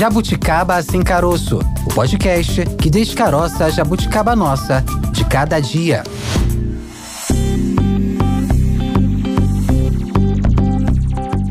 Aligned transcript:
Jabuticaba 0.00 0.82
Sem 0.82 1.02
Caroço, 1.02 1.58
o 1.84 1.94
podcast 1.94 2.64
que 2.80 2.88
descaroça 2.88 3.66
a 3.66 3.70
jabuticaba 3.70 4.34
nossa 4.34 4.82
de 5.12 5.26
cada 5.26 5.60
dia. 5.60 6.02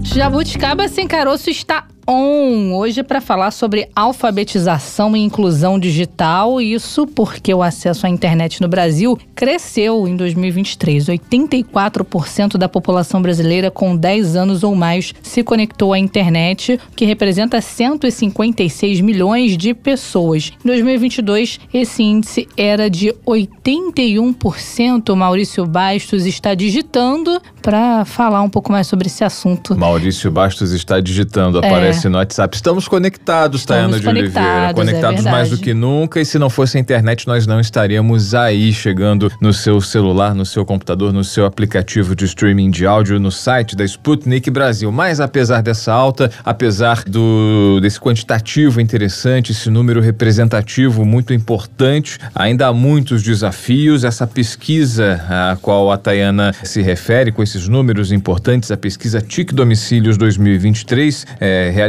Jabuticaba 0.01 0.88
Sem 0.88 1.07
Caroço 1.07 1.51
está 1.51 1.85
On, 2.12 2.73
hoje 2.73 3.01
é 3.01 3.03
para 3.03 3.21
falar 3.21 3.51
sobre 3.51 3.87
alfabetização 3.96 5.15
e 5.15 5.19
inclusão 5.19 5.78
digital. 5.78 6.60
Isso 6.60 7.05
porque 7.05 7.53
o 7.53 7.62
acesso 7.62 8.07
à 8.07 8.10
internet 8.10 8.63
no 8.63 8.67
Brasil 8.67 9.15
cresceu 9.35 10.07
em 10.07 10.15
2023. 10.15 11.06
84% 11.06 12.57
da 12.57 12.67
população 12.67 13.21
brasileira 13.21 13.69
com 13.69 13.96
10 13.96 14.35
anos 14.35 14.63
ou 14.63 14.74
mais 14.74 15.13
se 15.21 15.43
conectou 15.43 15.93
à 15.93 15.99
internet, 15.99 16.80
que 16.95 17.05
representa 17.05 17.61
156 17.61 19.01
milhões 19.01 19.55
de 19.55 19.76
pessoas. 19.76 20.51
Em 20.65 20.67
2022, 20.67 21.59
esse 21.71 22.01
índice 22.01 22.48
era 22.57 22.89
de 22.89 23.13
81%. 23.23 25.15
Maurício 25.15 25.63
Bastos 25.67 26.26
está 26.26 26.55
digitando 26.55 27.39
para 27.62 28.03
falar 28.03 28.41
um 28.41 28.49
pouco 28.49 28.71
mais 28.71 28.87
sobre 28.87 29.05
esse 29.05 29.23
assunto. 29.23 29.77
Maurício 29.77 30.31
Bastos 30.31 30.71
está 30.71 30.99
digitando, 30.99 31.59
aparece 31.59 31.98
é. 31.98 31.98
No 32.08 32.17
WhatsApp. 32.17 32.55
Estamos 32.55 32.88
conectados, 32.88 33.66
Tayana 33.66 33.99
de 33.99 34.07
Oliveira. 34.07 34.73
Conectados 34.73 35.26
é 35.26 35.31
mais 35.31 35.49
do 35.49 35.57
que 35.57 35.73
nunca. 35.73 36.21
E 36.21 36.26
se 36.26 36.40
não 36.40 36.49
fosse 36.49 36.77
a 36.77 36.80
internet, 36.80 37.27
nós 37.27 37.45
não 37.45 37.59
estaríamos 37.59 38.34
aí 38.34 38.71
chegando 38.71 39.31
no 39.41 39.52
seu 39.52 39.81
celular, 39.81 40.34
no 40.34 40.45
seu 40.45 40.66
computador, 40.66 41.12
no 41.12 41.23
seu 41.23 41.45
aplicativo 41.45 42.16
de 42.16 42.26
streaming 42.26 42.70
de 42.70 42.85
áudio, 42.85 43.20
no 43.20 43.31
site 43.31 43.76
da 43.76 43.84
Sputnik 43.84 44.49
Brasil. 44.49 44.91
Mas 44.91 45.20
apesar 45.20 45.62
dessa 45.62 45.91
alta, 45.91 46.31
apesar 46.45 47.04
do 47.05 47.80
desse 47.81 47.99
quantitativo 47.99 48.79
interessante, 48.79 49.52
esse 49.52 49.70
número 49.70 49.99
representativo 49.99 51.04
muito 51.04 51.34
importante, 51.34 52.20
ainda 52.35 52.68
há 52.68 52.73
muitos 52.73 53.23
desafios. 53.23 54.04
Essa 54.04 54.27
pesquisa 54.27 55.21
a 55.29 55.57
qual 55.62 55.91
a 55.91 55.98
Tayana 55.98 56.54
se 56.63 56.82
refere, 56.82 57.32
com 57.32 57.41
esses 57.41 57.68
números 57.68 58.12
importantes, 58.12 58.71
a 58.71 58.77
pesquisa 58.77 59.21
TIC 59.21 59.54
Domicílios 59.54 60.18
2023, 60.18 61.26
é, 61.40 61.71
realizada, 61.73 61.88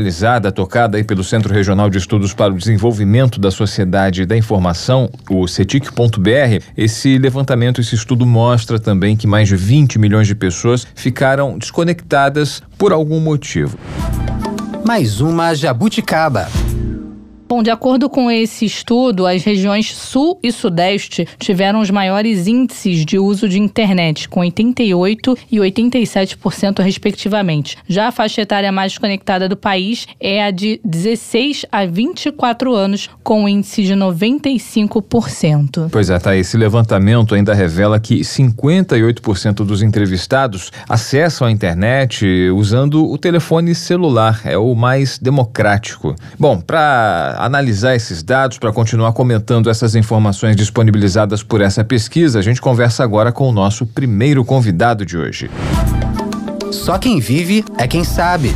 tocada 0.53 0.97
aí 0.97 1.05
pelo 1.05 1.23
Centro 1.23 1.53
Regional 1.53 1.91
de 1.91 1.99
Estudos 1.99 2.33
para 2.33 2.53
o 2.53 2.57
Desenvolvimento 2.57 3.41
da 3.41 3.51
Sociedade 3.51 4.27
da 4.27 4.37
Informação, 4.37 5.11
o 5.29 5.47
CETIC.br, 5.47 6.65
esse 6.77 7.19
levantamento, 7.19 7.81
esse 7.81 7.95
estudo 7.95 8.25
mostra 8.27 8.79
também 8.79 9.17
que 9.17 9.27
mais 9.27 9.49
de 9.49 9.57
20 9.57 9.99
milhões 9.99 10.27
de 10.27 10.35
pessoas 10.35 10.87
ficaram 10.95 11.59
desconectadas 11.59 12.63
por 12.79 12.93
algum 12.93 13.21
motivo. 13.21 13.79
Mais 14.85 15.21
uma 15.21 15.55
jabuticaba. 15.55 16.49
Bom, 17.51 17.65
de 17.65 17.71
acordo 17.73 18.09
com 18.09 18.31
esse 18.31 18.65
estudo, 18.65 19.27
as 19.27 19.43
regiões 19.43 19.93
Sul 19.93 20.39
e 20.41 20.53
Sudeste 20.53 21.27
tiveram 21.37 21.81
os 21.81 21.91
maiores 21.91 22.47
índices 22.47 23.05
de 23.05 23.19
uso 23.19 23.49
de 23.49 23.59
internet, 23.59 24.29
com 24.29 24.39
88% 24.39 25.37
e 25.51 25.57
87%, 25.57 26.79
respectivamente. 26.81 27.77
Já 27.89 28.07
a 28.07 28.13
faixa 28.13 28.43
etária 28.43 28.71
mais 28.71 28.97
conectada 28.97 29.49
do 29.49 29.57
país 29.57 30.07
é 30.21 30.45
a 30.45 30.53
de 30.53 30.81
16 30.85 31.67
a 31.73 31.85
24 31.87 32.73
anos, 32.73 33.11
com 33.25 33.43
um 33.43 33.49
índice 33.49 33.83
de 33.83 33.95
95%. 33.95 35.89
Pois 35.91 36.09
é, 36.09 36.21
tá. 36.21 36.37
Esse 36.37 36.57
levantamento 36.57 37.35
ainda 37.35 37.53
revela 37.53 37.99
que 37.99 38.21
58% 38.21 39.65
dos 39.65 39.83
entrevistados 39.83 40.71
acessam 40.89 41.49
a 41.49 41.51
internet 41.51 42.25
usando 42.51 43.11
o 43.11 43.19
telefone 43.19 43.75
celular. 43.75 44.41
É 44.45 44.57
o 44.57 44.73
mais 44.77 45.19
democrático. 45.19 46.15
Bom, 46.39 46.61
para 46.61 47.40
analisar 47.45 47.95
esses 47.95 48.23
dados, 48.23 48.59
para 48.59 48.73
continuar 48.73 49.13
comentando 49.13 49.71
essas 49.71 49.95
informações 49.95 50.57
disponibilizadas 50.57 51.43
por 51.43 51.61
essa 51.61 51.85
pesquisa, 51.85 52.39
a 52.39 52.43
gente 52.43 52.61
conversa 52.61 53.03
agora 53.03 53.33
com 53.33 53.49
o 53.49 53.53
nosso 53.53 53.87
primeiro 53.87 54.45
convidado 54.45 55.05
de 55.05 55.17
hoje. 55.17 55.51
Só 56.73 56.99
quem 56.99 57.21
vive 57.21 57.65
é 57.77 57.87
quem 57.87 58.05
sabe. 58.05 58.55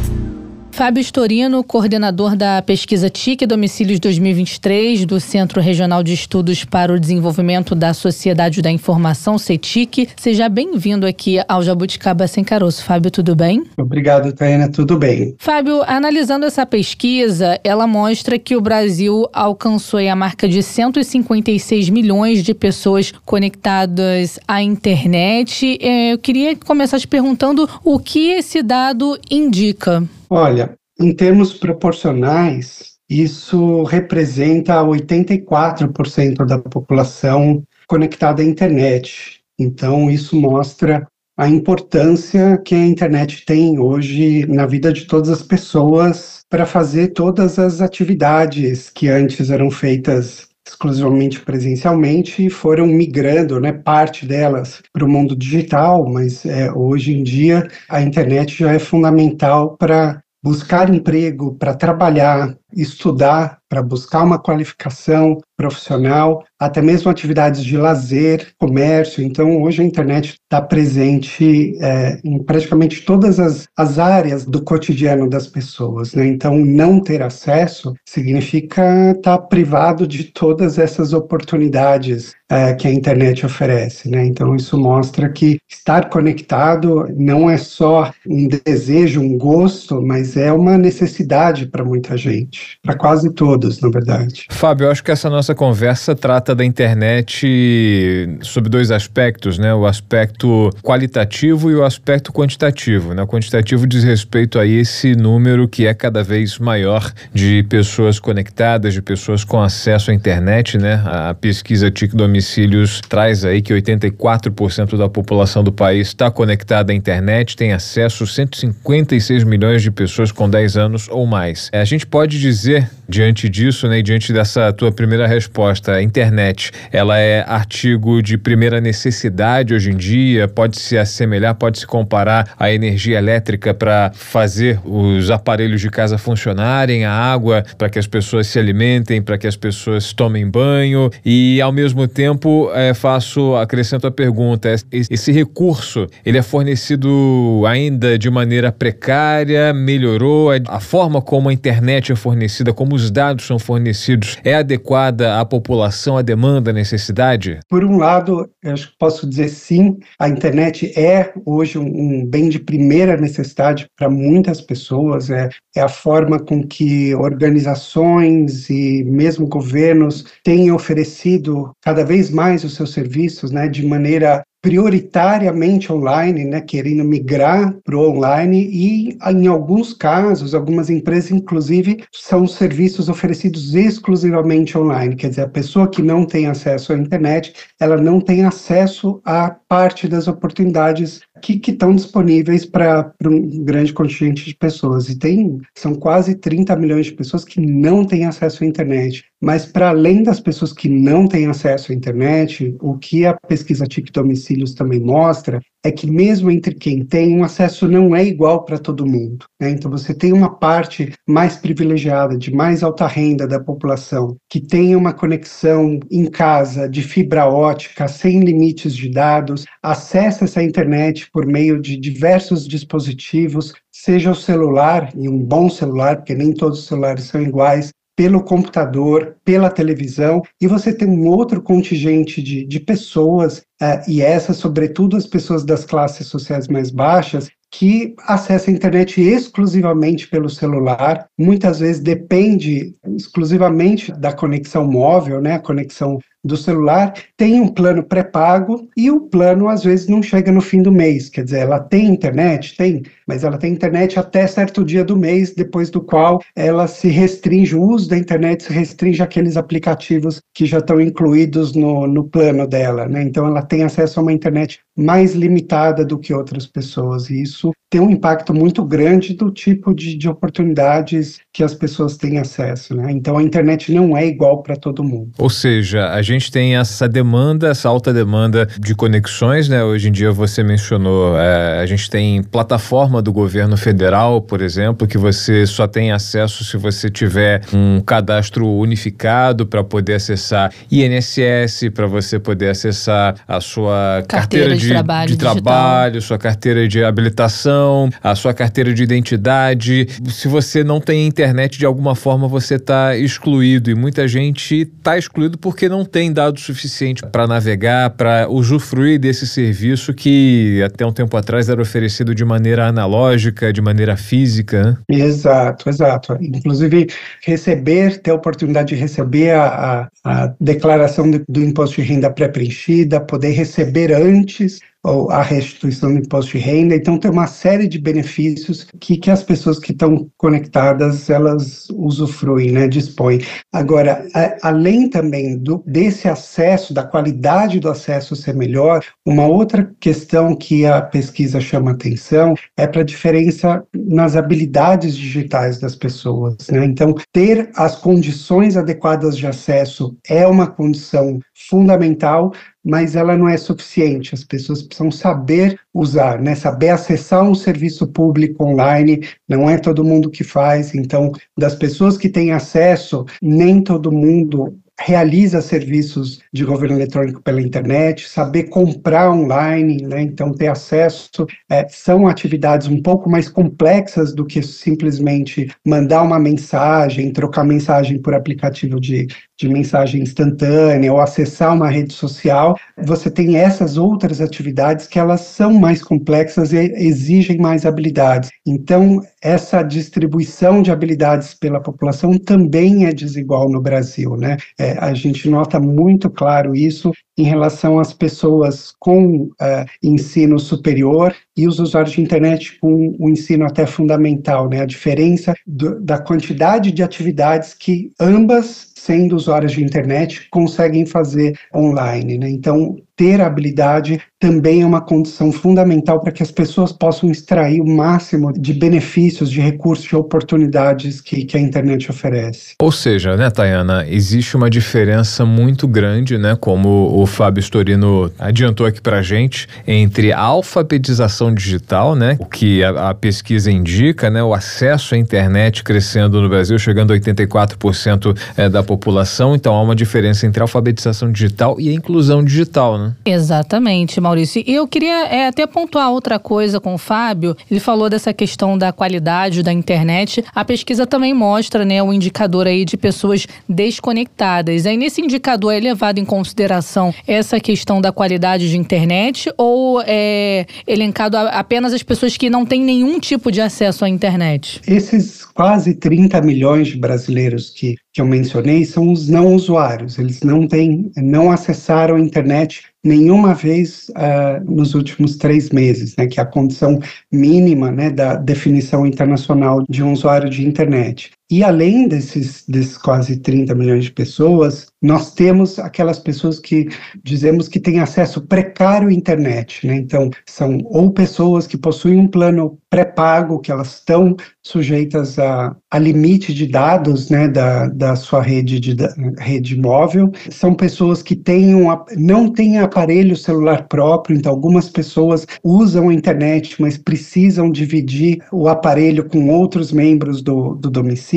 Fábio 0.75 1.01
Storino, 1.03 1.63
coordenador 1.63 2.35
da 2.35 2.61
pesquisa 2.61 3.09
TIC 3.09 3.47
Domicílios 3.47 4.01
2023 4.01 5.07
do 5.07 5.21
Centro 5.21 5.61
Regional 5.61 6.03
de 6.03 6.13
Estudos 6.13 6.65
para 6.65 6.93
o 6.93 6.99
Desenvolvimento 6.99 7.77
da 7.77 7.95
Sociedade 7.95 8.61
da 8.61 8.73
Informação, 8.73 9.39
CETIC. 9.39 10.09
Seja 10.17 10.49
bem-vindo 10.49 11.07
aqui 11.07 11.39
ao 11.47 11.63
Jabuticaba 11.63 12.27
Sem 12.27 12.43
Caroço. 12.43 12.83
Fábio, 12.83 13.09
tudo 13.09 13.37
bem? 13.37 13.63
Obrigado, 13.79 14.33
Taina, 14.33 14.69
tudo 14.69 14.99
bem. 14.99 15.37
Fábio, 15.39 15.81
analisando 15.87 16.45
essa 16.45 16.67
pesquisa, 16.67 17.57
ela 17.63 17.87
mostra 17.87 18.37
que 18.37 18.57
o 18.57 18.61
Brasil 18.61 19.29
alcançou 19.33 20.01
a 20.01 20.17
marca 20.17 20.49
de 20.49 20.61
156 20.61 21.89
milhões 21.89 22.43
de 22.43 22.53
pessoas 22.53 23.13
conectadas 23.25 24.41
à 24.49 24.61
internet. 24.61 25.79
É, 25.81 26.13
eu 26.13 26.19
queria 26.19 26.57
começar 26.57 26.99
te 26.99 27.07
perguntando 27.07 27.71
o 27.85 28.01
que 28.01 28.31
esse 28.31 28.61
dado 28.61 29.17
indica. 29.31 30.03
Olha, 30.31 30.77
em 30.99 31.15
termos 31.15 31.53
proporcionais, 31.55 32.95
isso 33.09 33.83
representa 33.85 34.83
84% 34.83 36.47
da 36.47 36.59
população 36.59 37.63
conectada 37.87 38.43
à 38.43 38.45
internet. 38.45 39.41
Então, 39.59 40.11
isso 40.11 40.37
mostra 40.37 41.07
a 41.37 41.49
importância 41.49 42.59
que 42.59 42.75
a 42.75 42.87
internet 42.87 43.45
tem 43.45 43.79
hoje 43.79 44.47
na 44.47 44.67
vida 44.67 44.93
de 44.93 45.05
todas 45.05 45.29
as 45.29 45.43
pessoas 45.43 46.43
para 46.49 46.65
fazer 46.65 47.09
todas 47.09 47.59
as 47.59 47.81
atividades 47.81 48.89
que 48.89 49.09
antes 49.09 49.51
eram 49.51 49.71
feitas 49.71 50.49
exclusivamente 50.67 51.41
presencialmente 51.41 52.47
e 52.47 52.51
foram 52.51 52.87
migrando, 52.87 53.61
né, 53.61 53.73
parte 53.73 54.27
delas 54.27 54.83
para 54.93 55.05
o 55.05 55.09
mundo 55.09 55.37
digital, 55.37 56.09
mas 56.09 56.45
é, 56.47 56.73
hoje 56.73 57.13
em 57.13 57.23
dia 57.23 57.69
a 57.89 58.01
internet 58.01 58.59
já 58.59 58.73
é 58.73 58.79
fundamental 58.79 59.77
para 59.77 60.23
buscar 60.43 60.93
emprego, 60.93 61.55
para 61.55 61.75
trabalhar, 61.75 62.55
estudar, 62.75 63.59
para 63.75 63.83
buscar 63.83 64.23
uma 64.23 64.39
qualificação 64.39 65.37
profissional, 65.57 66.45
até 66.59 66.81
mesmo 66.83 67.11
atividades 67.11 67.65
de 67.65 67.77
lazer, 67.77 68.53
comércio. 68.59 69.23
Então, 69.23 69.63
hoje 69.63 69.83
a 69.83 69.85
internet 69.85 70.35
está 70.43 70.61
presente 70.61 71.77
é, 71.81 72.19
em 72.25 72.43
praticamente 72.43 73.03
todas 73.03 73.39
as, 73.39 73.67
as 73.77 73.99
áreas 73.99 74.45
do 74.45 74.63
cotidiano 74.63 75.29
das 75.29 75.47
pessoas. 75.47 76.15
Né? 76.15 76.27
Então, 76.27 76.57
não 76.59 77.01
ter 77.01 77.23
acesso 77.23 77.95
significa 78.09 79.11
estar 79.11 79.39
tá 79.39 79.39
privado 79.39 80.07
de 80.07 80.25
todas 80.25 80.79
essas 80.79 81.13
oportunidades 81.13 82.35
é, 82.51 82.75
que 82.75 82.89
a 82.89 82.93
internet 82.93 83.47
oferece. 83.47 84.09
Né? 84.09 84.27
Então, 84.27 84.55
isso 84.57 84.77
mostra 84.79 85.29
que 85.29 85.59
estar 85.69 86.09
conectado 86.09 87.07
não 87.17 87.49
é 87.49 87.57
só 87.57 88.13
um 88.27 88.49
desejo, 88.49 89.21
um 89.21 89.39
gosto, 89.39 90.03
mas 90.03 90.37
é 90.37 90.53
uma 90.53 90.77
necessidade 90.77 91.67
para 91.67 91.85
muita 91.85 92.17
gente, 92.17 92.79
para 92.83 92.97
quase 92.97 93.33
todos, 93.33 93.64
na 93.83 93.89
verdade. 93.89 94.47
Fábio, 94.51 94.87
eu 94.87 94.91
acho 94.91 95.03
que 95.03 95.11
essa 95.11 95.29
nossa 95.31 95.55
conversa 95.55 96.15
trata 96.15 96.55
da 96.55 96.65
internet 96.65 98.39
sob 98.43 98.69
dois 98.69 98.91
aspectos, 98.91 99.59
né? 99.59 99.75
O 99.75 99.87
aspecto 99.87 100.71
qualitativo 100.83 101.71
e 101.71 101.75
o 101.75 101.85
aspecto 101.85 102.33
quantitativo. 102.33 103.15
Né? 103.15 103.23
O 103.23 103.27
quantitativo 103.27 103.87
diz 103.87 104.05
respeito 104.05 104.59
a 104.59 104.67
esse 104.67 105.15
número 105.15 105.69
que 105.69 105.87
é 105.87 105.95
cada 105.95 106.23
vez 106.23 106.59
maior 106.59 107.13
de 107.33 107.65
pessoas 107.69 108.19
conectadas, 108.19 108.95
de 108.95 109.03
pessoas 109.03 109.45
com 109.45 109.61
acesso 109.61 110.11
à 110.11 110.15
internet, 110.15 110.79
né? 110.79 111.03
A 111.05 111.35
pesquisa 111.35 111.91
TIC 111.91 112.15
Domicílios 112.15 113.01
traz 113.09 113.45
aí 113.45 113.61
que 113.61 113.73
84% 113.73 114.97
da 114.97 115.09
população 115.09 115.63
do 115.63 115.73
país 115.73 116.09
está 116.09 116.31
conectada 116.31 116.93
à 116.93 116.95
internet, 116.95 117.57
tem 117.57 117.73
acesso 117.73 118.27
156 118.27 119.45
milhões 119.45 119.83
de 119.83 119.91
pessoas 119.91 120.33
com 120.33 120.49
10 120.49 120.77
anos 120.77 121.09
ou 121.09 121.27
mais. 121.27 121.71
A 121.73 121.85
gente 121.85 122.07
pode 122.07 122.39
dizer 122.39 122.91
diante 123.09 123.49
disso, 123.55 123.87
né, 123.87 124.03
diante 124.03 124.33
dessa 124.33 124.73
tua 124.73 124.91
primeira 124.91 125.29
resposta, 125.29 125.93
a 125.93 126.03
internet, 126.03 126.73
ela 126.91 127.21
é 127.21 127.45
artigo 127.47 128.21
de 128.21 128.37
primeira 128.37 128.81
necessidade 128.81 129.73
hoje 129.73 129.93
em 129.93 129.97
dia, 129.97 130.49
pode 130.49 130.77
se 130.77 130.99
assemelhar, 130.99 131.55
pode 131.55 131.79
se 131.79 131.87
comparar 131.87 132.53
à 132.59 132.73
energia 132.73 133.17
elétrica 133.17 133.73
para 133.73 134.11
fazer 134.13 134.81
os 134.85 135.31
aparelhos 135.31 135.81
de 135.81 135.89
casa 135.89 136.19
funcionarem, 136.19 137.05
a 137.05 137.13
água 137.13 137.63
para 137.79 137.89
que 137.89 137.97
as 137.97 138.09
pessoas 138.09 138.49
se 138.49 138.59
alimentem, 138.59 139.23
para 139.23 139.39
que 139.39 139.47
as 139.47 139.57
pessoas 139.57 140.13
tomem 140.13 140.51
banho? 140.51 141.09
E 141.25 141.61
ao 141.61 141.71
mesmo 141.71 142.09
tempo 142.09 142.73
é, 142.75 142.93
faço, 142.93 143.55
acrescento 143.55 144.05
a 144.05 144.11
pergunta, 144.11 144.75
esse 144.91 145.31
recurso, 145.31 146.09
ele 146.27 146.39
é 146.39 146.43
fornecido 146.43 147.63
ainda 147.69 148.19
de 148.19 148.29
maneira 148.29 148.73
precária, 148.73 149.73
melhorou? 149.73 150.51
A 150.67 150.81
forma 150.81 151.23
como 151.23 151.49
a 151.49 151.53
internet 151.53 152.11
é 152.11 152.17
fornecida, 152.17 152.73
como 152.73 152.97
os 152.97 153.13
dados 153.13 153.44
dados 153.45 153.47
são 153.47 153.59
fornecidos 153.59 154.39
é 154.45 154.55
adequada 154.55 155.39
à 155.39 155.45
população, 155.45 156.17
à 156.17 156.23
demanda, 156.23 156.71
à 156.71 156.75
necessidade? 156.75 157.61
Por 157.69 157.85
um 157.85 157.99
lado, 157.99 158.49
eu 158.63 158.73
acho 158.73 158.91
que 158.91 158.99
posso 158.99 159.29
dizer 159.29 159.49
sim, 159.49 159.99
a 160.19 160.29
internet 160.29 160.93
é 160.99 161.33
hoje 161.45 161.79
um, 161.79 161.85
um 161.85 162.27
bem 162.27 162.49
de 162.49 162.59
primeira 162.59 163.17
necessidade 163.17 163.87
para 163.97 164.09
muitas 164.09 164.61
pessoas, 164.61 165.31
é, 165.31 165.49
é 165.77 165.81
a 165.81 165.89
forma 165.89 166.39
com 166.39 166.67
que 166.67 167.15
organizações 167.15 168.69
e 168.71 169.05
mesmo 169.05 169.47
governos 169.47 170.25
têm 170.43 170.73
oferecido 170.73 171.73
cada 171.83 172.05
vez 172.05 172.31
mais 172.31 172.65
os 172.65 172.75
seus 172.75 172.93
serviços 172.93 173.51
né, 173.51 173.69
de 173.69 173.87
maneira 173.87 174.43
prioritariamente 174.65 175.93
online, 175.93 176.43
né, 176.43 176.63
querendo 176.63 177.05
migrar 177.05 177.77
para 177.85 177.99
o 177.99 178.09
online 178.09 178.67
e, 178.73 179.19
em 179.31 179.47
alguns 179.47 179.93
casos, 179.93 180.55
algumas 180.55 180.89
empresas, 180.89 181.31
inclusive, 181.33 182.03
são 182.11 182.47
serviços 182.47 183.11
oferecidos 183.11 183.75
exclusivamente 183.75 184.79
online. 184.79 185.17
Quer 185.17 185.29
dizer, 185.29 185.43
a 185.43 185.49
pessoa 185.49 185.87
que 185.87 186.01
não 186.01 186.25
tem 186.25 186.47
acesso 186.47 186.95
à 186.95 186.97
internet, 186.97 187.53
ela 187.79 187.99
não 187.99 188.19
tem 188.19 188.47
acesso 188.47 189.21
a 189.23 189.51
parte 189.51 190.09
das 190.09 190.29
oportunidades 190.29 191.21
que, 191.45 191.71
estão 191.71 191.95
disponíveis 191.95 192.65
para 192.65 193.13
um 193.25 193.65
grande 193.65 193.93
contingente 193.93 194.45
de 194.45 194.55
pessoas. 194.55 195.09
E 195.09 195.19
tem, 195.19 195.61
são 195.75 195.95
quase 195.95 196.35
30 196.35 196.75
milhões 196.77 197.07
de 197.07 197.13
pessoas 197.13 197.45
que 197.45 197.61
não 197.61 198.05
têm 198.05 198.25
acesso 198.25 198.65
à 198.65 198.67
internet. 198.67 199.25
Mas, 199.41 199.67
para 199.67 199.91
além 199.91 200.23
das 200.23 200.41
pessoas 200.41 200.73
que 200.73 200.89
não 200.89 201.27
têm 201.27 201.47
acesso 201.47 201.93
à 201.93 201.95
internet, 201.95 202.75
o 202.81 202.97
que 202.97 203.27
a 203.27 203.35
pesquisa 203.35 203.87
TIC 203.87 204.11
Domicílios 204.11 204.75
também 204.75 205.01
mostra 205.01 205.61
é 205.85 205.93
que, 205.93 206.11
mesmo 206.11 206.51
entre 206.51 206.75
quem 206.75 207.05
tem, 207.05 207.39
o 207.39 207.45
acesso 207.45 207.87
não 207.87 208.17
é 208.17 208.25
igual 208.25 208.65
para 208.65 208.79
todo 208.79 209.07
mundo. 209.07 209.45
Né? 209.61 209.71
Então, 209.71 209.91
você 209.91 210.15
tem 210.15 210.33
uma 210.33 210.59
parte 210.59 211.13
mais 211.29 211.57
privilegiada, 211.57 212.39
de 212.39 212.51
mais 212.53 212.83
alta 212.83 213.07
renda 213.07 213.47
da 213.47 213.61
população, 213.61 214.37
que 214.49 214.61
tem 214.61 214.97
uma 214.97 215.13
conexão 215.13 216.01
em 216.11 216.25
casa 216.31 216.89
de 216.89 217.03
fibra 217.03 217.47
ótica, 217.47 218.09
sem 218.09 218.41
limites 218.41 218.97
de 218.97 219.11
dados, 219.11 219.67
acessa 219.83 220.45
essa 220.45 220.63
internet 220.63 221.29
por 221.31 221.45
meio 221.45 221.79
de 221.79 221.99
diversos 221.99 222.67
dispositivos, 222.67 223.75
seja 223.93 224.31
o 224.31 224.35
celular, 224.35 225.13
e 225.15 225.29
um 225.29 225.39
bom 225.39 225.69
celular, 225.69 226.17
porque 226.17 226.35
nem 226.35 226.53
todos 226.53 226.79
os 226.79 226.87
celulares 226.87 227.25
são 227.25 227.43
iguais, 227.43 227.91
pelo 228.17 228.43
computador, 228.43 229.37
pela 229.45 229.71
televisão, 229.71 230.43
e 230.61 230.67
você 230.67 230.93
tem 230.93 231.09
um 231.09 231.27
outro 231.27 231.61
contingente 231.61 232.43
de, 232.43 232.65
de 232.65 232.81
pessoas, 232.81 233.59
uh, 233.83 234.09
e 234.09 234.23
essas, 234.23 234.57
sobretudo 234.57 235.17
as 235.17 235.27
pessoas 235.27 235.65
das 235.65 235.85
classes 235.85 236.27
sociais 236.27 236.69
mais 236.69 236.91
baixas, 236.91 237.51
que 237.71 238.15
acessa 238.21 238.71
a 238.71 238.75
internet 238.75 239.21
exclusivamente 239.21 240.29
pelo 240.29 240.49
celular, 240.49 241.27
muitas 241.37 241.81
vezes 241.81 242.01
depende 242.01 242.95
exclusivamente 243.17 244.13
da 244.13 244.33
conexão 244.33 244.87
móvel, 244.87 245.41
né, 245.41 245.55
a 245.55 245.59
conexão 245.61 246.21
do 246.45 246.57
celular, 246.57 247.15
tem 247.37 247.61
um 247.61 247.69
plano 247.69 248.03
pré-pago 248.03 248.89
e 248.97 249.11
o 249.11 249.21
plano 249.21 249.69
às 249.69 249.83
vezes 249.83 250.09
não 250.09 250.23
chega 250.23 250.53
no 250.53 250.61
fim 250.61 250.83
do 250.83 250.93
mês, 250.93 251.29
quer 251.29 251.45
dizer, 251.45 251.61
ela 251.61 251.81
tem 251.81 252.07
internet, 252.07 252.77
tem, 252.77 253.03
mas 253.27 253.43
ela 253.45 253.57
tem 253.57 253.73
internet 253.73 254.19
até 254.19 254.47
certo 254.47 254.85
dia 254.85 255.05
do 255.05 255.17
mês, 255.17 255.55
depois 255.55 255.91
do 255.91 256.01
qual 256.03 256.41
ela 256.55 256.87
se 256.87 257.09
restringe, 257.09 257.75
o 257.75 257.83
uso 257.83 258.09
da 258.09 258.19
internet 258.19 258.65
se 258.65 258.73
restringe 258.73 259.23
àqueles 259.23 259.57
aplicativos 259.57 260.43
que 260.53 260.67
já 260.67 260.79
estão 260.79 261.01
incluídos 261.01 261.75
no, 261.75 262.07
no 262.07 262.25
plano 262.25 262.67
dela, 262.67 263.09
né? 263.09 263.23
Então 263.23 263.47
ela 263.47 263.63
tem 263.63 263.83
acesso 263.83 264.21
a 264.21 264.23
uma 264.23 264.33
internet 264.33 264.81
mais 264.97 265.35
limitada 265.35 266.05
do 266.05 266.19
que 266.19 266.33
outras 266.33 266.67
pessoas, 266.67 267.31
e 267.31 267.43
isso 267.43 267.73
tem 267.95 268.01
um 268.01 268.11
impacto 268.11 268.53
muito 268.53 268.85
grande 268.85 269.35
do 269.35 269.53
tipo 269.53 269.95
de, 269.95 270.17
de 270.17 270.29
oportunidades 270.29 271.39
que 271.53 271.63
as 271.63 271.75
pessoas 271.75 272.17
têm 272.17 272.39
acesso, 272.39 272.93
né? 272.93 273.13
Então 273.13 273.39
a 273.39 273.43
internet 273.43 273.93
não 273.93 274.17
é 274.17 274.27
igual 274.27 274.65
para 274.65 274.75
todo 274.75 275.05
mundo. 275.05 275.31
Ou 275.39 275.49
seja, 275.49 276.09
a 276.09 276.21
gente 276.21 276.51
tem 276.51 276.77
essa 276.77 277.09
demanda, 277.09 277.69
essa 277.69 277.89
alta 277.89 278.13
demanda 278.13 278.67
de 278.81 278.97
conexões, 278.97 279.69
né? 279.69 279.85
Hoje 279.85 280.09
em 280.09 280.13
dia 280.13 280.33
você 280.33 280.65
mencionou, 280.65 281.39
é, 281.39 281.79
a 281.79 281.87
gente 281.87 282.11
tem 282.11 282.43
plataforma 282.43 283.23
do 283.23 283.33
governo 283.33 283.77
federal, 283.77 284.43
por 284.43 284.61
exemplo, 284.61 285.07
que 285.07 285.17
você 285.17 285.65
só 285.65 285.87
tem 285.87 286.11
acesso 286.11 286.65
se 286.65 286.77
você 286.77 287.09
tiver 287.09 287.61
um 287.73 288.01
cadastro 288.01 288.69
unificado 288.69 289.67
para 289.67 289.85
poder 289.85 290.15
acessar 290.15 290.73
INSS, 290.91 291.91
para 291.95 292.09
você 292.09 292.41
poder 292.41 292.71
acessar 292.71 293.37
a 293.47 293.61
sua 293.61 294.25
carteira, 294.27 294.71
carteira 294.71 294.77
de, 294.77 294.84
de, 294.85 294.93
trabalho, 294.93 295.29
de 295.29 295.37
trabalho, 295.37 296.23
sua 296.23 296.39
carteira 296.39 296.87
de 296.87 297.03
habilitação, 297.03 298.11
a 298.23 298.35
sua 298.35 298.55
carteira 298.55 298.93
de 298.93 299.03
identidade. 299.03 300.07
Se 300.29 300.49
você 300.49 300.85
não 300.85 301.01
tem 301.01 301.27
internet 301.27 301.79
de 301.79 301.87
alguma 301.87 302.15
forma, 302.15 302.47
você 302.47 302.75
está 302.77 303.17
excluído 303.17 303.91
e 303.91 303.95
muita 303.95 304.27
gente 304.29 304.83
está 304.83 305.19
excluído 305.19 305.59
porque 305.59 305.89
não 305.89 306.05
tem 306.05 306.33
dado 306.33 306.59
suficiente 306.61 307.23
para 307.31 307.47
navegar, 307.47 308.11
para 308.11 308.49
usufruir 308.49 309.19
desse 309.19 309.47
serviço 309.47 310.13
que 310.13 310.83
até 310.85 311.05
um 311.05 311.13
tempo 311.13 311.37
atrás 311.37 311.69
era 311.69 311.81
oferecido 311.81 312.35
de 312.35 312.45
maneira 312.45 312.87
analógica, 312.87 313.73
de 313.73 313.81
maneira 313.81 314.17
física. 314.17 314.99
Né? 315.09 315.25
Exato, 315.25 315.89
exato. 315.89 316.37
Inclusive, 316.41 317.09
receber, 317.43 318.19
ter 318.19 318.31
a 318.31 318.35
oportunidade 318.35 318.89
de 318.89 318.95
receber 318.95 319.51
a, 319.51 320.09
a, 320.25 320.45
a 320.45 320.55
declaração 320.61 321.31
de, 321.31 321.43
do 321.49 321.63
imposto 321.63 322.01
de 322.01 322.09
renda 322.09 322.31
pré-preenchida, 322.31 323.21
poder 323.21 323.51
receber 323.51 324.13
antes 324.13 324.74
ou 324.83 324.94
a 325.31 325.43
restituição 325.43 326.13
do 326.13 326.21
imposto 326.21 326.53
de 326.53 326.59
renda. 326.59 326.95
Então, 326.95 327.19
tem 327.19 327.31
uma 327.31 327.47
série 327.47 327.87
de 327.87 327.99
benefícios 327.99 328.87
que, 328.99 329.17
que 329.17 329.31
as 329.31 329.43
pessoas 329.43 329.79
que 329.79 329.93
estão 329.93 330.31
conectadas, 330.37 331.29
elas 331.29 331.89
usufruem, 331.91 332.73
né, 332.73 332.89
dispõem. 332.89 333.41
Agora, 333.73 334.27
a, 334.35 334.69
além 334.69 335.09
também 335.09 335.59
do, 335.59 335.83
desse 335.87 336.29
acesso, 336.29 336.95
da 336.95 337.03
qualidade 337.03 337.81
do 337.81 337.91
acesso 337.91 338.35
ser 338.35 338.55
melhor, 338.55 339.05
uma 339.27 339.47
outra 339.47 339.93
questão 340.01 340.57
que 340.57 340.87
a 340.87 341.03
pesquisa 341.03 341.61
chama 341.61 341.91
atenção 341.91 342.55
é 342.77 342.87
para 342.87 343.03
a 343.03 343.05
diferença 343.05 343.85
nas 343.95 344.37
habilidades 344.37 345.17
digitais 345.17 345.79
das 345.79 345.95
pessoas. 345.95 346.57
Né? 346.71 346.85
Então, 346.85 347.15
ter 347.33 347.71
as 347.77 347.97
condições 347.97 348.77
adequadas 348.77 349.37
de 349.37 349.47
acesso 349.47 350.17
é 350.29 350.47
uma 350.47 350.67
condição 350.67 351.41
fundamental, 351.69 352.53
mas 352.85 353.17
ela 353.17 353.37
não 353.37 353.49
é 353.49 353.57
suficiente. 353.57 354.35
As 354.35 354.45
pessoas 354.45 354.83
precisam 354.95 355.11
saber 355.11 355.79
usar, 355.93 356.41
né? 356.41 356.55
saber 356.55 356.91
acessar 356.91 357.43
um 357.43 357.55
serviço 357.55 358.07
público 358.07 358.65
online, 358.65 359.27
não 359.49 359.69
é 359.69 359.77
todo 359.77 360.05
mundo 360.05 360.31
que 360.31 360.45
faz. 360.45 360.95
Então, 360.95 361.33
das 361.59 361.75
pessoas 361.75 362.17
que 362.17 362.29
têm 362.29 362.53
acesso, 362.53 363.25
nem 363.43 363.83
todo 363.83 364.13
mundo 364.13 364.79
realiza 365.01 365.61
serviços 365.61 366.41
de 366.55 366.65
governo 366.65 366.97
eletrônico 366.97 367.43
pela 367.43 367.61
internet, 367.61 368.29
saber 368.29 368.65
comprar 368.65 369.29
online, 369.33 370.01
né? 370.03 370.23
então 370.23 370.53
ter 370.53 370.69
acesso, 370.69 371.45
é, 371.69 371.85
são 371.89 372.29
atividades 372.29 372.87
um 372.87 373.03
pouco 373.03 373.29
mais 373.29 373.49
complexas 373.49 374.33
do 374.33 374.47
que 374.47 374.63
simplesmente 374.63 375.69
mandar 375.85 376.23
uma 376.23 376.39
mensagem, 376.39 377.33
trocar 377.33 377.65
mensagem 377.65 378.23
por 378.23 378.35
aplicativo 378.35 379.01
de, 379.01 379.27
de 379.59 379.69
mensagem 379.69 380.23
instantânea 380.23 381.13
ou 381.13 381.21
acessar 381.21 381.75
uma 381.75 381.91
rede 381.91 382.13
social. 382.13 382.79
Você 382.99 383.29
tem 383.29 383.57
essas 383.57 383.97
outras 383.97 384.41
atividades 384.41 385.09
que 385.09 385.19
elas 385.19 385.41
são 385.41 385.75
mais 385.75 386.05
complexas 386.05 386.73
e 386.73 386.79
exigem 386.95 387.59
mais 387.59 387.85
habilidades. 387.85 388.51
Então, 388.65 389.21
essa 389.43 389.83
distribuição 389.83 390.83
de 390.83 390.93
habilidades 390.93 391.53
pela 391.53 391.81
população 391.81 392.39
também 392.39 393.07
é 393.07 393.13
desigual 393.13 393.69
no 393.69 393.81
Brasil, 393.81 394.37
né? 394.37 394.57
É, 394.79 394.93
a 394.99 395.13
gente 395.15 395.49
nota 395.49 395.81
muito 395.81 396.31
claro 396.45 396.77
isso 396.77 397.11
em 397.39 397.45
relação 397.45 397.99
às 397.99 398.13
pessoas 398.13 398.93
com 399.01 399.45
uh, 399.45 399.87
ensino 400.03 400.59
superior 400.59 401.35
e 401.57 401.67
os 401.67 401.79
usuários 401.79 402.15
de 402.15 402.21
internet 402.21 402.79
com 402.79 403.17
o 403.19 403.31
ensino 403.31 403.65
até 403.65 403.87
fundamental, 403.87 404.69
né? 404.69 404.83
A 404.83 404.87
diferença 404.87 405.55
do, 405.67 405.99
da 405.99 406.19
quantidade 406.19 406.93
de 406.93 407.03
atividades 407.03 407.73
que 407.73 408.13
ambas 408.21 408.93
sendo 409.05 409.37
usuários 409.37 409.73
de 409.73 409.85
internet, 409.85 410.49
conseguem 410.51 411.05
fazer 411.05 411.59
online. 411.75 412.39
Né? 412.39 412.49
Então, 412.49 412.97
ter 413.15 413.39
habilidade 413.39 414.19
também 414.45 414.83
é 414.83 414.87
uma 414.87 415.01
condição 415.01 415.51
fundamental 415.51 416.21
para 416.21 416.31
que 416.31 416.43
as 416.43 416.51
pessoas 416.51 416.93
possam 416.93 417.31
extrair 417.31 417.81
o 417.81 417.87
máximo 417.87 418.53
de 418.53 418.75
benefícios, 418.75 419.51
de 419.51 419.59
recursos, 419.59 420.05
de 420.05 420.15
oportunidades 420.15 421.23
que, 421.23 421.47
que 421.47 421.57
a 421.57 421.61
internet 421.61 422.11
oferece. 422.11 422.75
Ou 422.79 422.93
seja, 422.93 423.39
né, 423.39 423.49
Tayana, 423.49 424.07
existe 424.07 424.55
uma 424.55 424.69
diferença 424.69 425.47
muito 425.47 425.89
grande, 425.89 426.37
né, 426.37 426.55
como 426.61 427.19
o 427.19 427.25
Fábio 427.25 427.63
Storino 427.63 428.31
adiantou 428.39 428.85
aqui 428.85 429.01
para 429.01 429.23
gente, 429.23 429.67
entre 429.87 430.31
a 430.31 430.41
alfabetização 430.41 431.55
digital, 431.55 432.15
né, 432.15 432.37
o 432.39 432.45
que 432.45 432.85
a, 432.85 433.09
a 433.09 433.15
pesquisa 433.15 433.71
indica, 433.71 434.29
né, 434.29 434.43
o 434.43 434.53
acesso 434.53 435.15
à 435.15 435.19
internet 435.19 435.83
crescendo 435.83 436.43
no 436.43 436.51
Brasil, 436.51 436.79
chegando 436.79 437.15
a 437.15 437.17
84% 437.17 438.39
é, 438.59 438.69
da 438.69 438.83
população. 438.83 439.55
Então 439.55 439.75
há 439.75 439.81
uma 439.81 439.97
diferença 439.97 440.47
entre 440.47 440.61
a 440.61 440.65
alfabetização 440.65 441.33
digital 441.33 441.81
e 441.81 441.89
a 441.89 441.93
inclusão 441.95 442.45
digital, 442.45 442.99
né? 442.99 443.15
Exatamente, 443.25 444.21
Maurício 444.21 444.34
Maurício. 444.35 444.63
E 444.67 444.75
eu 444.75 444.87
queria 444.89 445.27
é, 445.29 445.47
até 445.47 445.67
pontuar 445.67 446.11
outra 446.11 446.39
coisa 446.39 446.81
com 446.81 446.95
o 446.95 446.99
Fábio. 446.99 447.57
Ele 447.71 447.79
falou 447.79 448.11
dessa 448.11 448.33
questão 448.33 448.77
da 448.77 448.93
qualidade 448.93 449.63
da 449.63 449.73
internet. 449.73 450.45
A 450.53 450.65
pesquisa 450.65 451.07
também 451.07 451.33
mostra, 451.33 451.85
né, 451.85 452.03
o 452.03 452.13
indicador 452.13 452.67
aí 452.67 452.85
de 452.85 452.97
pessoas 452.97 453.47
desconectadas. 453.69 454.87
Aí 454.87 454.97
nesse 454.97 455.21
indicador 455.21 455.73
é 455.73 455.79
levado 455.79 456.19
em 456.19 456.25
consideração 456.25 457.15
essa 457.27 457.61
questão 457.61 458.01
da 458.01 458.11
qualidade 458.11 458.69
de 458.69 458.77
internet 458.77 459.53
ou 459.57 460.03
é 460.05 460.67
elencado 460.87 461.37
apenas 461.37 461.93
as 461.93 462.03
pessoas 462.03 462.37
que 462.37 462.51
não 462.51 462.67
têm 462.67 462.83
nenhum 462.83 463.21
tipo 463.21 463.53
de 463.53 463.61
acesso 463.61 464.05
à 464.05 464.09
internet? 464.09 464.81
Esses 464.87 465.45
quase 465.45 465.95
30 465.95 466.41
milhões 466.43 466.89
de 466.89 466.97
brasileiros 466.97 467.71
que, 467.71 467.95
que 468.15 468.21
eu 468.21 468.27
mencionei 468.27 468.85
são 468.85 469.11
os 469.13 469.29
não 469.29 469.53
usuários. 469.57 470.19
Eles 470.21 470.41
não 470.43 470.69
têm, 470.69 471.11
não 471.17 471.51
acessaram 471.51 472.15
a 472.15 472.21
internet 472.21 472.85
nenhuma 473.03 473.55
vez 473.55 474.09
uh, 474.11 474.73
nos 474.73 474.95
últimos 474.95 475.37
três 475.37 475.71
meses, 475.71 476.15
né, 476.17 476.29
que 476.29 476.39
é 476.39 476.43
a 476.45 476.47
condição 476.47 477.01
mínima 477.31 477.91
né, 477.91 478.11
da 478.11 478.37
definição 478.37 479.05
internacional 479.05 479.85
de 479.89 480.01
um 480.03 480.13
usuário 480.13 480.49
de 480.49 480.65
internet. 480.65 481.33
E 481.51 481.63
além 481.63 482.09
desses, 482.09 482.65
desses 482.67 482.97
quase 482.97 483.37
30 483.37 483.75
milhões 483.75 484.05
de 484.05 484.13
pessoas, 484.13 484.87
nós 485.05 485.35
temos 485.35 485.79
aquelas 485.79 486.19
pessoas 486.19 486.59
que 486.59 486.89
dizemos 487.23 487.69
que 487.69 487.79
têm 487.79 488.01
acesso 488.01 488.41
precário 488.41 489.09
à 489.09 489.13
internet. 489.13 489.87
Né? 489.87 489.97
Então, 489.97 490.31
são 490.47 490.79
ou 490.85 491.13
pessoas 491.13 491.67
que 491.67 491.77
possuem 491.77 492.17
um 492.19 492.27
plano 492.27 492.79
pré-pago, 492.89 493.59
que 493.59 493.71
elas 493.71 493.95
estão 493.95 494.37
sujeitas 494.63 495.39
a, 495.39 495.77
a 495.91 495.99
limite 495.99 496.55
de 496.55 496.67
dados 496.67 497.29
né, 497.29 497.49
da, 497.49 497.89
da 497.89 498.17
sua 498.17 498.41
rede, 498.41 498.81
de, 498.81 498.95
da, 498.95 499.13
rede 499.39 499.79
móvel, 499.79 500.31
são 500.51 500.75
pessoas 500.75 501.23
que 501.23 501.37
têm 501.37 501.75
um, 501.75 501.89
não 502.17 502.49
têm 502.49 502.79
aparelho 502.79 503.37
celular 503.37 503.89
próprio, 503.89 504.37
então 504.37 504.53
algumas 504.53 504.89
pessoas 504.89 505.45
usam 505.63 506.09
a 506.09 506.15
internet, 506.15 506.81
mas 506.81 506.97
precisam 506.97 507.71
dividir 507.71 508.39
o 508.51 508.69
aparelho 508.69 509.29
com 509.29 509.51
outros 509.51 509.93
membros 509.93 510.41
do, 510.41 510.77
do 510.77 510.89
domicílio, 510.89 511.34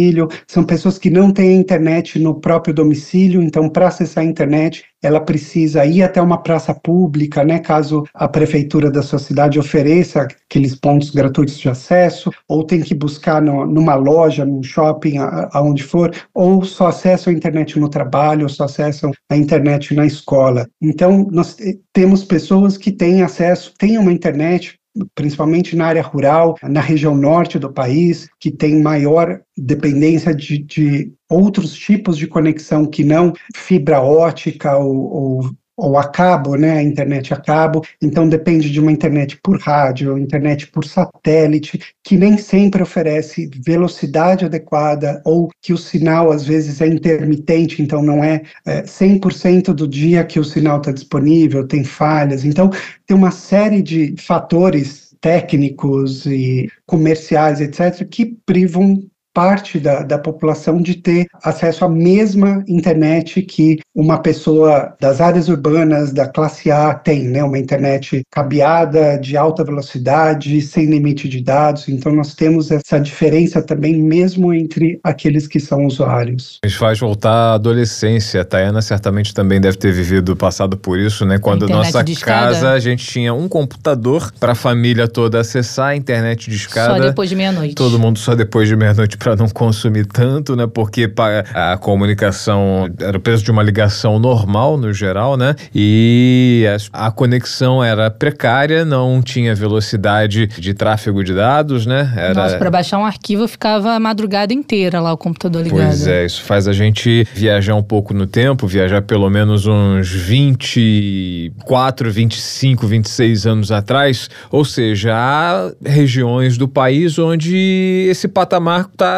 são 0.47 0.63
pessoas 0.63 0.97
que 0.97 1.09
não 1.09 1.31
têm 1.31 1.59
internet 1.59 2.19
no 2.19 2.39
próprio 2.39 2.73
domicílio, 2.73 3.41
então 3.41 3.69
para 3.69 3.87
acessar 3.87 4.23
a 4.23 4.27
internet 4.27 4.85
ela 5.01 5.19
precisa 5.19 5.85
ir 5.85 6.01
até 6.01 6.21
uma 6.21 6.41
praça 6.41 6.73
pública, 6.73 7.43
né, 7.43 7.59
caso 7.59 8.03
a 8.13 8.27
prefeitura 8.27 8.89
da 8.89 9.03
sua 9.03 9.19
cidade 9.19 9.59
ofereça 9.59 10.27
aqueles 10.49 10.75
pontos 10.75 11.11
gratuitos 11.11 11.57
de 11.57 11.69
acesso, 11.69 12.31
ou 12.47 12.65
tem 12.65 12.81
que 12.81 12.95
buscar 12.95 13.41
no, 13.41 13.65
numa 13.65 13.95
loja, 13.95 14.45
num 14.45 14.63
shopping, 14.63 15.19
a, 15.19 15.49
aonde 15.53 15.83
for, 15.83 16.11
ou 16.33 16.63
só 16.63 16.87
acessam 16.87 17.31
a 17.31 17.35
internet 17.35 17.79
no 17.79 17.89
trabalho, 17.89 18.43
ou 18.43 18.49
só 18.49 18.63
acessam 18.63 19.11
a 19.29 19.37
internet 19.37 19.93
na 19.93 20.05
escola. 20.05 20.67
Então, 20.81 21.27
nós 21.31 21.55
temos 21.93 22.23
pessoas 22.23 22.77
que 22.77 22.91
têm 22.91 23.21
acesso, 23.21 23.73
têm 23.77 23.97
uma 23.97 24.11
internet 24.11 24.79
principalmente 25.15 25.75
na 25.75 25.87
área 25.87 26.01
rural, 26.01 26.55
na 26.63 26.81
região 26.81 27.15
norte 27.15 27.59
do 27.59 27.71
país, 27.71 28.27
que 28.39 28.51
tem 28.51 28.81
maior 28.81 29.41
dependência 29.57 30.33
de, 30.33 30.57
de 30.59 31.11
outros 31.29 31.73
tipos 31.73 32.17
de 32.17 32.27
conexão 32.27 32.85
que 32.85 33.03
não 33.03 33.33
fibra 33.55 34.01
ótica 34.01 34.77
ou, 34.77 34.95
ou 34.95 35.51
ou 35.77 35.95
a 35.95 36.09
cabo, 36.09 36.55
né, 36.55 36.79
a 36.79 36.83
internet 36.83 37.33
a 37.33 37.37
cabo, 37.37 37.83
então 38.01 38.27
depende 38.27 38.69
de 38.71 38.79
uma 38.79 38.91
internet 38.91 39.39
por 39.43 39.59
rádio, 39.59 40.17
internet 40.17 40.67
por 40.67 40.83
satélite, 40.83 41.79
que 42.03 42.17
nem 42.17 42.35
sempre 42.37 42.81
oferece 42.81 43.49
velocidade 43.63 44.43
adequada, 44.43 45.21
ou 45.23 45.49
que 45.61 45.71
o 45.71 45.77
sinal 45.77 46.31
às 46.31 46.43
vezes 46.43 46.81
é 46.81 46.87
intermitente, 46.87 47.81
então 47.81 48.01
não 48.01 48.23
é, 48.23 48.41
é 48.65 48.81
100% 48.81 49.73
do 49.73 49.87
dia 49.87 50.25
que 50.25 50.39
o 50.39 50.43
sinal 50.43 50.79
está 50.79 50.91
disponível, 50.91 51.67
tem 51.67 51.83
falhas, 51.83 52.43
então 52.43 52.71
tem 53.05 53.15
uma 53.15 53.31
série 53.31 53.81
de 53.81 54.15
fatores 54.17 55.15
técnicos 55.21 56.25
e 56.25 56.69
comerciais, 56.85 57.61
etc., 57.61 58.07
que 58.07 58.25
privam 58.45 59.07
parte 59.37 59.79
da, 59.79 60.01
da 60.01 60.17
população 60.17 60.81
de 60.81 60.95
ter 60.95 61.27
acesso 61.43 61.85
à 61.85 61.89
mesma 61.89 62.63
internet 62.67 63.43
que 63.43 63.77
uma 63.93 64.17
pessoa 64.17 64.95
das 64.99 65.21
áreas 65.21 65.47
urbanas, 65.47 66.11
da 66.11 66.27
classe 66.27 66.71
A, 66.71 66.95
tem, 66.95 67.25
né? 67.25 67.43
Uma 67.43 67.59
internet 67.59 68.23
cabeada, 68.31 69.15
de 69.19 69.37
alta 69.37 69.63
velocidade, 69.63 70.59
sem 70.61 70.87
limite 70.87 71.29
de 71.29 71.39
dados. 71.39 71.87
Então, 71.87 72.11
nós 72.11 72.33
temos 72.33 72.71
essa 72.71 72.99
diferença 72.99 73.61
também, 73.61 74.01
mesmo 74.01 74.51
entre 74.51 74.99
aqueles 75.03 75.47
que 75.47 75.59
são 75.59 75.85
usuários. 75.85 76.57
Isso 76.65 76.79
faz 76.79 76.97
voltar 76.97 77.29
à 77.29 77.53
adolescência. 77.53 78.41
A 78.41 78.43
Tayana 78.43 78.81
certamente 78.81 79.35
também 79.35 79.61
deve 79.61 79.77
ter 79.77 79.91
vivido, 79.91 80.35
passado 80.35 80.75
por 80.75 80.97
isso, 80.97 81.27
né? 81.27 81.37
Quando 81.37 81.69
nossa 81.69 82.03
casa, 82.19 82.71
a 82.71 82.79
gente 82.79 83.05
tinha 83.05 83.35
um 83.35 83.47
computador 83.47 84.31
para 84.39 84.53
a 84.53 84.55
família 84.55 85.07
toda 85.07 85.39
acessar 85.39 85.89
a 85.89 85.95
internet 85.95 86.49
de 86.49 86.55
escada. 86.55 86.95
Só 86.95 86.99
depois 86.99 87.29
de 87.29 87.35
meia-noite. 87.35 87.75
Todo 87.75 87.99
mundo 87.99 88.17
só 88.17 88.33
depois 88.33 88.67
de 88.67 88.75
meia-noite 88.75 89.15
para 89.27 89.35
não 89.35 89.49
consumir 89.49 90.05
tanto, 90.05 90.55
né? 90.55 90.65
Porque 90.65 91.11
a 91.53 91.75
comunicação 91.75 92.89
era 92.97 93.17
o 93.17 93.19
peso 93.19 93.43
de 93.43 93.51
uma 93.51 93.61
ligação 93.61 94.19
normal, 94.19 94.77
no 94.77 94.93
geral, 94.93 95.35
né? 95.35 95.53
E 95.75 96.65
a, 96.93 97.07
a 97.07 97.11
conexão 97.11 97.83
era 97.83 98.09
precária, 98.09 98.85
não 98.85 99.21
tinha 99.21 99.53
velocidade 99.53 100.47
de 100.47 100.73
tráfego 100.73 101.25
de 101.25 101.33
dados, 101.33 101.85
né? 101.85 102.13
Era... 102.15 102.35
Nossa, 102.35 102.57
para 102.57 102.71
baixar 102.71 102.99
um 102.99 103.05
arquivo 103.05 103.49
ficava 103.49 103.95
a 103.95 103.99
madrugada 103.99 104.53
inteira 104.53 105.01
lá 105.01 105.11
o 105.11 105.17
computador 105.17 105.61
ligado. 105.61 105.87
Pois 105.87 106.07
é, 106.07 106.25
isso 106.25 106.41
faz 106.43 106.65
a 106.65 106.73
gente 106.73 107.27
viajar 107.33 107.75
um 107.75 107.83
pouco 107.83 108.13
no 108.13 108.27
tempo, 108.27 108.65
viajar 108.65 109.01
pelo 109.01 109.29
menos 109.29 109.65
uns 109.65 110.09
24, 110.09 112.09
25, 112.09 112.87
26 112.87 113.45
anos 113.45 113.73
atrás. 113.73 114.29
Ou 114.49 114.63
seja, 114.63 115.13
há 115.13 115.69
regiões 115.85 116.57
do 116.57 116.65
país 116.65 117.19
onde 117.19 118.07
esse 118.09 118.29
patamar 118.29 118.87
está 118.89 119.16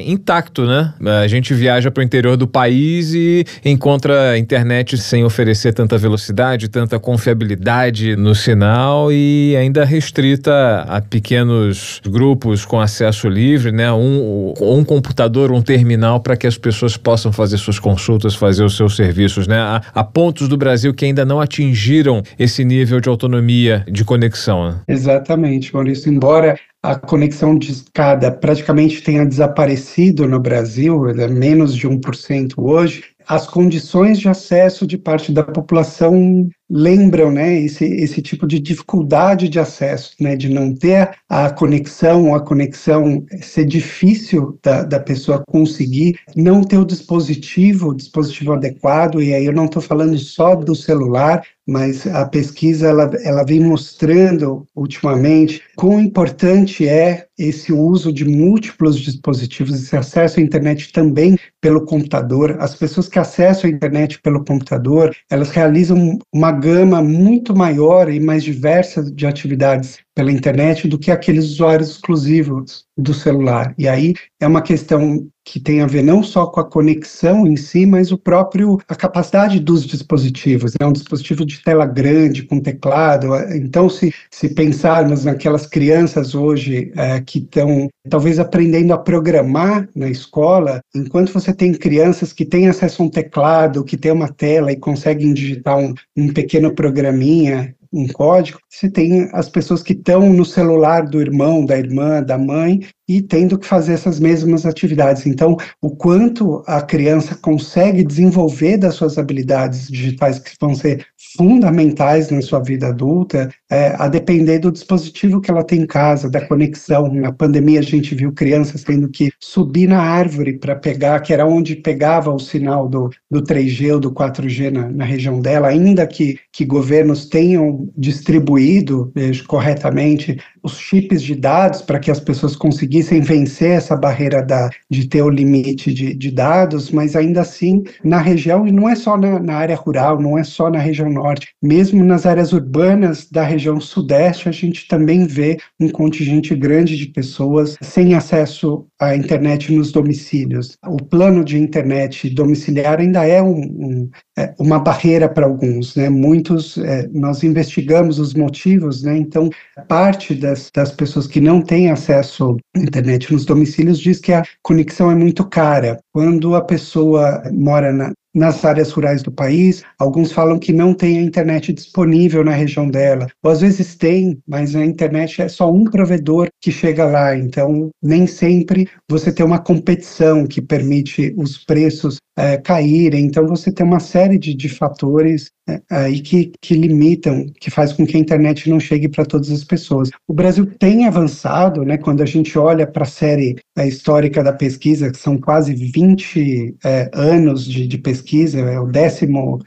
intacto, 0.00 0.66
né? 0.66 0.94
A 1.22 1.26
gente 1.26 1.54
viaja 1.54 1.90
para 1.90 2.00
o 2.00 2.04
interior 2.04 2.36
do 2.36 2.46
país 2.46 3.14
e 3.14 3.44
encontra 3.64 4.38
internet 4.38 4.96
sem 4.98 5.24
oferecer 5.24 5.72
tanta 5.72 5.96
velocidade, 5.98 6.68
tanta 6.68 6.98
confiabilidade 6.98 8.16
no 8.16 8.34
sinal 8.34 9.12
e 9.12 9.54
ainda 9.56 9.84
restrita 9.84 10.84
a 10.88 11.00
pequenos 11.00 12.00
grupos 12.06 12.64
com 12.64 12.80
acesso 12.80 13.28
livre, 13.28 13.72
né? 13.72 13.92
Um, 13.92 14.54
um 14.60 14.84
computador, 14.84 15.52
um 15.52 15.62
terminal 15.62 16.20
para 16.20 16.36
que 16.36 16.46
as 16.46 16.58
pessoas 16.58 16.96
possam 16.96 17.32
fazer 17.32 17.58
suas 17.58 17.78
consultas, 17.78 18.34
fazer 18.34 18.64
os 18.64 18.76
seus 18.76 18.96
serviços, 18.96 19.46
né? 19.46 19.58
Há, 19.58 19.82
há 19.94 20.04
pontos 20.04 20.48
do 20.48 20.56
Brasil 20.56 20.92
que 20.94 21.04
ainda 21.04 21.24
não 21.24 21.40
atingiram 21.40 22.22
esse 22.38 22.64
nível 22.64 23.00
de 23.00 23.08
autonomia 23.08 23.84
de 23.90 24.04
conexão. 24.04 24.70
Né? 24.70 24.80
Exatamente, 24.88 25.72
Maurício. 25.74 26.12
Embora 26.12 26.58
a 26.82 26.94
conexão 26.96 27.58
de 27.58 27.72
escada 27.72 28.30
praticamente 28.30 29.02
tenha 29.02 29.26
desaparecido 29.26 30.26
no 30.28 30.38
Brasil, 30.38 31.08
é 31.08 31.26
menos 31.26 31.74
de 31.74 31.88
1% 31.88 32.54
hoje, 32.56 33.04
as 33.26 33.46
condições 33.46 34.18
de 34.18 34.28
acesso 34.28 34.86
de 34.86 34.96
parte 34.96 35.32
da 35.32 35.42
população 35.42 36.48
lembram 36.70 37.30
né, 37.30 37.60
esse, 37.60 37.84
esse 37.84 38.20
tipo 38.20 38.46
de 38.46 38.58
dificuldade 38.58 39.48
de 39.48 39.58
acesso, 39.58 40.14
né, 40.20 40.36
de 40.36 40.48
não 40.48 40.74
ter 40.74 41.10
a 41.28 41.50
conexão, 41.50 42.34
a 42.34 42.40
conexão 42.40 43.24
ser 43.40 43.64
difícil 43.64 44.58
da, 44.62 44.82
da 44.82 45.00
pessoa 45.00 45.42
conseguir, 45.48 46.18
não 46.36 46.62
ter 46.62 46.78
o 46.78 46.84
dispositivo, 46.84 47.88
o 47.88 47.96
dispositivo 47.96 48.52
adequado, 48.52 49.22
e 49.22 49.34
aí 49.34 49.46
eu 49.46 49.52
não 49.52 49.64
estou 49.66 49.82
falando 49.82 50.18
só 50.18 50.54
do 50.54 50.74
celular, 50.74 51.42
mas 51.68 52.06
a 52.06 52.24
pesquisa 52.24 52.88
ela, 52.88 53.10
ela 53.22 53.44
vem 53.44 53.60
mostrando 53.60 54.66
ultimamente 54.74 55.62
quão 55.76 56.00
importante 56.00 56.88
é 56.88 57.26
esse 57.38 57.72
uso 57.72 58.10
de 58.10 58.24
múltiplos 58.24 58.98
dispositivos, 58.98 59.74
esse 59.74 59.94
acesso 59.94 60.40
à 60.40 60.42
internet 60.42 60.90
também 60.92 61.38
pelo 61.60 61.84
computador. 61.84 62.56
As 62.58 62.74
pessoas 62.74 63.06
que 63.06 63.18
acessam 63.18 63.70
a 63.70 63.72
internet 63.72 64.20
pelo 64.22 64.44
computador, 64.44 65.14
elas 65.30 65.50
realizam 65.50 66.18
uma 66.32 66.50
gama 66.58 67.02
muito 67.02 67.56
maior 67.56 68.10
e 68.10 68.20
mais 68.20 68.42
diversa 68.42 69.02
de 69.02 69.26
atividades 69.26 69.98
pela 70.14 70.32
internet 70.32 70.88
do 70.88 70.98
que 70.98 71.10
aqueles 71.10 71.44
usuários 71.44 71.90
exclusivos 71.90 72.84
do 72.96 73.14
celular. 73.14 73.74
E 73.78 73.88
aí 73.88 74.14
é 74.40 74.46
uma 74.46 74.62
questão 74.62 75.28
que 75.52 75.58
tem 75.58 75.80
a 75.80 75.86
ver 75.86 76.02
não 76.02 76.22
só 76.22 76.46
com 76.46 76.60
a 76.60 76.64
conexão 76.64 77.46
em 77.46 77.56
si, 77.56 77.86
mas 77.86 78.12
o 78.12 78.18
próprio 78.18 78.78
a 78.86 78.94
capacidade 78.94 79.58
dos 79.58 79.86
dispositivos. 79.86 80.74
É 80.74 80.84
né? 80.84 80.88
um 80.88 80.92
dispositivo 80.92 81.44
de 81.44 81.62
tela 81.62 81.86
grande 81.86 82.42
com 82.42 82.60
teclado. 82.60 83.34
Então, 83.54 83.88
se 83.88 84.12
se 84.30 84.48
pensarmos 84.50 85.24
naquelas 85.24 85.66
crianças 85.66 86.34
hoje 86.34 86.92
é, 86.96 87.20
que 87.20 87.38
estão 87.38 87.88
talvez 88.08 88.38
aprendendo 88.38 88.92
a 88.92 88.98
programar 88.98 89.88
na 89.94 90.08
escola, 90.08 90.80
enquanto 90.94 91.32
você 91.32 91.52
tem 91.52 91.72
crianças 91.72 92.32
que 92.32 92.44
têm 92.44 92.68
acesso 92.68 93.02
a 93.02 93.06
um 93.06 93.10
teclado, 93.10 93.84
que 93.84 93.96
tem 93.96 94.12
uma 94.12 94.28
tela 94.28 94.70
e 94.70 94.76
conseguem 94.76 95.32
digitar 95.32 95.78
um, 95.78 95.94
um 96.16 96.32
pequeno 96.32 96.74
programinha 96.74 97.74
um 97.92 98.06
código, 98.08 98.58
você 98.68 98.90
tem 98.90 99.28
as 99.32 99.48
pessoas 99.48 99.82
que 99.82 99.92
estão 99.92 100.32
no 100.32 100.44
celular 100.44 101.06
do 101.06 101.20
irmão, 101.20 101.64
da 101.64 101.78
irmã, 101.78 102.22
da 102.22 102.36
mãe 102.36 102.80
e 103.08 103.22
tendo 103.22 103.58
que 103.58 103.66
fazer 103.66 103.94
essas 103.94 104.20
mesmas 104.20 104.66
atividades. 104.66 105.26
Então, 105.26 105.56
o 105.80 105.90
quanto 105.96 106.62
a 106.66 106.82
criança 106.82 107.34
consegue 107.34 108.04
desenvolver 108.04 108.76
das 108.76 108.94
suas 108.94 109.16
habilidades 109.16 109.88
digitais 109.88 110.38
que 110.38 110.50
vão 110.60 110.74
ser 110.74 111.06
fundamentais 111.38 112.30
na 112.30 112.42
sua 112.42 112.58
vida 112.58 112.88
adulta, 112.88 113.48
é, 113.70 113.94
a 113.96 114.08
depender 114.08 114.58
do 114.58 114.72
dispositivo 114.72 115.40
que 115.40 115.48
ela 115.48 115.62
tem 115.62 115.82
em 115.82 115.86
casa, 115.86 116.28
da 116.28 116.44
conexão. 116.44 117.14
Na 117.14 117.32
pandemia 117.32 117.78
a 117.78 117.82
gente 117.82 118.12
viu 118.12 118.32
crianças 118.32 118.82
tendo 118.82 119.08
que 119.08 119.30
subir 119.38 119.88
na 119.88 120.00
árvore 120.00 120.58
para 120.58 120.74
pegar, 120.74 121.20
que 121.20 121.32
era 121.32 121.46
onde 121.46 121.76
pegava 121.76 122.32
o 122.32 122.40
sinal 122.40 122.88
do, 122.88 123.08
do 123.30 123.40
3G 123.40 123.94
ou 123.94 124.00
do 124.00 124.10
4G 124.10 124.70
na, 124.70 124.88
na 124.88 125.04
região 125.04 125.40
dela, 125.40 125.68
ainda 125.68 126.04
que, 126.08 126.40
que 126.52 126.64
governos 126.64 127.26
tenham 127.26 127.88
distribuído 127.96 129.12
vejo, 129.14 129.46
corretamente 129.46 130.38
os 130.68 130.78
chips 130.78 131.22
de 131.22 131.34
dados 131.34 131.82
para 131.82 131.98
que 131.98 132.10
as 132.10 132.20
pessoas 132.20 132.54
conseguissem 132.54 133.20
vencer 133.20 133.70
essa 133.70 133.96
barreira 133.96 134.42
da, 134.42 134.70
de 134.90 135.08
ter 135.08 135.22
o 135.22 135.30
limite 135.30 135.92
de, 135.92 136.14
de 136.14 136.30
dados, 136.30 136.90
mas 136.90 137.16
ainda 137.16 137.40
assim 137.40 137.82
na 138.04 138.18
região, 138.18 138.66
e 138.66 138.72
não 138.72 138.88
é 138.88 138.94
só 138.94 139.16
na, 139.16 139.40
na 139.40 139.54
área 139.54 139.74
rural, 139.74 140.20
não 140.20 140.38
é 140.38 140.44
só 140.44 140.70
na 140.70 140.78
região 140.78 141.10
norte, 141.10 141.48
mesmo 141.62 142.04
nas 142.04 142.26
áreas 142.26 142.52
urbanas 142.52 143.28
da 143.30 143.42
região 143.42 143.80
sudeste, 143.80 144.48
a 144.48 144.52
gente 144.52 144.86
também 144.86 145.26
vê 145.26 145.56
um 145.80 145.88
contingente 145.88 146.54
grande 146.54 146.96
de 146.96 147.06
pessoas 147.06 147.76
sem 147.80 148.14
acesso 148.14 148.86
à 149.00 149.16
internet 149.16 149.72
nos 149.72 149.90
domicílios. 149.90 150.76
O 150.86 151.02
plano 151.02 151.44
de 151.44 151.58
internet 151.58 152.28
domiciliar 152.30 153.00
ainda 153.00 153.26
é, 153.26 153.42
um, 153.42 153.60
um, 153.60 154.10
é 154.38 154.54
uma 154.58 154.78
barreira 154.78 155.28
para 155.28 155.46
alguns, 155.46 155.96
né? 155.96 156.08
Muitos, 156.08 156.76
é, 156.78 157.08
nós 157.12 157.42
investigamos 157.42 158.18
os 158.18 158.34
motivos, 158.34 159.02
né? 159.02 159.16
Então, 159.16 159.48
parte 159.86 160.34
das, 160.58 160.70
das 160.74 160.92
pessoas 160.92 161.26
que 161.26 161.40
não 161.40 161.62
têm 161.62 161.90
acesso 161.90 162.56
à 162.74 162.80
internet 162.80 163.32
nos 163.32 163.44
domicílios 163.44 163.98
diz 163.98 164.18
que 164.18 164.32
a 164.32 164.42
conexão 164.62 165.10
é 165.10 165.14
muito 165.14 165.44
cara. 165.44 165.98
Quando 166.12 166.54
a 166.54 166.62
pessoa 166.62 167.42
mora 167.52 167.92
na, 167.92 168.12
nas 168.34 168.64
áreas 168.64 168.90
rurais 168.92 169.22
do 169.22 169.32
país. 169.32 169.82
Alguns 169.98 170.32
falam 170.32 170.58
que 170.58 170.72
não 170.72 170.94
tem 170.94 171.18
a 171.18 171.22
internet 171.22 171.72
disponível 171.72 172.44
na 172.44 172.52
região 172.52 172.88
dela. 172.88 173.26
Ou 173.42 173.50
às 173.50 173.60
vezes 173.60 173.96
tem, 173.96 174.38
mas 174.46 174.74
a 174.76 174.84
internet 174.84 175.42
é 175.42 175.48
só 175.48 175.70
um 175.70 175.84
provedor 175.84 176.48
que 176.60 176.70
chega 176.70 177.04
lá. 177.04 177.36
Então, 177.36 177.90
nem 178.02 178.26
sempre 178.26 178.88
você 179.10 179.32
tem 179.32 179.44
uma 179.44 179.58
competição 179.58 180.46
que 180.46 180.62
permite 180.62 181.34
os 181.36 181.64
preços 181.64 182.18
é, 182.38 182.56
caírem. 182.56 183.24
Então, 183.24 183.48
você 183.48 183.72
tem 183.72 183.84
uma 183.84 183.98
série 183.98 184.38
de, 184.38 184.54
de 184.54 184.68
fatores 184.68 185.50
é, 185.68 185.82
aí 185.90 186.20
que, 186.20 186.52
que 186.62 186.74
limitam, 186.74 187.46
que 187.60 187.68
faz 187.68 187.92
com 187.92 188.06
que 188.06 188.16
a 188.16 188.20
internet 188.20 188.70
não 188.70 188.78
chegue 188.78 189.08
para 189.08 189.26
todas 189.26 189.50
as 189.50 189.64
pessoas. 189.64 190.08
O 190.26 190.32
Brasil 190.32 190.64
tem 190.78 191.04
avançado, 191.04 191.84
né, 191.84 191.98
quando 191.98 192.22
a 192.22 192.26
gente 192.26 192.56
olha 192.56 192.86
para 192.86 193.02
a 193.02 193.06
série 193.06 193.56
é, 193.76 193.88
histórica 193.88 194.42
da 194.42 194.52
pesquisa, 194.52 195.10
que 195.10 195.18
são 195.18 195.36
quase 195.36 195.74
20 195.74 196.76
é, 196.84 197.10
anos 197.12 197.64
de, 197.64 197.88
de, 197.88 197.98
pesquisa, 197.98 198.60
é 198.60 198.78
o 198.78 198.86
19 198.86 199.64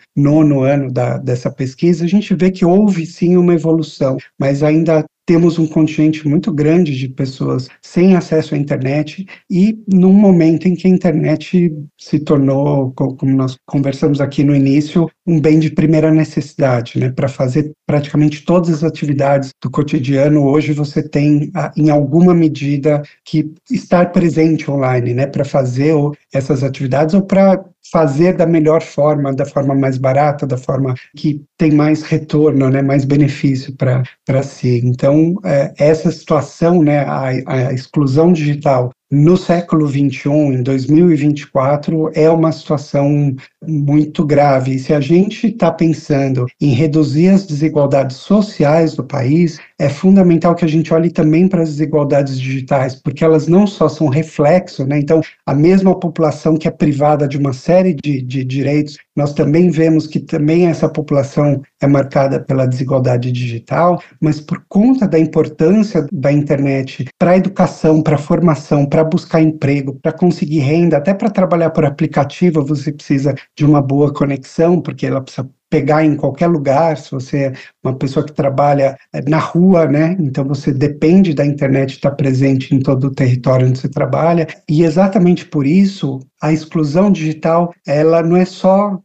ano 0.63 0.91
da, 0.91 1.17
dessa 1.17 1.51
pesquisa, 1.51 2.05
a 2.05 2.07
gente 2.07 2.33
vê 2.33 2.51
que 2.51 2.63
houve 2.63 3.05
sim 3.05 3.35
uma 3.35 3.53
evolução, 3.53 4.15
mas 4.39 4.63
ainda 4.63 5.05
temos 5.31 5.57
um 5.57 5.65
contingente 5.65 6.27
muito 6.27 6.51
grande 6.51 6.93
de 6.93 7.07
pessoas 7.07 7.69
sem 7.81 8.17
acesso 8.17 8.53
à 8.53 8.57
internet 8.57 9.25
e 9.49 9.81
num 9.87 10.11
momento 10.11 10.67
em 10.67 10.75
que 10.75 10.85
a 10.85 10.89
internet 10.89 11.73
se 11.97 12.19
tornou, 12.19 12.91
como 12.91 13.33
nós 13.33 13.55
conversamos 13.65 14.19
aqui 14.19 14.43
no 14.43 14.53
início, 14.53 15.09
um 15.25 15.39
bem 15.39 15.57
de 15.57 15.69
primeira 15.69 16.11
necessidade, 16.11 16.99
né? 16.99 17.11
Para 17.11 17.29
fazer 17.29 17.71
praticamente 17.87 18.43
todas 18.43 18.71
as 18.71 18.83
atividades 18.83 19.51
do 19.63 19.71
cotidiano, 19.71 20.43
hoje 20.43 20.73
você 20.73 21.01
tem, 21.01 21.49
em 21.77 21.89
alguma 21.89 22.33
medida, 22.33 23.01
que 23.23 23.53
estar 23.71 24.11
presente 24.11 24.69
online, 24.69 25.13
né? 25.13 25.27
Para 25.27 25.45
fazer 25.45 25.95
essas 26.33 26.61
atividades 26.61 27.15
ou 27.15 27.21
para 27.21 27.63
fazer 27.91 28.35
da 28.35 28.45
melhor 28.45 28.81
forma, 28.81 29.33
da 29.33 29.45
forma 29.45 29.73
mais 29.73 29.97
barata, 29.97 30.45
da 30.45 30.57
forma 30.57 30.93
que 31.15 31.43
tem 31.57 31.71
mais 31.71 32.03
retorno, 32.03 32.69
né, 32.69 32.81
mais 32.81 33.05
benefício 33.05 33.75
para 33.75 34.43
si. 34.43 34.81
Então, 34.83 35.35
é, 35.43 35.73
essa 35.77 36.11
situação, 36.11 36.83
né, 36.83 36.99
a, 36.99 37.29
a 37.47 37.73
exclusão 37.73 38.31
digital 38.31 38.91
no 39.11 39.35
século 39.35 39.85
XXI, 39.89 40.29
em 40.29 40.63
2024, 40.63 42.11
é 42.13 42.29
uma 42.29 42.49
situação 42.53 43.35
muito 43.67 44.25
grave. 44.25 44.75
E 44.75 44.79
se 44.79 44.93
a 44.93 45.01
gente 45.01 45.47
está 45.47 45.69
pensando 45.69 46.45
em 46.61 46.69
reduzir 46.69 47.27
as 47.27 47.45
desigualdades 47.45 48.15
sociais 48.15 48.95
do 48.95 49.03
país, 49.03 49.59
é 49.77 49.89
fundamental 49.89 50.55
que 50.55 50.63
a 50.63 50.67
gente 50.67 50.93
olhe 50.93 51.11
também 51.11 51.49
para 51.49 51.61
as 51.61 51.71
desigualdades 51.71 52.39
digitais, 52.39 52.95
porque 52.95 53.25
elas 53.25 53.47
não 53.47 53.67
só 53.67 53.89
são 53.89 54.07
reflexo, 54.07 54.85
né? 54.85 54.97
Então, 54.97 55.21
a 55.45 55.53
mesma 55.53 55.99
população 55.99 56.55
que 56.55 56.67
é 56.67 56.71
privada 56.71 57.27
de 57.27 57.37
uma 57.37 57.51
série 57.51 57.93
de, 57.93 58.21
de 58.21 58.45
direitos, 58.45 58.97
nós 59.15 59.33
também 59.33 59.69
vemos 59.69 60.07
que 60.07 60.19
também 60.19 60.67
essa 60.67 60.87
população 60.87 61.61
é 61.81 61.87
marcada 61.87 62.39
pela 62.39 62.65
desigualdade 62.65 63.31
digital, 63.31 64.01
mas 64.21 64.39
por 64.39 64.63
conta 64.69 65.07
da 65.07 65.19
importância 65.19 66.07
da 66.11 66.31
internet 66.31 67.05
para 67.19 67.31
a 67.31 67.37
educação, 67.37 68.01
para 68.01 68.15
a 68.15 68.19
formação, 68.19 68.85
para 68.85 69.03
buscar 69.03 69.41
emprego, 69.41 69.99
para 70.01 70.13
conseguir 70.13 70.59
renda, 70.59 70.97
até 70.97 71.13
para 71.13 71.29
trabalhar 71.29 71.71
por 71.71 71.85
aplicativo, 71.85 72.65
você 72.65 72.91
precisa 72.91 73.33
de 73.57 73.65
uma 73.65 73.81
boa 73.81 74.13
conexão, 74.13 74.81
porque 74.81 75.05
ela 75.05 75.21
precisa 75.21 75.49
pegar 75.71 76.03
em 76.03 76.17
qualquer 76.17 76.47
lugar, 76.47 76.97
se 76.97 77.09
você 77.09 77.37
é 77.37 77.53
uma 77.81 77.95
pessoa 77.95 78.25
que 78.25 78.33
trabalha 78.33 78.97
é, 79.13 79.21
na 79.27 79.39
rua, 79.39 79.87
né? 79.87 80.17
Então 80.19 80.43
você 80.43 80.71
depende 80.73 81.33
da 81.33 81.45
internet 81.45 81.93
estar 81.93 82.11
presente 82.11 82.75
em 82.75 82.79
todo 82.79 83.05
o 83.05 83.15
território 83.15 83.67
onde 83.67 83.79
você 83.79 83.89
trabalha. 83.89 84.47
E 84.69 84.83
exatamente 84.83 85.45
por 85.45 85.65
isso, 85.65 86.19
a 86.41 86.51
exclusão 86.51 87.09
digital, 87.09 87.73
ela 87.87 88.21
não 88.21 88.35
é 88.35 88.43
só 88.43 88.99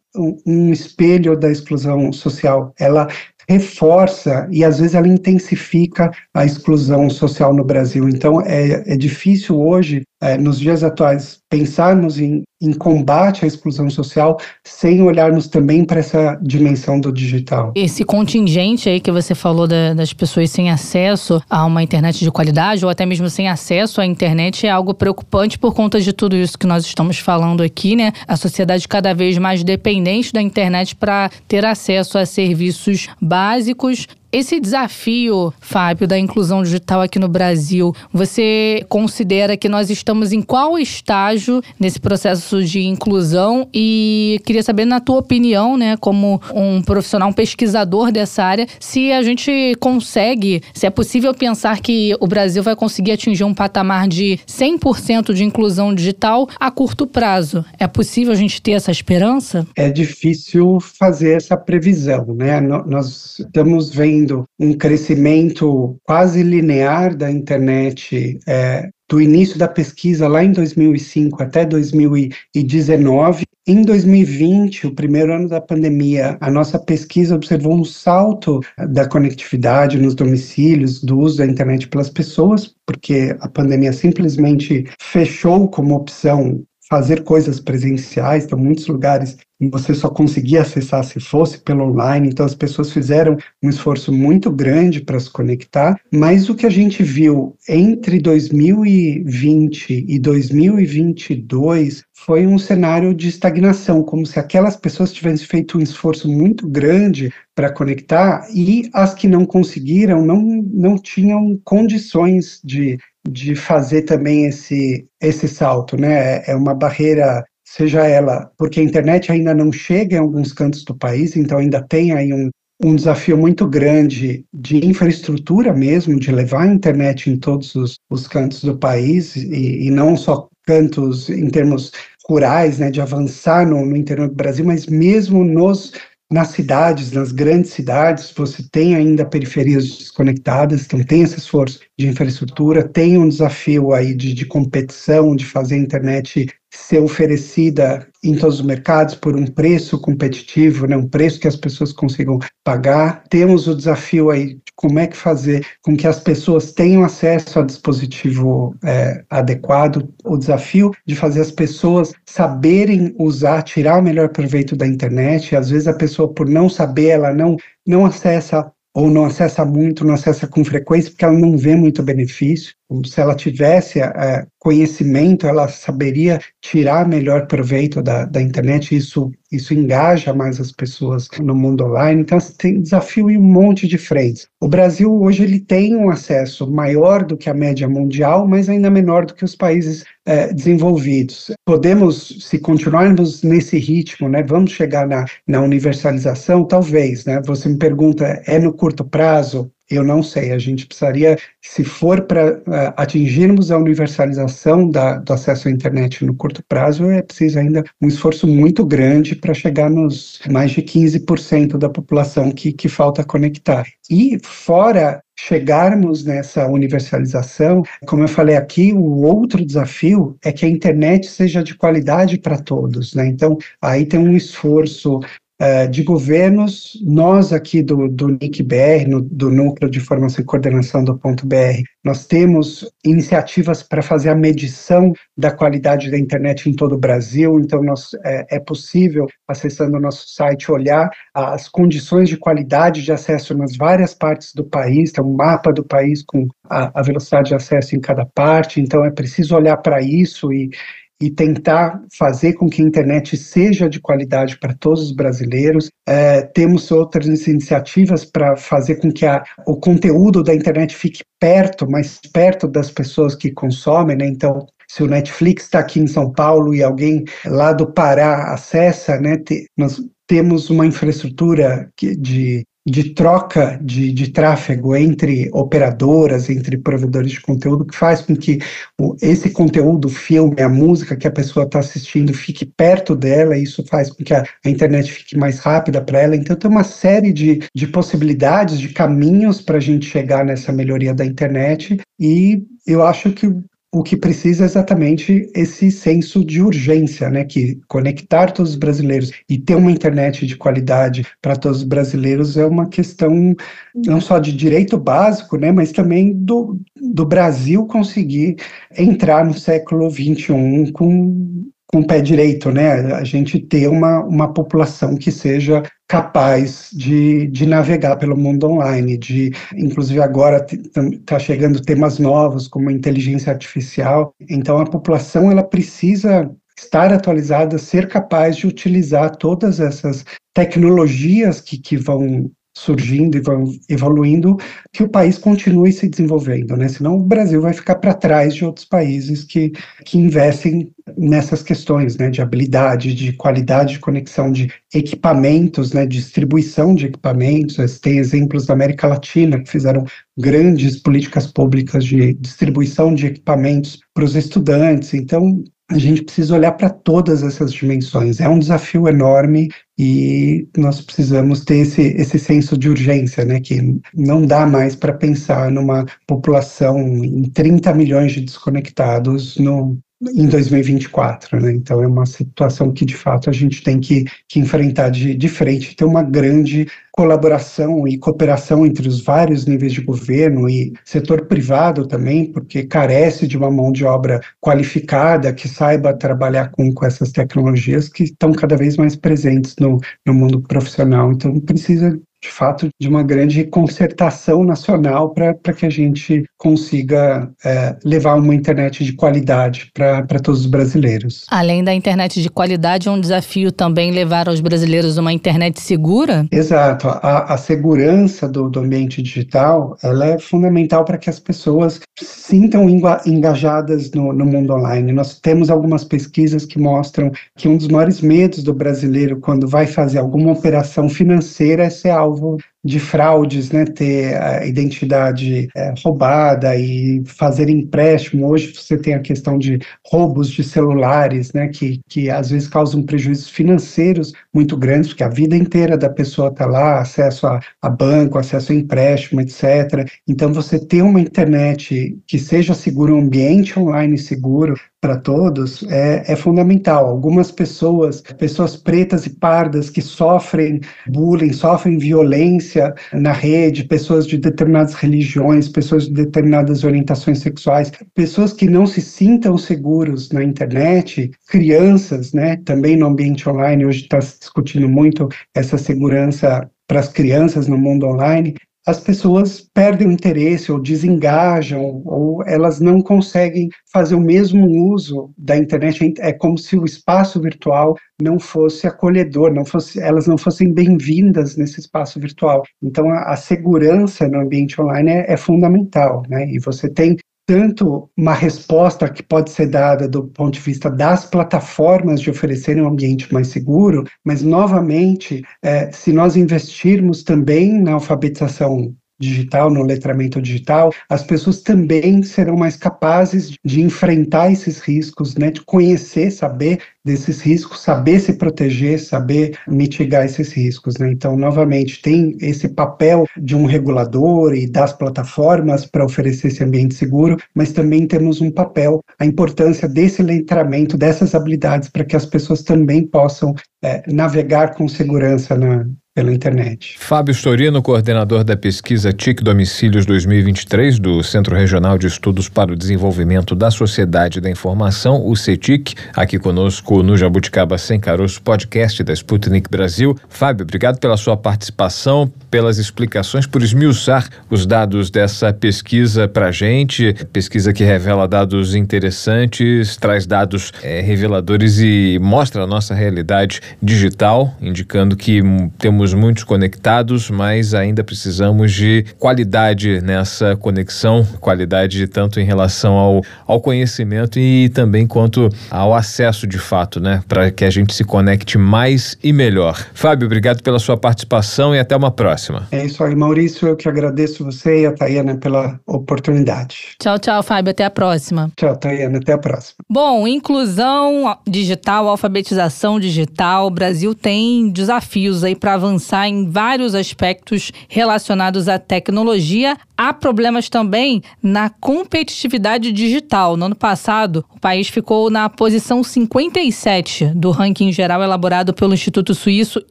um, 0.45 0.73
espelho 0.73 1.39
da 1.39 1.51
exclusão 1.51 2.13
social, 2.13 2.75
ela 2.79 3.07
reforça 3.49 4.49
e 4.51 4.65
às 4.65 4.81
vezes 4.81 4.95
ela 4.95 5.07
intensifica 5.07 6.11
a 6.35 6.45
exclusão 6.45 7.09
social 7.09 7.55
no 7.55 7.65
Brasil. 7.65 8.09
Então 8.09 8.41
é, 8.41 8.93
é 8.93 8.97
difícil 8.97 9.61
hoje, 9.61 10.03
é, 10.21 10.37
nos 10.39 10.59
dias 10.59 10.83
atuais, 10.83 11.39
pensarmos 11.51 12.19
em, 12.19 12.43
em 12.61 12.73
combate 12.73 13.45
à 13.45 13.49
exclusão 13.49 13.91
social 13.91 14.39
sem 14.65 15.03
olharmos 15.03 15.47
também 15.47 15.85
para 15.85 16.01
essa 16.01 16.39
dimensão 16.43 16.99
do 16.99 17.13
digital. 17.13 17.73
Esse 17.75 18.05
contingente 18.05 18.89
aí 18.89 18.99
que 18.99 19.13
você 19.13 19.35
falou 19.35 19.67
da, 19.67 19.93
das 19.93 20.13
pessoas 20.13 20.51
sem 20.51 20.71
acesso 20.71 21.43
a 21.51 21.65
uma 21.67 21.83
internet 21.83 22.19
de 22.19 22.31
qualidade 22.31 22.85
ou 22.85 22.91
até 22.91 23.05
mesmo 23.05 23.29
sem 23.29 23.49
acesso 23.49 24.01
à 24.01 24.07
internet 24.07 24.67
é 24.67 24.71
algo 24.71 24.95
preocupante 24.95 25.59
por 25.59 25.75
conta 25.75 26.01
de 26.01 26.13
tudo 26.13 26.35
isso 26.35 26.59
que 26.59 26.67
nós 26.67 26.85
estamos 26.85 27.19
falando 27.19 27.63
aqui, 27.63 27.95
né? 27.95 28.13
A 28.27 28.37
sociedade 28.37 28.89
cada 28.89 29.15
vez 29.15 29.37
mais 29.37 29.63
dependente 29.63 30.33
da 30.33 30.41
internet 30.41 30.97
para 30.97 31.31
ter 31.47 31.65
acesso 31.65 32.17
a 32.17 32.25
serviços 32.25 33.09
básicos 33.21 34.07
esse 34.33 34.61
desafio, 34.61 35.53
Fábio, 35.61 36.07
da 36.07 36.19
inclusão 36.19 36.63
digital 36.63 37.01
aqui 37.01 37.19
no 37.19 37.29
Brasil, 37.29 37.95
você 38.13 38.85
considera 38.89 39.57
que 39.57 39.69
nós 39.69 39.89
estamos 39.89 40.33
em 40.33 40.43
qual 40.43 40.79
estágio 40.79 41.63
nesse 41.79 42.01
processo 42.01 42.63
de 42.65 42.81
inclusão? 42.81 43.69
E 43.73 44.41
queria 44.45 44.63
saber, 44.63 44.85
na 44.85 45.01
tua 45.01 45.19
opinião, 45.19 45.77
né, 45.77 45.97
como 45.97 46.41
um 46.53 46.83
profissional, 46.83 47.29
um 47.29 47.33
pesquisador 47.33 48.11
dessa 48.11 48.43
área, 48.43 48.67
se 48.81 49.13
a 49.13 49.23
gente 49.23 49.75
consegue, 49.81 50.61
se 50.75 50.87
é 50.87 50.91
possível 50.91 51.33
pensar 51.33 51.81
que 51.81 52.15
o 52.21 52.27
Brasil 52.27 52.63
vai 52.63 52.75
conseguir 52.77 53.13
atingir 53.13 53.45
um 53.45 53.55
patamar 53.55 54.09
de 54.09 54.41
100% 54.47 55.33
de 55.33 55.45
inclusão 55.45 55.95
digital 55.95 56.49
a 56.59 56.71
curto 56.71 57.07
prazo. 57.07 57.65
É 57.79 57.87
possível 57.87 58.33
a 58.33 58.37
gente 58.37 58.61
ter 58.61 58.73
essa 58.73 58.91
esperança? 58.91 59.67
É 59.77 59.89
difícil 59.89 60.79
fazer 60.81 61.37
essa 61.37 61.57
previsão, 61.57 62.27
né? 62.35 62.61
Nós 62.61 63.39
estamos 63.39 63.91
vendo 63.91 64.16
tendo 64.17 64.49
um 64.59 64.73
crescimento 64.73 65.99
quase 66.05 66.43
linear 66.43 67.15
da 67.15 67.31
internet 67.31 68.39
é, 68.49 68.89
do 69.09 69.21
início 69.21 69.59
da 69.59 69.69
pesquisa 69.69 70.27
lá 70.27 70.43
em 70.43 70.53
2005 70.53 71.43
até 71.43 71.65
2019. 71.65 73.45
Em 73.69 73.83
2020, 73.83 74.87
o 74.87 74.95
primeiro 74.95 75.35
ano 75.35 75.49
da 75.49 75.61
pandemia, 75.61 76.39
a 76.41 76.51
nossa 76.51 76.79
pesquisa 76.79 77.35
observou 77.35 77.75
um 77.75 77.85
salto 77.85 78.61
da 78.91 79.09
conectividade 79.09 79.99
nos 79.99 80.15
domicílios, 80.15 81.03
do 81.03 81.19
uso 81.19 81.39
da 81.39 81.47
internet 81.47 81.89
pelas 81.89 82.09
pessoas, 82.09 82.75
porque 82.87 83.37
a 83.41 83.49
pandemia 83.49 83.93
simplesmente 83.93 84.87
fechou 85.01 85.69
como 85.69 85.97
opção 85.97 86.65
fazer 86.89 87.23
coisas 87.25 87.61
presenciais, 87.61 88.45
então 88.45 88.59
muitos 88.59 88.87
lugares 88.87 89.37
você 89.71 89.95
só 89.95 90.11
conseguia 90.11 90.61
acessar 90.61 91.03
se 91.03 91.19
fosse 91.19 91.59
pelo 91.59 91.85
online, 91.85 92.29
então 92.29 92.45
as 92.45 92.55
pessoas 92.55 92.93
fizeram 92.93 93.37
um 93.63 93.71
esforço 93.71 94.13
muito 94.13 94.51
grande 94.51 95.01
para 95.01 95.19
se 95.19 95.31
conectar, 95.31 95.99
mas 96.13 96.51
o 96.51 96.55
que 96.55 96.67
a 96.67 96.71
gente 96.71 97.03
viu 97.03 97.57
entre 97.67 98.21
2020 98.21 100.05
e 100.07 100.19
2022 100.19 102.05
foi 102.13 102.47
um 102.47 102.59
cenário 102.59 103.15
de 103.15 103.29
estagnação, 103.29 104.03
como 104.03 104.27
se 104.27 104.39
aquelas 104.39 104.77
pessoas 104.77 105.13
tivessem 105.13 105.47
feito 105.47 105.79
um 105.79 105.81
esforço 105.81 106.31
muito 106.31 106.69
grande 106.69 107.33
para 107.55 107.73
conectar 107.73 108.47
e 108.55 108.91
as 108.93 109.15
que 109.15 109.27
não 109.27 109.47
conseguiram 109.47 110.25
não, 110.25 110.43
não 110.43 110.97
tinham 110.99 111.59
condições 111.65 112.61
de, 112.63 112.99
de 113.29 113.55
fazer 113.55 114.03
também 114.03 114.47
esse, 114.47 115.07
esse 115.21 115.49
salto, 115.49 115.97
né? 115.97 116.43
É 116.47 116.55
uma 116.55 116.75
barreira 116.75 117.45
seja 117.67 118.07
ela 118.07 118.51
porque 118.57 118.81
a 118.81 118.83
internet 118.83 119.31
ainda 119.31 119.53
não 119.53 119.73
chega 119.73 120.17
em 120.17 120.21
alguns 120.21 120.53
cantos 120.53 120.85
do 120.85 120.95
país, 120.95 121.37
então 121.37 121.59
ainda 121.59 121.83
tem 121.83 122.13
aí 122.13 122.33
um, 122.33 122.49
um 122.83 122.95
desafio 122.95 123.37
muito 123.37 123.67
grande 123.67 124.45
de 124.55 124.87
infraestrutura 124.87 125.73
mesmo, 125.73 126.19
de 126.19 126.31
levar 126.31 126.63
a 126.63 126.73
internet 126.73 127.31
em 127.31 127.37
todos 127.37 127.75
os, 127.75 127.99
os 128.09 128.29
cantos 128.29 128.63
do 128.63 128.79
país 128.79 129.35
e, 129.37 129.87
e, 129.87 129.91
não 129.91 130.17
só 130.17 130.49
cantos 130.65 131.29
em 131.29 131.49
termos 131.49 131.93
rurais, 132.29 132.79
né, 132.79 132.91
de 132.91 133.01
avançar 133.01 133.67
no, 133.67 133.85
no 133.85 133.97
interior 133.97 134.29
do 134.29 134.35
Brasil, 134.35 134.65
mas 134.65 134.87
mesmo 134.87 135.45
nos 135.45 135.93
nas 136.31 136.49
cidades, 136.49 137.13
nas 137.13 137.31
grandes 137.31 137.71
cidades, 137.71 138.33
você 138.33 138.63
tem 138.71 138.97
ainda 138.97 139.25
periferias 139.25 139.97
desconectadas, 139.97 140.85
então 140.85 141.03
tem 141.05 141.23
esse 141.23 141.39
esforço 141.39 141.81
de 141.97 142.09
infraestrutura, 142.09 142.87
tem 142.87 143.17
um 143.17 143.29
desafio 143.29 143.93
aí 143.93 144.15
de, 144.15 144.35
de 144.35 144.45
competição, 144.45 145.37
de 145.37 145.45
fazer 145.45 145.77
a 145.77 145.79
internet 145.79 146.53
ser 146.77 147.01
oferecida 147.01 148.07
em 148.23 148.35
todos 148.37 148.61
os 148.61 148.67
mercados 148.67 149.15
por 149.15 149.37
um 149.37 149.47
preço 149.47 150.01
competitivo, 150.01 150.87
né, 150.87 150.97
um 150.97 151.09
preço 151.09 151.41
que 151.41 151.49
as 151.49 151.57
pessoas 151.57 151.93
consigam 151.93 152.39
pagar. 152.63 153.25
Temos 153.29 153.67
o 153.67 153.75
desafio 153.75 154.31
aí 154.31 154.55
de 154.55 154.63
como 154.75 154.99
é 154.99 155.07
que 155.07 155.17
fazer 155.17 155.67
com 155.83 155.97
que 155.97 156.07
as 156.07 156.21
pessoas 156.21 156.73
tenham 156.73 157.03
acesso 157.03 157.59
a 157.59 157.63
dispositivo 157.63 158.75
é, 158.85 159.25
adequado, 159.31 160.09
o 160.25 160.37
desafio 160.37 160.91
de 161.07 161.17
fazer 161.17 161.41
as 161.41 161.51
pessoas 161.51 162.13
saberem 162.27 163.15
usar, 163.19 163.63
tirar 163.63 163.99
o 163.99 164.03
melhor 164.03 164.29
proveito 164.29 164.77
da 164.77 164.87
internet. 164.87 165.57
Às 165.57 165.71
vezes 165.71 165.89
a 165.89 165.95
pessoa, 165.95 166.33
por 166.33 166.49
não 166.49 166.69
saber, 166.69 167.09
ela 167.09 167.33
não, 167.33 167.57
não 167.87 168.05
acessa 168.05 168.71
ou 168.97 169.11
não 169.11 169.27
acessa 169.27 169.63
muito, 169.63 170.07
não 170.07 170.15
acessa 170.15 170.47
com 170.47 170.65
frequência, 170.65 171.11
porque 171.11 171.27
ela 171.27 171.39
não 171.39 171.59
vê 171.59 171.77
muito 171.77 172.03
benefício. 172.03 172.75
Se 173.05 173.21
ela 173.21 173.35
tivesse 173.35 174.01
é, 174.01 174.47
conhecimento, 174.59 175.47
ela 175.47 175.69
saberia 175.69 176.41
tirar 176.63 177.07
melhor 177.07 177.47
proveito 177.47 178.01
da, 178.03 178.25
da 178.25 178.41
internet, 178.41 178.97
isso, 178.97 179.31
isso 179.57 179.75
engaja 179.75 180.33
mais 180.33 180.61
as 180.61 180.71
pessoas 180.71 181.29
no 181.41 181.55
mundo 181.55 181.85
online. 181.85 182.23
Então, 182.23 182.39
tem 182.59 182.81
desafio 182.81 183.31
em 183.31 183.39
um 183.39 183.43
monte 183.43 183.89
de 183.89 183.99
frentes. 183.99 184.49
O 184.61 184.69
Brasil, 184.69 185.13
hoje, 185.13 185.43
ele 185.43 185.61
tem 185.61 185.97
um 185.97 186.11
acesso 186.11 186.71
maior 186.71 187.25
do 187.25 187.37
que 187.37 187.51
a 187.51 187.55
média 187.55 187.89
mundial, 187.89 188.47
mas 188.47 188.69
ainda 188.69 188.91
menor 188.91 189.27
do 189.27 189.35
que 189.35 189.45
os 189.45 189.57
países 189.57 190.05
é, 190.25 190.53
desenvolvidos. 190.53 191.51
Podemos, 191.65 192.39
se 192.41 192.59
continuarmos 192.59 193.43
nesse 193.43 193.79
ritmo, 193.79 194.29
né, 194.29 194.43
vamos 194.43 194.73
chegar 194.73 195.07
na, 195.07 195.25
na 195.47 195.61
universalização? 195.63 196.65
Talvez, 196.65 197.25
né? 197.25 197.41
Você 197.47 197.69
me 197.69 197.79
pergunta, 197.79 198.43
é 198.47 198.59
no 198.59 198.73
curto 198.73 199.05
prazo? 199.05 199.71
Eu 199.91 200.03
não 200.03 200.23
sei, 200.23 200.53
a 200.53 200.59
gente 200.59 200.87
precisaria, 200.87 201.39
se 201.63 201.85
for 201.85 202.23
para 202.23 202.59
uh, 202.59 202.95
atingirmos 202.97 203.71
a 203.71 203.79
universalização 203.79 204.91
da, 204.91 205.19
do 205.19 205.33
acesso 205.33 205.69
à 205.69 205.71
internet 205.71 206.25
no 206.25 206.35
curto 206.35 206.63
prazo, 206.69 207.09
é 207.11 207.23
preciso 207.23 207.59
ainda 207.59 207.85
um 208.01 208.09
esforço 208.09 208.49
muito 208.49 208.85
grande 208.85 209.37
para 209.37 209.55
chegar 209.55 209.89
nos 209.89 210.41
mais 210.51 210.73
de 210.73 210.83
15% 210.83 211.79
da 211.79 211.89
população 211.89 212.51
que, 212.51 212.73
que 212.73 212.89
falta 212.89 213.23
conectar. 213.23 213.87
E 214.11 214.39
fora 214.43 215.23
chegarmos 215.39 216.25
nessa 216.25 216.67
universalização, 216.67 217.83
como 218.07 218.23
eu 218.23 218.29
falei 218.29 218.57
aqui, 218.57 218.93
o 218.93 219.23
outro 219.23 219.65
desafio 219.65 220.37
é 220.43 220.51
que 220.51 220.65
a 220.65 220.69
internet 220.69 221.27
seja 221.27 221.63
de 221.63 221.75
qualidade 221.75 222.39
para 222.39 222.59
todos, 222.59 223.15
né? 223.15 223.27
Então, 223.27 223.59
aí 223.81 224.07
tem 224.07 224.19
um 224.19 224.37
esforço 224.37 225.21
uh, 225.61 225.89
de 225.91 226.03
governos, 226.03 227.01
nós 227.05 227.53
aqui 227.53 227.83
do, 227.83 228.09
do 228.09 228.29
NIC-BR, 228.29 229.09
no, 229.09 229.21
do 229.21 229.51
Núcleo 229.51 229.91
de 229.91 230.01
Formação 230.01 230.43
e 230.43 230.45
Coordenação 230.45 231.05
do 231.05 231.19
Ponto 231.19 231.47
BR, 231.47 231.83
nós 232.05 232.27
temos 232.27 232.89
iniciativas 233.05 233.83
para 233.83 234.03
fazer 234.03 234.31
a 234.31 234.35
medição 234.35 235.13
da 235.37 235.51
qualidade 235.51 236.11
da 236.11 236.19
internet 236.19 236.69
em 236.69 236.75
todo 236.75 236.95
o 236.95 236.99
Brasil, 236.99 237.59
então 237.59 237.83
nós, 237.83 238.11
é, 238.25 238.57
é 238.57 238.61
possível, 238.61 239.27
acessando 239.49 239.97
o 239.97 240.01
nosso 240.01 240.29
site, 240.29 240.71
olhar 240.71 241.11
as 241.35 241.69
condições 241.69 242.29
de 242.29 242.37
qualidade 242.37 243.03
de 243.03 243.13
acesso 243.13 243.57
nas 243.57 243.77
várias 243.77 244.15
partes 244.15 244.55
do 244.55 244.65
país, 244.65 245.13
tem 245.13 245.25
um 245.25 245.35
mapa 245.35 245.73
do 245.73 245.85
país 245.85 246.23
com 246.23 246.49
a, 246.69 247.01
a 247.01 247.03
velocidade 247.03 247.49
de 247.49 247.55
acesso 247.55 247.97
em 247.97 248.01
cada 248.01 248.25
parte, 248.27 248.81
então 248.81 249.05
é 249.05 249.11
preciso 249.11 249.57
olhar 249.57 249.77
para 249.79 250.01
isso 250.01 250.53
e, 250.53 250.71
e 251.21 251.31
tentar 251.31 252.03
fazer 252.17 252.55
com 252.55 252.69
que 252.69 252.83
a 252.83 252.85
internet 252.85 253.37
seja 253.37 253.89
de 253.89 254.01
qualidade 254.01 254.59
para 254.59 254.75
todos 254.75 255.03
os 255.03 255.13
brasileiros. 255.13 255.91
É, 256.07 256.43
temos 256.43 256.91
outras 256.91 257.27
iniciativas 257.47 258.25
para 258.25 258.57
fazer 258.57 258.97
com 258.97 259.11
que 259.11 259.25
a, 259.25 259.43
o 259.67 259.77
conteúdo 259.77 260.43
da 260.43 260.55
internet 260.55 260.95
fique 260.95 261.23
perto, 261.41 261.91
mais 261.91 262.21
perto 262.33 262.69
das 262.69 262.91
pessoas 262.91 263.35
que 263.35 263.51
consomem, 263.51 264.17
né? 264.17 264.27
Então, 264.27 264.67
se 264.89 265.03
o 265.03 265.07
Netflix 265.07 265.65
está 265.65 265.81
aqui 265.81 266.01
em 266.01 266.07
São 266.07 266.33
Paulo 266.33 266.75
e 266.75 266.83
alguém 266.83 267.25
lá 267.47 267.73
do 267.73 267.93
Pará 267.93 268.53
acessa, 268.53 269.19
né, 269.19 269.37
te, 269.39 269.67
nós 269.77 270.01
temos 270.27 270.71
uma 270.71 270.87
infraestrutura 270.87 271.91
de 271.97 272.65
de 272.87 273.11
troca 273.11 273.81
de, 273.83 274.13
de 274.13 274.31
tráfego 274.31 274.95
entre 274.95 275.51
operadoras, 275.53 276.49
entre 276.49 276.79
provedores 276.79 277.33
de 277.33 277.41
conteúdo, 277.41 277.85
que 277.85 277.97
faz 277.97 278.21
com 278.21 278.37
que 278.37 278.61
o, 278.97 279.17
esse 279.21 279.51
conteúdo, 279.51 280.07
o 280.07 280.11
filme, 280.11 280.63
a 280.63 280.69
música 280.69 281.17
que 281.17 281.27
a 281.27 281.33
pessoa 281.33 281.67
está 281.67 281.81
assistindo 281.81 282.33
fique 282.33 282.65
perto 282.65 283.17
dela, 283.17 283.59
e 283.59 283.65
isso 283.65 283.85
faz 283.87 284.11
com 284.11 284.23
que 284.23 284.33
a, 284.33 284.45
a 284.65 284.71
internet 284.71 285.11
fique 285.11 285.37
mais 285.37 285.59
rápida 285.59 286.01
para 286.01 286.21
ela. 286.21 286.37
Então, 286.37 286.55
tem 286.55 286.71
uma 286.71 286.85
série 286.85 287.33
de, 287.33 287.61
de 287.75 287.87
possibilidades, 287.89 288.79
de 288.79 288.91
caminhos 288.91 289.61
para 289.61 289.79
a 289.79 289.81
gente 289.81 290.07
chegar 290.07 290.45
nessa 290.45 290.73
melhoria 290.73 291.13
da 291.13 291.27
internet, 291.27 291.99
e 292.21 292.65
eu 292.87 293.03
acho 293.03 293.33
que 293.33 293.53
o 293.99 294.03
que 294.03 294.17
precisa 294.17 294.65
é 294.65 294.67
exatamente 294.67 295.51
esse 295.55 295.91
senso 295.91 296.45
de 296.45 296.61
urgência, 296.61 297.31
né, 297.31 297.45
que 297.45 297.81
conectar 297.89 298.53
todos 298.53 298.73
os 298.73 298.77
brasileiros 298.77 299.33
e 299.49 299.59
ter 299.59 299.75
uma 299.75 299.91
internet 299.91 300.47
de 300.47 300.55
qualidade 300.55 301.27
para 301.41 301.57
todos 301.57 301.79
os 301.79 301.85
brasileiros 301.85 302.59
é 302.59 302.67
uma 302.67 302.89
questão 302.89 303.55
não 303.95 304.21
só 304.21 304.39
de 304.39 304.53
direito 304.53 304.99
básico, 304.99 305.57
né, 305.57 305.73
mas 305.73 305.93
também 305.93 306.35
do, 306.35 306.79
do 306.95 307.25
Brasil 307.25 307.87
conseguir 307.87 308.57
entrar 308.99 309.47
no 309.47 309.55
século 309.55 310.11
XXI 310.11 310.93
com 310.93 311.67
com 311.89 312.01
o 312.01 312.07
pé 312.07 312.21
direito, 312.21 312.71
né? 312.71 313.13
A 313.15 313.25
gente 313.25 313.61
ter 313.61 313.89
uma, 313.89 314.21
uma 314.25 314.53
população 314.53 315.17
que 315.17 315.31
seja 315.31 315.83
capaz 316.09 316.91
de, 316.93 317.47
de 317.49 317.67
navegar 317.67 318.17
pelo 318.17 318.37
mundo 318.37 318.67
online, 318.67 319.17
de, 319.17 319.53
inclusive 319.75 320.21
agora 320.21 320.65
está 321.13 321.39
chegando 321.39 321.81
temas 321.81 322.19
novos 322.19 322.69
como 322.69 322.91
inteligência 322.91 323.53
artificial. 323.53 324.35
Então 324.49 324.79
a 324.79 324.87
população 324.87 325.51
ela 325.51 325.63
precisa 325.63 326.51
estar 326.79 327.13
atualizada, 327.13 327.79
ser 327.79 328.09
capaz 328.09 328.57
de 328.57 328.67
utilizar 328.67 329.35
todas 329.37 329.81
essas 329.81 330.25
tecnologias 330.55 331.61
que, 331.61 331.79
que 331.79 331.97
vão 331.97 332.51
surgindo 332.77 333.39
e 333.39 333.41
vão 333.41 333.65
evoluindo, 333.89 334.59
que 334.93 335.03
o 335.03 335.09
país 335.09 335.39
continue 335.39 335.91
se 335.91 336.07
desenvolvendo, 336.07 336.77
né? 336.77 336.89
Senão 336.89 337.17
o 337.17 337.23
Brasil 337.23 337.63
vai 337.63 337.73
ficar 337.73 337.95
para 337.95 338.13
trás 338.13 338.55
de 338.55 338.67
outros 338.67 338.85
países 338.85 339.45
que, 339.45 339.73
que 340.05 340.19
investem 340.19 340.93
nessas 341.17 341.63
questões, 341.63 342.19
né? 342.19 342.29
De 342.29 342.43
habilidade, 342.43 343.15
de 343.15 343.33
qualidade 343.33 343.95
de 343.95 343.99
conexão, 343.99 344.53
de 344.53 344.71
equipamentos, 344.93 345.95
né? 345.95 346.05
Distribuição 346.05 346.95
de 346.95 347.07
equipamentos. 347.07 347.99
Tem 347.99 348.19
exemplos 348.19 348.67
da 348.67 348.75
América 348.75 349.07
Latina 349.07 349.59
que 349.59 349.71
fizeram 349.71 350.05
grandes 350.37 350.99
políticas 350.99 351.47
públicas 351.47 352.05
de 352.05 352.35
distribuição 352.35 353.15
de 353.15 353.29
equipamentos 353.29 354.01
para 354.13 354.25
os 354.25 354.37
estudantes. 354.37 355.15
Então, 355.15 355.65
a 355.89 355.99
gente 355.99 356.25
precisa 356.25 356.55
olhar 356.55 356.73
para 356.73 356.91
todas 356.91 357.43
essas 357.43 357.73
dimensões. 357.73 358.41
É 358.41 358.49
um 358.49 358.59
desafio 358.59 359.09
enorme 359.09 359.69
e 359.97 360.69
nós 360.77 361.01
precisamos 361.01 361.65
ter 361.65 361.79
esse, 361.79 362.03
esse 362.03 362.39
senso 362.39 362.77
de 362.77 362.89
urgência, 362.89 363.45
né? 363.45 363.61
Que 363.61 364.01
não 364.13 364.45
dá 364.45 364.67
mais 364.67 364.97
para 364.97 365.13
pensar 365.13 365.71
numa 365.71 366.05
população 366.27 366.99
em 366.99 367.45
30 367.51 367.95
milhões 367.95 368.33
de 368.33 368.41
desconectados 368.41 369.57
no, 369.59 369.99
em 370.23 370.49
2024, 370.49 371.61
né? 371.61 371.73
Então 371.73 372.03
é 372.03 372.07
uma 372.07 372.25
situação 372.25 372.93
que 372.93 373.05
de 373.05 373.15
fato 373.15 373.51
a 373.51 373.53
gente 373.53 373.83
tem 373.83 374.01
que, 374.01 374.25
que 374.49 374.59
enfrentar 374.59 375.11
de, 375.11 375.35
de 375.35 375.49
frente, 375.49 375.95
ter 375.95 376.05
uma 376.05 376.23
grande 376.23 376.89
colaboração 377.13 378.07
e 378.09 378.19
cooperação 378.19 378.87
entre 378.87 379.09
os 379.09 379.23
vários 379.23 379.67
níveis 379.67 379.93
de 379.93 380.01
governo 380.01 380.69
e 380.69 380.93
setor 381.05 381.47
privado 381.47 382.07
também, 382.07 382.51
porque 382.51 382.85
carece 382.85 383.47
de 383.47 383.57
uma 383.57 383.71
mão 383.71 383.93
de 383.93 384.05
obra 384.05 384.41
qualificada 384.61 385.53
que 385.53 385.69
saiba 385.69 386.15
trabalhar 386.15 386.71
com, 386.71 386.93
com 386.93 387.05
essas 387.05 387.31
tecnologias 387.31 388.09
que 388.09 388.25
estão 388.25 388.53
cada 388.53 388.77
vez 388.77 388.97
mais 388.97 389.17
presentes 389.17 389.77
no, 389.79 389.99
no 390.27 390.33
mundo 390.35 390.63
profissional. 390.63 391.31
Então 391.33 391.59
precisa 391.61 392.19
de 392.43 392.49
fato, 392.49 392.89
de 393.01 393.09
uma 393.09 393.23
grande 393.23 393.65
concertação 393.65 394.65
nacional 394.65 395.31
para 395.31 395.73
que 395.73 395.87
a 395.87 395.91
gente 395.91 396.45
consiga 396.59 397.51
é, 397.65 397.97
levar 398.05 398.35
uma 398.37 398.55
internet 398.55 399.05
de 399.05 399.13
qualidade 399.13 399.91
para 399.95 400.41
todos 400.41 400.61
os 400.61 400.67
brasileiros. 400.67 401.47
Além 401.51 401.83
da 401.83 401.95
internet 401.95 402.41
de 402.43 402.49
qualidade, 402.49 403.09
é 403.09 403.11
um 403.11 403.21
desafio 403.21 403.73
também 403.73 404.11
levar 404.11 404.49
aos 404.49 404.61
brasileiros 404.61 405.19
uma 405.19 405.33
internet 405.33 405.81
segura? 405.81 406.47
Exato. 406.51 407.09
A, 407.09 407.55
a 407.55 407.57
segurança 407.57 408.49
do, 408.49 408.69
do 408.69 408.81
ambiente 408.81 409.23
digital 409.23 409.97
ela 410.03 410.27
é 410.27 410.39
fundamental 410.39 411.05
para 411.05 411.19
que 411.19 411.31
as 411.31 411.41
pessoas 411.41 412.01
se 412.19 412.25
sintam 412.25 412.89
engajadas 413.27 414.11
no, 414.13 414.33
no 414.33 414.47
mundo 414.47 414.73
online. 414.73 415.13
Nós 415.13 415.39
temos 415.41 415.71
algumas 415.71 416.05
pesquisas 416.05 416.65
que 416.65 416.79
mostram 416.79 417.31
que 417.57 417.69
um 417.69 417.77
dos 417.77 417.89
maiores 417.89 418.21
medos 418.21 418.63
do 418.63 418.73
brasileiro 418.73 419.41
quando 419.41 419.67
vai 419.67 419.87
fazer 419.87 420.19
alguma 420.19 420.53
operação 420.53 421.09
financeira 421.09 421.85
é 421.85 421.91
ser 421.91 422.11
alvo 422.11 422.36
vont 422.37 422.59
de 422.85 423.01
fraudes, 423.01 423.71
né, 423.71 423.85
ter 423.85 424.37
a 424.41 424.65
identidade 424.65 425.69
é, 425.77 425.93
roubada 426.05 426.77
e 426.77 427.23
fazer 427.27 427.69
empréstimo. 427.69 428.49
Hoje 428.49 428.73
você 428.75 428.97
tem 428.97 429.15
a 429.15 429.21
questão 429.21 429.59
de 429.59 429.79
roubos 430.07 430.49
de 430.51 430.63
celulares, 430.63 431.53
né, 431.53 431.69
que, 431.69 432.01
que 432.09 432.31
às 432.31 432.51
vezes 432.51 432.69
causam 432.69 433.03
prejuízos 433.03 433.49
financeiros 433.49 434.33
muito 434.55 434.77
grandes, 434.77 435.09
porque 435.09 435.25
a 435.25 435.29
vida 435.29 435.57
inteira 435.57 435.97
da 435.97 436.09
pessoa 436.09 436.49
está 436.49 436.67
lá, 436.67 437.01
acesso 437.01 437.47
a, 437.47 437.61
a 437.83 437.91
banco, 437.91 438.39
acesso 438.39 438.73
a 438.73 438.75
empréstimo, 438.75 439.41
etc. 439.41 440.09
Então, 440.29 440.53
você 440.53 440.79
ter 440.79 441.03
uma 441.03 441.21
internet 441.21 442.17
que 442.27 442.39
seja 442.39 442.75
segura, 442.75 443.13
um 443.13 443.21
ambiente 443.21 443.79
online 443.79 444.17
seguro, 444.17 444.75
para 445.07 445.19
todos 445.19 445.85
é, 445.85 446.25
é, 446.27 446.35
fundamental. 446.35 447.07
Algumas 447.09 447.53
pessoas, 447.53 448.21
pessoas 448.21 448.77
pretas 448.77 449.25
e 449.25 449.31
pardas 449.31 449.89
que 449.89 450.03
sofrem 450.03 450.81
bullying, 451.07 451.53
sofrem 451.53 451.97
violência 451.97 452.76
na 453.13 453.33
rede, 453.33 453.85
pessoas 453.85 454.27
de 454.27 454.39
determinadas 454.39 454.95
religiões, 454.95 455.69
pessoas 455.69 456.07
de 456.07 456.13
determinadas 456.13 456.85
orientações 456.85 457.39
sexuais, 457.39 457.91
pessoas 458.15 458.53
que 458.53 458.69
não 458.69 458.87
se 458.87 459.01
sintam 459.01 459.57
seguros 459.59 460.31
na 460.31 460.43
internet, 460.43 461.31
crianças, 461.49 462.33
né, 462.33 462.57
também 462.65 462.97
no 462.97 463.07
ambiente 463.07 463.49
online, 463.49 463.87
hoje 463.87 464.03
está 464.03 464.21
se 464.21 464.39
discutindo 464.39 464.89
muito 464.89 465.29
essa 465.55 465.79
segurança 465.79 466.69
para 466.87 467.01
as 467.01 467.09
crianças 467.09 467.67
no 467.67 467.77
mundo 467.77 468.07
online, 468.07 468.55
as 468.87 469.01
pessoas 469.01 469.61
perdem 469.61 470.07
o 470.07 470.13
interesse 470.13 470.71
ou 470.71 470.81
desengajam 470.81 472.03
ou 472.05 472.41
elas 472.47 472.79
não 472.79 473.03
conseguem 473.03 473.69
fazer 473.93 474.15
o 474.15 474.21
mesmo 474.21 474.65
uso 474.93 475.33
da 475.37 475.57
internet. 475.57 476.15
É 476.21 476.33
como 476.33 476.57
se 476.57 476.79
o 476.79 476.85
espaço 476.85 477.41
virtual 477.41 477.97
não 478.23 478.39
fosse 478.39 478.87
acolhedor, 478.87 479.53
não 479.53 479.65
fosse, 479.65 480.01
elas 480.01 480.29
não 480.29 480.39
fossem 480.39 480.73
bem-vindas 480.73 481.57
nesse 481.57 481.81
espaço 481.81 482.21
virtual. 482.21 482.63
Então, 482.81 483.11
a, 483.11 483.33
a, 483.33 483.37
segurança 483.37 484.29
no 484.29 484.41
ambiente 484.41 484.81
online 484.81 485.11
é, 485.11 485.33
é 485.33 485.37
fundamental, 485.37 486.23
né? 486.29 486.47
E 486.49 486.61
você 486.61 486.89
tem 486.89 487.17
tanto 487.47 488.11
uma 488.17 488.35
resposta 488.35 489.09
que 489.09 489.23
pode 489.23 489.51
ser 489.51 489.69
dada 489.69 490.09
do 490.09 490.25
ponto 490.25 490.55
de 490.55 490.61
vista 490.61 490.91
das 490.91 491.25
plataformas 491.25 492.21
de 492.21 492.29
oferecerem 492.29 492.83
um 492.83 492.89
ambiente 492.89 493.33
mais 493.33 493.49
seguro, 493.49 494.05
mas, 494.25 494.43
novamente, 494.43 495.43
é, 495.63 495.91
se 495.93 496.13
nós 496.13 496.37
investirmos 496.37 497.23
também 497.23 497.81
na 497.81 497.93
alfabetização 497.93 498.95
digital, 499.19 499.71
no 499.71 499.83
letramento 499.83 500.41
digital, 500.41 500.93
as 501.09 501.23
pessoas 501.23 501.63
também 501.63 502.23
serão 502.23 502.57
mais 502.57 502.77
capazes 502.77 503.57
de 503.65 503.81
enfrentar 503.81 504.51
esses 504.51 504.81
riscos, 504.81 505.37
né, 505.37 505.51
de 505.51 505.63
conhecer, 505.63 506.31
saber 506.31 506.81
desses 507.05 507.41
riscos, 507.41 507.81
saber 507.81 508.19
se 508.19 508.33
proteger, 508.35 508.99
saber 508.99 509.57
mitigar 509.69 510.25
esses 510.25 510.53
riscos. 510.53 510.99
Né? 510.99 511.13
Então, 511.13 511.37
novamente, 511.37 512.03
tem 512.03 512.37
esse 512.41 512.69
papel 512.69 513.27
de 513.37 513.55
um 513.55 513.65
regulador 513.65 514.55
e 514.55 514.69
das 514.69 514.93
plataformas 514.93 515.87
para 515.87 516.05
oferecer 516.05 516.49
esse 516.49 516.65
ambiente 516.65 516.95
seguro, 516.95 517.37
mas 517.55 517.73
também 517.73 518.07
temos 518.07 518.41
um 518.41 518.51
papel, 518.51 519.01
a 519.19 519.25
importância 519.25 519.89
desse 519.89 520.23
letramento, 520.23 520.99
dessas 520.99 521.35
habilidades, 521.35 521.89
para 521.89 522.05
que 522.05 522.17
as 522.17 522.27
pessoas 522.27 522.63
também 522.63 523.07
possam 523.07 523.55
é, 523.83 524.03
navegar 524.11 524.75
com 524.75 524.89
segurança 524.89 525.57
na, 525.57 525.87
pela 526.17 526.33
internet. 526.33 526.97
Fábio 526.99 527.31
Storino, 527.33 527.83
coordenador 527.83 528.43
da 528.43 528.57
pesquisa 528.57 529.13
TIC 529.13 529.45
Domicílios 529.45 530.07
2023 530.07 530.99
do 530.99 531.23
Centro 531.23 531.55
Regional 531.55 531.99
de 531.99 532.07
Estudos 532.07 532.49
para 532.49 532.73
o 532.73 532.75
Desenvolvimento 532.75 533.55
da 533.55 533.71
Sociedade 533.71 534.41
da 534.41 534.49
Informação, 534.49 535.23
o 535.29 535.37
CETIC, 535.37 535.95
aqui 536.17 536.39
conosco 536.39 537.03
no 537.03 537.19
Jabuticaba 537.19 537.77
Sem 537.77 538.01
Caroço, 538.01 538.41
podcast 538.41 539.05
da 539.05 539.13
Sputnik 539.13 539.69
Brasil. 539.69 540.17
Fábio, 540.27 540.63
obrigado 540.63 540.99
pela 540.99 541.19
sua 541.19 541.37
participação, 541.37 542.33
pelas 542.51 542.79
explicações, 542.79 543.47
por 543.47 543.63
esmiuçar 543.63 544.27
os 544.49 544.65
dados 544.65 545.11
dessa 545.11 545.53
pesquisa 545.53 546.27
para 546.27 546.51
gente, 546.51 547.13
pesquisa 547.31 547.75
que 547.75 547.85
revela 547.85 548.27
dados 548.27 548.75
interessantes, 548.75 549.99
traz 549.99 550.27
dados 550.27 550.73
é, 550.83 551.03
reveladores 551.03 551.79
e 551.79 552.19
mostra 552.23 552.63
a 552.63 552.67
nossa 552.67 552.95
realidade 552.95 553.61
digital, 553.83 554.57
indicando 554.63 555.15
que 555.15 555.43
temos 555.79 556.06
estamos 556.07 556.15
muito 556.15 556.47
conectados, 556.47 557.31
mas 557.31 557.75
ainda 557.75 558.05
precisamos 558.05 558.73
de 558.73 559.05
qualidade 559.19 560.01
nessa 560.01 560.55
conexão, 560.57 561.27
qualidade 561.41 562.07
tanto 562.07 562.39
em 562.39 562.45
relação 562.45 562.95
ao, 562.95 563.23
ao 563.47 563.61
conhecimento 563.61 564.39
e 564.39 564.69
também 564.69 565.07
quanto 565.07 565.49
ao 565.71 565.95
acesso 565.95 566.47
de 566.47 566.59
fato, 566.59 567.01
né? 567.01 567.23
Para 567.27 567.51
que 567.51 567.65
a 567.65 567.71
gente 567.71 567.93
se 567.93 568.05
conecte 568.05 568.57
mais 568.57 569.19
e 569.23 569.33
melhor. 569.33 569.85
Fábio, 569.95 570.27
obrigado 570.27 570.63
pela 570.63 570.79
sua 570.79 570.97
participação 570.97 571.75
e 571.75 571.79
até 571.79 571.97
uma 571.97 572.11
próxima. 572.11 572.69
É 572.71 572.85
isso 572.85 573.03
aí, 573.03 573.15
Maurício. 573.17 573.67
Eu 573.67 573.77
que 573.77 573.89
agradeço 573.89 574.45
você 574.45 574.83
e 574.83 574.87
a 574.87 574.93
Tayana 574.93 575.37
pela 575.37 575.81
oportunidade. 575.87 576.95
Tchau, 577.01 577.19
tchau, 577.19 577.43
Fábio. 577.43 577.73
Até 577.73 577.85
a 577.85 577.91
próxima. 577.91 578.51
Tchau, 578.57 578.77
Tayana. 578.77 579.19
Até 579.19 579.33
a 579.33 579.39
próxima. 579.39 579.77
Bom, 579.91 580.29
inclusão 580.29 581.37
digital, 581.49 582.09
alfabetização 582.09 583.01
digital. 583.01 583.67
O 583.67 583.71
Brasil 583.71 584.15
tem 584.15 584.71
desafios 584.71 585.43
aí 585.43 585.57
para 585.57 585.75
avançar 585.75 585.96
avançar 585.97 586.29
em 586.29 586.49
vários 586.49 586.95
aspectos 586.95 587.73
relacionados 587.89 588.69
à 588.69 588.79
tecnologia. 588.79 589.77
Há 589.99 590.13
problemas 590.13 590.69
também 590.69 591.23
na 591.43 591.71
competitividade 591.71 592.93
digital. 592.93 593.57
No 593.57 593.67
ano 593.67 593.75
passado, 593.75 594.45
o 594.55 594.61
país 594.61 594.89
ficou 594.89 595.31
na 595.31 595.49
posição 595.49 596.05
57 596.05 597.33
do 597.35 597.51
ranking 597.51 597.91
geral 597.91 598.23
elaborado 598.23 598.75
pelo 598.75 598.93
Instituto 598.93 599.35
Suíço 599.35 599.83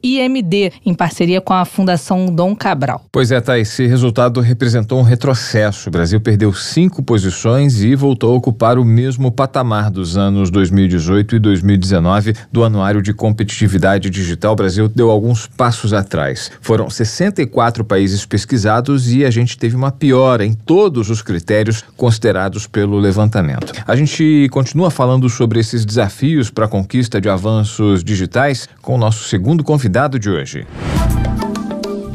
IMD, 0.02 0.72
em 0.84 0.94
parceria 0.94 1.40
com 1.40 1.52
a 1.52 1.64
Fundação 1.64 2.26
Dom 2.26 2.54
Cabral. 2.54 3.04
Pois 3.10 3.32
é, 3.32 3.40
Thais, 3.40 3.66
esse 3.66 3.86
resultado 3.86 4.40
representou 4.40 5.00
um 5.00 5.02
retrocesso. 5.02 5.88
O 5.88 5.92
Brasil 5.92 6.20
perdeu 6.20 6.52
cinco 6.52 7.02
posições 7.02 7.82
e 7.82 7.96
voltou 7.96 8.32
a 8.32 8.36
ocupar 8.36 8.78
o 8.78 8.84
mesmo 8.84 9.32
patamar 9.32 9.90
dos 9.90 10.16
anos 10.16 10.50
2018 10.50 11.34
e 11.34 11.38
2019 11.40 12.34
do 12.52 12.62
Anuário 12.62 13.02
de 13.02 13.12
Competitividade 13.12 14.08
Digital. 14.08 14.52
O 14.52 14.56
Brasil 14.56 14.88
deu 14.88 15.10
alguns 15.10 15.48
passos 15.48 15.92
atrás. 15.92 16.50
Foram 16.60 16.88
64 16.88 17.84
países 17.84 18.24
pesquisados 18.24 19.12
e 19.12 19.24
a 19.24 19.30
gente 19.30 19.58
teve 19.58 19.74
uma 19.74 19.95
piora 19.98 20.44
em 20.44 20.52
todos 20.52 21.10
os 21.10 21.22
critérios 21.22 21.82
considerados 21.96 22.66
pelo 22.66 22.98
levantamento. 22.98 23.72
A 23.86 23.96
gente 23.96 24.48
continua 24.50 24.90
falando 24.90 25.28
sobre 25.28 25.60
esses 25.60 25.84
desafios 25.84 26.50
para 26.50 26.66
a 26.66 26.68
conquista 26.68 27.20
de 27.20 27.28
avanços 27.28 28.04
digitais 28.04 28.68
com 28.82 28.94
o 28.94 28.98
nosso 28.98 29.24
segundo 29.28 29.64
convidado 29.64 30.18
de 30.18 30.30
hoje. 30.30 30.66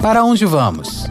Para 0.02 0.24
onde 0.24 0.46
vamos? 0.46 1.06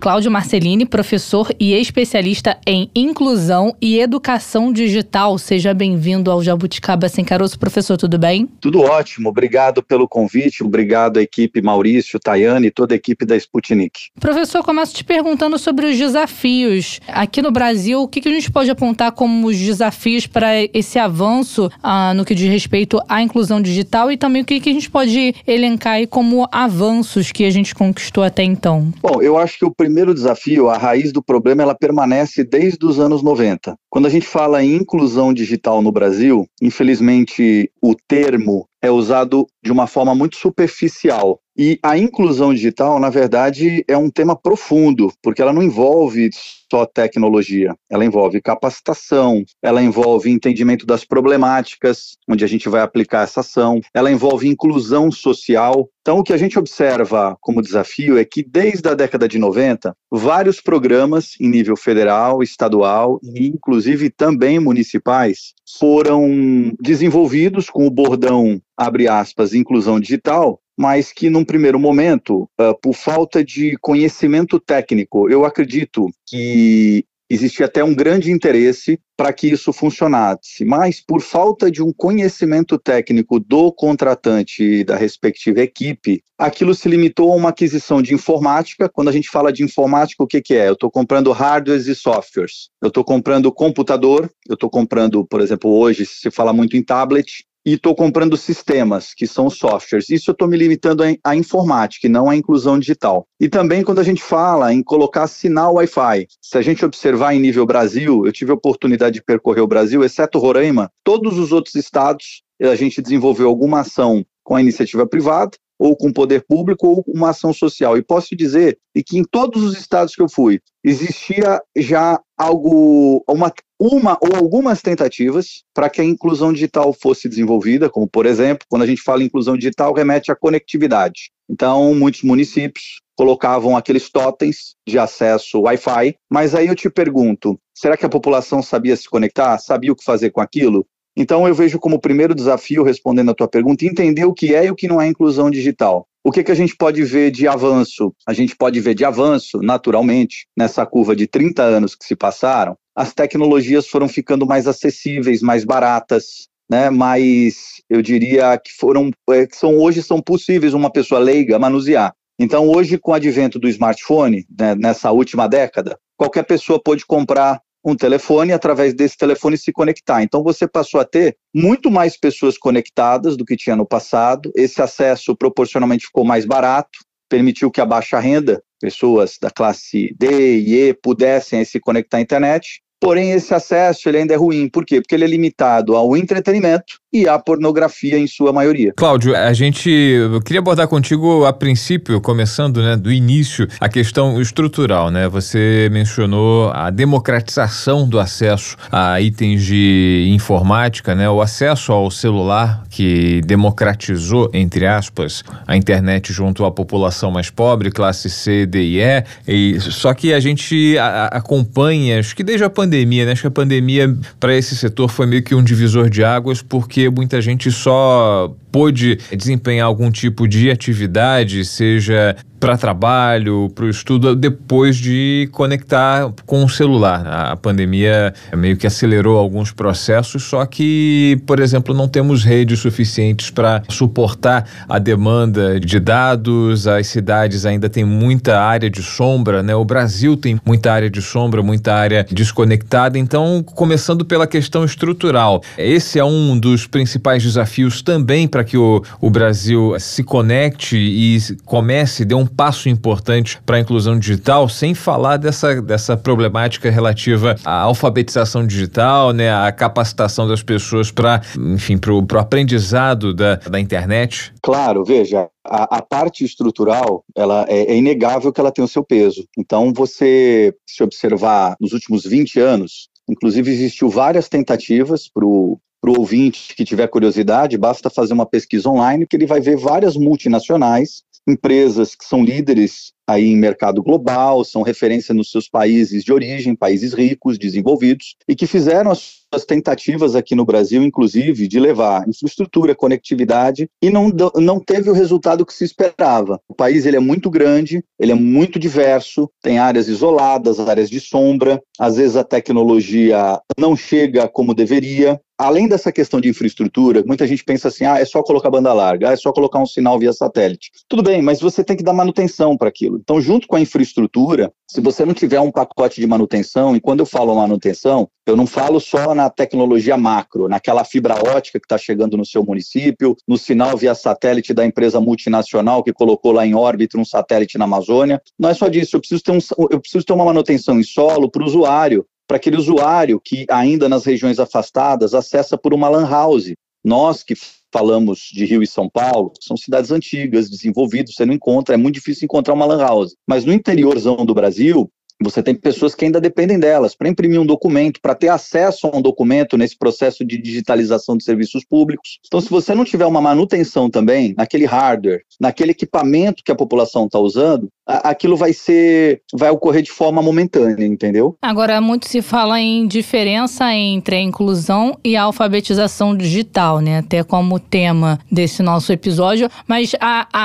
Cláudio 0.00 0.30
Marcelini, 0.30 0.86
professor 0.86 1.54
e 1.60 1.74
especialista 1.74 2.58
em 2.66 2.90
inclusão 2.94 3.76
e 3.82 4.00
educação 4.00 4.72
digital. 4.72 5.36
Seja 5.36 5.74
bem-vindo 5.74 6.30
ao 6.30 6.42
Jabuticaba 6.42 7.06
Sem 7.06 7.22
Caroço. 7.22 7.58
Professor, 7.58 7.98
tudo 7.98 8.18
bem? 8.18 8.48
Tudo 8.62 8.80
ótimo. 8.80 9.28
Obrigado 9.28 9.82
pelo 9.82 10.08
convite. 10.08 10.64
Obrigado 10.64 11.18
à 11.18 11.22
equipe 11.22 11.60
Maurício, 11.60 12.18
Tayane 12.18 12.68
e 12.68 12.70
toda 12.70 12.94
a 12.94 12.96
equipe 12.96 13.26
da 13.26 13.36
Sputnik. 13.36 14.08
Professor, 14.18 14.64
começo 14.64 14.94
te 14.94 15.04
perguntando 15.04 15.58
sobre 15.58 15.84
os 15.84 15.98
desafios. 15.98 16.98
Aqui 17.06 17.42
no 17.42 17.52
Brasil, 17.52 18.00
o 18.00 18.08
que, 18.08 18.26
a 18.26 18.32
gente 18.32 18.50
pode 18.50 18.70
apontar 18.70 19.12
como 19.12 19.48
os 19.48 19.58
desafios 19.58 20.26
para 20.26 20.62
esse 20.72 20.98
avanço 20.98 21.70
ah, 21.82 22.14
no 22.14 22.24
que 22.24 22.34
diz 22.34 22.50
respeito 22.50 22.98
à 23.06 23.20
inclusão 23.20 23.60
digital 23.60 24.10
e 24.10 24.16
também 24.16 24.40
o 24.40 24.44
que, 24.46 24.54
a 24.54 24.72
gente 24.72 24.88
pode 24.88 25.34
elencar 25.46 26.08
como 26.08 26.48
avanços 26.50 27.30
que 27.30 27.44
a 27.44 27.50
gente 27.50 27.74
conquistou 27.74 28.24
até 28.24 28.42
então? 28.42 28.90
Bom, 29.02 29.20
eu 29.20 29.36
acho 29.36 29.58
que 29.58 29.64
o 29.66 29.70
primeiro 29.70 29.89
desafio, 30.14 30.68
a 30.68 30.76
raiz 30.76 31.12
do 31.12 31.22
problema, 31.22 31.62
ela 31.62 31.74
permanece 31.74 32.44
desde 32.44 32.84
os 32.86 32.98
anos 32.98 33.22
90. 33.22 33.76
Quando 33.88 34.06
a 34.06 34.10
gente 34.10 34.26
fala 34.26 34.62
em 34.62 34.74
inclusão 34.74 35.32
digital 35.32 35.82
no 35.82 35.92
Brasil, 35.92 36.46
infelizmente 36.62 37.70
o 37.82 37.94
termo 37.94 38.66
é 38.82 38.90
usado 38.90 39.46
de 39.62 39.70
uma 39.70 39.86
forma 39.86 40.14
muito 40.14 40.36
superficial 40.36 41.40
E 41.62 41.78
a 41.82 41.98
inclusão 41.98 42.54
digital, 42.54 42.98
na 42.98 43.10
verdade, 43.10 43.84
é 43.86 43.94
um 43.94 44.08
tema 44.08 44.34
profundo, 44.34 45.12
porque 45.22 45.42
ela 45.42 45.52
não 45.52 45.62
envolve 45.62 46.30
só 46.70 46.86
tecnologia, 46.86 47.74
ela 47.90 48.02
envolve 48.02 48.40
capacitação, 48.40 49.44
ela 49.60 49.82
envolve 49.82 50.30
entendimento 50.30 50.86
das 50.86 51.04
problemáticas, 51.04 52.16
onde 52.26 52.44
a 52.44 52.48
gente 52.48 52.68
vai 52.68 52.80
aplicar 52.80 53.24
essa 53.24 53.40
ação, 53.40 53.80
ela 53.92 54.10
envolve 54.10 54.48
inclusão 54.48 55.10
social. 55.10 55.86
Então, 56.00 56.20
o 56.20 56.22
que 56.22 56.32
a 56.32 56.36
gente 56.36 56.58
observa 56.58 57.36
como 57.40 57.60
desafio 57.60 58.16
é 58.16 58.24
que, 58.24 58.42
desde 58.42 58.88
a 58.88 58.94
década 58.94 59.28
de 59.28 59.38
90, 59.38 59.94
vários 60.10 60.60
programas 60.60 61.34
em 61.40 61.48
nível 61.48 61.76
federal, 61.76 62.42
estadual 62.42 63.20
e, 63.22 63.48
inclusive, 63.48 64.08
também 64.08 64.58
municipais 64.58 65.52
foram 65.78 66.72
desenvolvidos 66.80 67.68
com 67.68 67.86
o 67.86 67.90
bordão, 67.90 68.60
abre 68.76 69.08
aspas, 69.08 69.52
inclusão 69.52 70.00
digital, 70.00 70.59
mas 70.80 71.12
que 71.12 71.28
num 71.28 71.44
primeiro 71.44 71.78
momento, 71.78 72.48
uh, 72.58 72.74
por 72.80 72.94
falta 72.94 73.44
de 73.44 73.76
conhecimento 73.82 74.58
técnico, 74.58 75.28
eu 75.28 75.44
acredito 75.44 76.08
que 76.26 77.04
existia 77.28 77.66
até 77.66 77.84
um 77.84 77.94
grande 77.94 78.32
interesse 78.32 78.98
para 79.14 79.30
que 79.30 79.48
isso 79.48 79.74
funcionasse, 79.74 80.64
mas 80.64 80.98
por 80.98 81.20
falta 81.20 81.70
de 81.70 81.82
um 81.82 81.92
conhecimento 81.92 82.78
técnico 82.78 83.38
do 83.38 83.70
contratante 83.70 84.64
e 84.64 84.82
da 84.82 84.96
respectiva 84.96 85.60
equipe, 85.60 86.22
aquilo 86.38 86.74
se 86.74 86.88
limitou 86.88 87.30
a 87.30 87.36
uma 87.36 87.50
aquisição 87.50 88.00
de 88.00 88.14
informática. 88.14 88.88
Quando 88.88 89.08
a 89.08 89.12
gente 89.12 89.28
fala 89.28 89.52
de 89.52 89.62
informática, 89.62 90.24
o 90.24 90.26
que, 90.26 90.40
que 90.40 90.54
é? 90.54 90.68
Eu 90.68 90.72
estou 90.72 90.90
comprando 90.90 91.30
hardwares 91.30 91.86
e 91.88 91.94
softwares, 91.94 92.70
eu 92.80 92.88
estou 92.88 93.04
comprando 93.04 93.52
computador, 93.52 94.30
eu 94.48 94.54
estou 94.54 94.70
comprando, 94.70 95.26
por 95.26 95.42
exemplo, 95.42 95.70
hoje 95.70 96.06
se 96.06 96.30
fala 96.30 96.54
muito 96.54 96.74
em 96.74 96.82
tablet, 96.82 97.44
e 97.64 97.74
estou 97.74 97.94
comprando 97.94 98.36
sistemas, 98.36 99.12
que 99.14 99.26
são 99.26 99.50
softwares. 99.50 100.08
Isso 100.08 100.30
eu 100.30 100.32
estou 100.32 100.48
me 100.48 100.56
limitando 100.56 101.02
à 101.24 101.36
informática 101.36 102.06
e 102.06 102.10
não 102.10 102.30
à 102.30 102.36
inclusão 102.36 102.78
digital. 102.78 103.26
E 103.38 103.48
também 103.48 103.82
quando 103.82 103.98
a 103.98 104.04
gente 104.04 104.22
fala 104.22 104.72
em 104.72 104.82
colocar 104.82 105.26
sinal 105.26 105.74
Wi-Fi, 105.74 106.26
se 106.40 106.58
a 106.58 106.62
gente 106.62 106.84
observar 106.84 107.34
em 107.34 107.40
nível 107.40 107.66
Brasil, 107.66 108.24
eu 108.26 108.32
tive 108.32 108.50
a 108.50 108.54
oportunidade 108.54 109.14
de 109.14 109.22
percorrer 109.22 109.60
o 109.60 109.66
Brasil, 109.66 110.04
exceto 110.04 110.38
Roraima, 110.38 110.90
todos 111.04 111.38
os 111.38 111.52
outros 111.52 111.74
estados 111.74 112.42
a 112.62 112.74
gente 112.74 113.00
desenvolveu 113.00 113.48
alguma 113.48 113.80
ação 113.80 114.24
com 114.44 114.54
a 114.54 114.60
iniciativa 114.60 115.06
privada 115.06 115.56
ou 115.80 115.96
com 115.96 116.08
o 116.08 116.12
poder 116.12 116.44
público 116.46 116.86
ou 116.86 117.02
com 117.02 117.12
uma 117.12 117.30
ação 117.30 117.54
social. 117.54 117.96
E 117.96 118.02
posso 118.02 118.36
dizer 118.36 118.78
que 119.06 119.18
em 119.18 119.24
todos 119.24 119.62
os 119.62 119.78
estados 119.78 120.14
que 120.14 120.20
eu 120.20 120.28
fui, 120.28 120.60
existia 120.84 121.60
já 121.74 122.20
algo, 122.36 123.24
uma, 123.26 123.50
uma 123.80 124.18
ou 124.20 124.36
algumas 124.36 124.82
tentativas 124.82 125.62
para 125.74 125.88
que 125.88 126.02
a 126.02 126.04
inclusão 126.04 126.52
digital 126.52 126.92
fosse 126.92 127.30
desenvolvida, 127.30 127.88
como 127.88 128.06
por 128.06 128.26
exemplo, 128.26 128.66
quando 128.68 128.82
a 128.82 128.86
gente 128.86 129.00
fala 129.00 129.22
em 129.22 129.26
inclusão 129.26 129.56
digital, 129.56 129.94
remete 129.94 130.30
à 130.30 130.36
conectividade. 130.36 131.30
Então, 131.48 131.94
muitos 131.94 132.22
municípios 132.22 133.00
colocavam 133.16 133.76
aqueles 133.76 134.10
totens 134.10 134.74
de 134.86 134.98
acesso 134.98 135.62
Wi-Fi, 135.62 136.14
mas 136.30 136.54
aí 136.54 136.66
eu 136.66 136.74
te 136.74 136.90
pergunto, 136.90 137.58
será 137.74 137.96
que 137.96 138.04
a 138.04 138.08
população 138.08 138.62
sabia 138.62 138.96
se 138.96 139.08
conectar? 139.08 139.58
Sabia 139.58 139.92
o 139.92 139.96
que 139.96 140.04
fazer 140.04 140.30
com 140.30 140.40
aquilo? 140.40 140.86
Então, 141.16 141.46
eu 141.46 141.54
vejo 141.54 141.78
como 141.78 142.00
primeiro 142.00 142.34
desafio, 142.34 142.82
respondendo 142.82 143.30
a 143.30 143.34
tua 143.34 143.48
pergunta, 143.48 143.84
entender 143.84 144.24
o 144.24 144.34
que 144.34 144.54
é 144.54 144.66
e 144.66 144.70
o 144.70 144.76
que 144.76 144.88
não 144.88 145.00
é 145.00 145.06
inclusão 145.06 145.50
digital. 145.50 146.06
O 146.22 146.30
que, 146.30 146.44
que 146.44 146.52
a 146.52 146.54
gente 146.54 146.76
pode 146.76 147.02
ver 147.02 147.30
de 147.30 147.48
avanço? 147.48 148.14
A 148.26 148.32
gente 148.32 148.54
pode 148.54 148.78
ver 148.78 148.94
de 148.94 149.04
avanço, 149.04 149.60
naturalmente, 149.62 150.46
nessa 150.56 150.84
curva 150.84 151.16
de 151.16 151.26
30 151.26 151.62
anos 151.62 151.94
que 151.94 152.04
se 152.04 152.14
passaram, 152.14 152.76
as 152.94 153.14
tecnologias 153.14 153.86
foram 153.86 154.06
ficando 154.08 154.46
mais 154.46 154.66
acessíveis, 154.66 155.40
mais 155.40 155.64
baratas, 155.64 156.48
né? 156.70 156.90
mais, 156.90 157.80
eu 157.88 158.02
diria, 158.02 158.58
que 158.58 158.70
foram, 158.72 159.10
é, 159.30 159.46
que 159.46 159.56
são, 159.56 159.78
hoje 159.78 160.02
são 160.02 160.20
possíveis 160.20 160.74
uma 160.74 160.90
pessoa 160.90 161.20
leiga 161.20 161.58
manusear. 161.58 162.12
Então, 162.38 162.68
hoje, 162.68 162.98
com 162.98 163.12
o 163.12 163.14
advento 163.14 163.58
do 163.58 163.68
smartphone, 163.68 164.46
né, 164.58 164.74
nessa 164.74 165.10
última 165.10 165.46
década, 165.46 165.98
qualquer 166.16 166.44
pessoa 166.44 166.80
pode 166.82 167.06
comprar 167.06 167.60
um 167.84 167.96
telefone 167.96 168.50
e 168.50 168.52
através 168.52 168.94
desse 168.94 169.16
telefone 169.16 169.56
se 169.56 169.72
conectar. 169.72 170.22
Então 170.22 170.42
você 170.42 170.68
passou 170.68 171.00
a 171.00 171.04
ter 171.04 171.36
muito 171.54 171.90
mais 171.90 172.16
pessoas 172.16 172.58
conectadas 172.58 173.36
do 173.36 173.44
que 173.44 173.56
tinha 173.56 173.76
no 173.76 173.86
passado. 173.86 174.52
Esse 174.54 174.82
acesso 174.82 175.34
proporcionalmente 175.34 176.06
ficou 176.06 176.24
mais 176.24 176.44
barato, 176.44 176.98
permitiu 177.28 177.70
que 177.70 177.80
a 177.80 177.86
baixa 177.86 178.18
renda, 178.18 178.62
pessoas 178.80 179.36
da 179.40 179.50
classe 179.50 180.14
D 180.18 180.58
e 180.58 180.74
E 180.74 180.94
pudessem 180.94 181.64
se 181.64 181.80
conectar 181.80 182.18
à 182.18 182.20
internet. 182.20 182.82
Porém, 183.00 183.32
esse 183.32 183.54
acesso 183.54 184.08
ele 184.08 184.18
ainda 184.18 184.34
é 184.34 184.36
ruim. 184.36 184.68
Por 184.68 184.84
quê? 184.84 185.00
Porque 185.00 185.14
ele 185.14 185.24
é 185.24 185.28
limitado 185.28 185.96
ao 185.96 186.16
entretenimento 186.16 187.00
e 187.12 187.26
à 187.26 187.38
pornografia 187.38 188.18
em 188.18 188.26
sua 188.26 188.52
maioria. 188.52 188.92
Cláudio, 188.96 189.34
a 189.34 189.52
gente 189.52 189.90
eu 189.90 190.40
queria 190.40 190.60
abordar 190.60 190.86
contigo 190.86 191.44
a 191.44 191.52
princípio, 191.52 192.20
começando 192.20 192.80
né, 192.82 192.96
do 192.96 193.10
início, 193.10 193.66
a 193.80 193.88
questão 193.88 194.40
estrutural. 194.40 195.10
Né? 195.10 195.28
Você 195.28 195.88
mencionou 195.90 196.70
a 196.70 196.90
democratização 196.90 198.08
do 198.08 198.20
acesso 198.20 198.76
a 198.92 199.20
itens 199.20 199.64
de 199.64 200.28
informática, 200.28 201.14
né? 201.14 201.28
o 201.28 201.40
acesso 201.40 201.92
ao 201.92 202.10
celular 202.10 202.84
que 202.90 203.40
democratizou, 203.44 204.50
entre 204.52 204.86
aspas, 204.86 205.42
a 205.66 205.76
internet 205.76 206.32
junto 206.32 206.64
à 206.64 206.70
população 206.70 207.30
mais 207.30 207.50
pobre, 207.50 207.90
classe 207.90 208.30
C, 208.30 208.66
D 208.66 208.82
e 208.82 209.00
E. 209.00 209.24
E, 209.48 209.80
só 209.80 210.14
que 210.14 210.32
a 210.32 210.38
gente 210.38 210.96
a, 210.98 211.26
acompanha, 211.26 212.20
acho 212.20 212.36
que 212.36 212.44
desde 212.44 212.64
a 212.64 212.70
pandemia, 212.70 212.89
né? 213.24 213.32
acho 213.32 213.42
que 213.42 213.46
a 213.46 213.50
pandemia 213.50 214.16
para 214.38 214.54
esse 214.54 214.76
setor 214.76 215.08
foi 215.08 215.26
meio 215.26 215.42
que 215.42 215.54
um 215.54 215.62
divisor 215.62 216.10
de 216.10 216.22
águas, 216.24 216.62
porque 216.62 217.08
muita 217.08 217.40
gente 217.40 217.70
só 217.70 218.54
pôde 218.70 219.18
desempenhar 219.36 219.86
algum 219.86 220.10
tipo 220.10 220.46
de 220.46 220.70
atividade, 220.70 221.64
seja 221.64 222.36
para 222.60 222.76
trabalho, 222.76 223.72
para 223.74 223.86
o 223.86 223.88
estudo, 223.88 224.36
depois 224.36 224.98
de 224.98 225.48
conectar 225.50 226.30
com 226.44 226.62
o 226.62 226.68
celular. 226.68 227.26
A 227.26 227.56
pandemia 227.56 228.34
meio 228.54 228.76
que 228.76 228.86
acelerou 228.86 229.38
alguns 229.38 229.72
processos, 229.72 230.42
só 230.42 230.66
que, 230.66 231.40
por 231.46 231.58
exemplo, 231.58 231.94
não 231.94 232.06
temos 232.06 232.44
redes 232.44 232.78
suficientes 232.80 233.48
para 233.48 233.82
suportar 233.88 234.68
a 234.86 234.98
demanda 234.98 235.80
de 235.80 235.98
dados, 235.98 236.86
as 236.86 237.06
cidades 237.06 237.64
ainda 237.64 237.88
têm 237.88 238.04
muita 238.04 238.60
área 238.60 238.90
de 238.90 239.02
sombra, 239.02 239.62
né? 239.62 239.74
O 239.74 239.84
Brasil 239.84 240.36
tem 240.36 240.60
muita 240.64 240.92
área 240.92 241.08
de 241.08 241.22
sombra, 241.22 241.62
muita 241.62 241.94
área 241.94 242.26
desconectada. 242.30 243.18
Então, 243.18 243.64
começando 243.64 244.22
pela 244.22 244.46
questão 244.46 244.84
estrutural, 244.84 245.62
esse 245.78 246.18
é 246.18 246.24
um 246.24 246.58
dos 246.58 246.86
principais 246.86 247.42
desafios 247.42 248.02
também 248.02 248.46
para 248.46 248.59
que 248.64 248.76
o, 248.76 249.02
o 249.20 249.30
Brasil 249.30 249.94
se 249.98 250.22
conecte 250.22 250.96
e 250.96 251.38
comece, 251.64 252.24
dê 252.24 252.34
um 252.34 252.46
passo 252.46 252.88
importante 252.88 253.60
para 253.64 253.76
a 253.76 253.80
inclusão 253.80 254.18
digital, 254.18 254.68
sem 254.68 254.94
falar 254.94 255.36
dessa, 255.36 255.80
dessa 255.80 256.16
problemática 256.16 256.90
relativa 256.90 257.56
à 257.64 257.80
alfabetização 257.80 258.66
digital, 258.66 259.32
né, 259.32 259.52
à 259.52 259.70
capacitação 259.72 260.46
das 260.46 260.62
pessoas 260.62 261.10
para, 261.10 261.40
enfim, 261.56 261.98
para 261.98 262.12
o 262.12 262.38
aprendizado 262.38 263.34
da, 263.34 263.56
da 263.56 263.80
internet? 263.80 264.52
Claro, 264.62 265.04
veja, 265.04 265.48
a, 265.64 265.98
a, 265.98 266.02
parte 266.02 266.44
estrutural, 266.44 267.24
ela 267.36 267.66
é, 267.68 267.92
é, 267.92 267.96
inegável 267.96 268.52
que 268.52 268.60
ela 268.60 268.72
tem 268.72 268.84
o 268.84 268.88
seu 268.88 269.04
peso. 269.04 269.46
Então, 269.56 269.92
você, 269.92 270.74
se 270.86 271.02
observar 271.02 271.76
nos 271.80 271.92
últimos 271.92 272.24
20 272.24 272.58
anos, 272.60 273.09
inclusive 273.30 273.70
existiu 273.70 274.08
várias 274.08 274.48
tentativas 274.48 275.28
para 275.28 275.44
o 275.46 275.78
ouvinte 276.04 276.74
que 276.74 276.84
tiver 276.84 277.06
curiosidade, 277.08 277.78
basta 277.78 278.10
fazer 278.10 278.32
uma 278.32 278.46
pesquisa 278.46 278.88
online 278.88 279.26
que 279.26 279.36
ele 279.36 279.46
vai 279.46 279.60
ver 279.60 279.76
várias 279.76 280.16
multinacionais, 280.16 281.22
empresas 281.46 282.14
que 282.14 282.24
são 282.24 282.44
líderes 282.44 283.12
aí 283.30 283.46
em 283.46 283.56
mercado 283.56 284.02
global, 284.02 284.64
são 284.64 284.82
referência 284.82 285.34
nos 285.34 285.50
seus 285.50 285.68
países 285.68 286.24
de 286.24 286.32
origem, 286.32 286.74
países 286.74 287.12
ricos, 287.12 287.58
desenvolvidos, 287.58 288.36
e 288.48 288.54
que 288.54 288.66
fizeram 288.66 289.10
as 289.10 289.40
suas 289.52 289.64
tentativas 289.64 290.36
aqui 290.36 290.54
no 290.54 290.64
Brasil, 290.64 291.02
inclusive, 291.02 291.66
de 291.66 291.80
levar 291.80 292.28
infraestrutura, 292.28 292.94
conectividade, 292.94 293.88
e 294.00 294.10
não, 294.10 294.30
não 294.56 294.78
teve 294.78 295.10
o 295.10 295.14
resultado 295.14 295.66
que 295.66 295.74
se 295.74 295.84
esperava. 295.84 296.60
O 296.68 296.74
país 296.74 297.06
ele 297.06 297.16
é 297.16 297.20
muito 297.20 297.50
grande, 297.50 298.04
ele 298.18 298.32
é 298.32 298.36
muito 298.36 298.78
diverso, 298.78 299.50
tem 299.62 299.78
áreas 299.78 300.08
isoladas, 300.08 300.78
áreas 300.80 301.10
de 301.10 301.20
sombra, 301.20 301.82
às 301.98 302.16
vezes 302.16 302.36
a 302.36 302.44
tecnologia 302.44 303.60
não 303.78 303.96
chega 303.96 304.48
como 304.48 304.74
deveria, 304.74 305.40
além 305.60 305.86
dessa 305.86 306.10
questão 306.10 306.40
de 306.40 306.48
infraestrutura, 306.48 307.22
muita 307.26 307.46
gente 307.46 307.62
pensa 307.62 307.88
assim: 307.88 308.04
ah, 308.04 308.18
é 308.18 308.24
só 308.24 308.42
colocar 308.42 308.70
banda 308.70 308.92
larga, 308.92 309.28
ah, 309.28 309.32
é 309.32 309.36
só 309.36 309.52
colocar 309.52 309.78
um 309.78 309.86
sinal 309.86 310.18
via 310.18 310.32
satélite. 310.32 310.90
Tudo 311.06 311.22
bem, 311.22 311.42
mas 311.42 311.60
você 311.60 311.84
tem 311.84 311.96
que 311.96 312.02
dar 312.02 312.14
manutenção 312.14 312.76
para 312.76 312.88
aquilo. 312.88 313.19
Então, 313.20 313.38
junto 313.38 313.66
com 313.66 313.76
a 313.76 313.80
infraestrutura, 313.80 314.72
se 314.90 314.98
você 314.98 315.26
não 315.26 315.34
tiver 315.34 315.60
um 315.60 315.70
pacote 315.70 316.22
de 316.22 316.26
manutenção, 316.26 316.96
e 316.96 317.00
quando 317.00 317.20
eu 317.20 317.26
falo 317.26 317.54
manutenção, 317.54 318.26
eu 318.46 318.56
não 318.56 318.66
falo 318.66 318.98
só 318.98 319.34
na 319.34 319.50
tecnologia 319.50 320.16
macro, 320.16 320.68
naquela 320.68 321.04
fibra 321.04 321.34
ótica 321.34 321.78
que 321.78 321.84
está 321.84 321.98
chegando 321.98 322.34
no 322.34 322.46
seu 322.46 322.64
município, 322.64 323.36
no 323.46 323.58
sinal 323.58 323.94
via 323.96 324.14
satélite 324.14 324.72
da 324.72 324.86
empresa 324.86 325.20
multinacional 325.20 326.02
que 326.02 326.14
colocou 326.14 326.52
lá 326.52 326.66
em 326.66 326.74
órbita 326.74 327.18
um 327.18 327.24
satélite 327.24 327.76
na 327.76 327.84
Amazônia. 327.84 328.40
Não 328.58 328.70
é 328.70 328.74
só 328.74 328.88
disso, 328.88 329.16
eu 329.16 329.20
preciso 329.20 329.42
ter, 329.42 329.52
um, 329.52 329.58
eu 329.90 330.00
preciso 330.00 330.24
ter 330.24 330.32
uma 330.32 330.46
manutenção 330.46 330.98
em 330.98 331.04
solo 331.04 331.50
para 331.50 331.62
o 331.62 331.66
usuário, 331.66 332.24
para 332.48 332.56
aquele 332.56 332.78
usuário 332.78 333.38
que 333.38 333.66
ainda 333.70 334.08
nas 334.08 334.24
regiões 334.24 334.58
afastadas 334.58 335.34
acessa 335.34 335.76
por 335.76 335.92
uma 335.92 336.08
lan 336.08 336.26
house. 336.26 336.72
Nós 337.04 337.42
que 337.42 337.54
falamos 337.92 338.40
de 338.52 338.64
Rio 338.64 338.82
e 338.82 338.86
São 338.86 339.08
Paulo, 339.08 339.52
são 339.60 339.76
cidades 339.76 340.10
antigas, 340.10 340.70
desenvolvidas, 340.70 341.34
você 341.34 341.44
não 341.44 341.54
encontra, 341.54 341.94
é 341.94 341.98
muito 341.98 342.14
difícil 342.14 342.44
encontrar 342.44 342.74
uma 342.74 342.86
lan 342.86 342.98
house. 342.98 343.34
Mas 343.46 343.64
no 343.64 343.72
interiorzão 343.72 344.36
do 344.44 344.54
Brasil, 344.54 345.10
você 345.42 345.62
tem 345.62 345.74
pessoas 345.74 346.14
que 346.14 346.24
ainda 346.24 346.40
dependem 346.40 346.78
delas 346.78 347.16
para 347.16 347.28
imprimir 347.28 347.60
um 347.60 347.66
documento, 347.66 348.20
para 348.20 348.34
ter 348.34 348.48
acesso 348.48 349.06
a 349.06 349.16
um 349.16 349.22
documento 349.22 349.76
nesse 349.78 349.96
processo 349.96 350.44
de 350.44 350.60
digitalização 350.60 351.36
de 351.36 351.44
serviços 351.44 351.82
públicos. 351.84 352.38
Então, 352.46 352.60
se 352.60 352.68
você 352.68 352.94
não 352.94 353.04
tiver 353.04 353.24
uma 353.24 353.40
manutenção 353.40 354.10
também 354.10 354.54
naquele 354.56 354.84
hardware, 354.84 355.42
naquele 355.58 355.92
equipamento 355.92 356.62
que 356.62 356.70
a 356.70 356.76
população 356.76 357.24
está 357.24 357.38
usando, 357.38 357.88
aquilo 358.18 358.56
vai 358.56 358.72
ser, 358.72 359.42
vai 359.52 359.70
ocorrer 359.70 360.02
de 360.02 360.10
forma 360.10 360.42
momentânea, 360.42 361.06
entendeu? 361.06 361.56
Agora, 361.62 362.00
muito 362.00 362.28
se 362.28 362.42
fala 362.42 362.80
em 362.80 363.06
diferença 363.06 363.92
entre 363.94 364.36
a 364.36 364.40
inclusão 364.40 365.18
e 365.24 365.36
a 365.36 365.42
alfabetização 365.42 366.36
digital, 366.36 367.00
né? 367.00 367.18
Até 367.18 367.42
como 367.42 367.78
tema 367.78 368.38
desse 368.50 368.82
nosso 368.82 369.12
episódio, 369.12 369.68
mas 369.86 370.12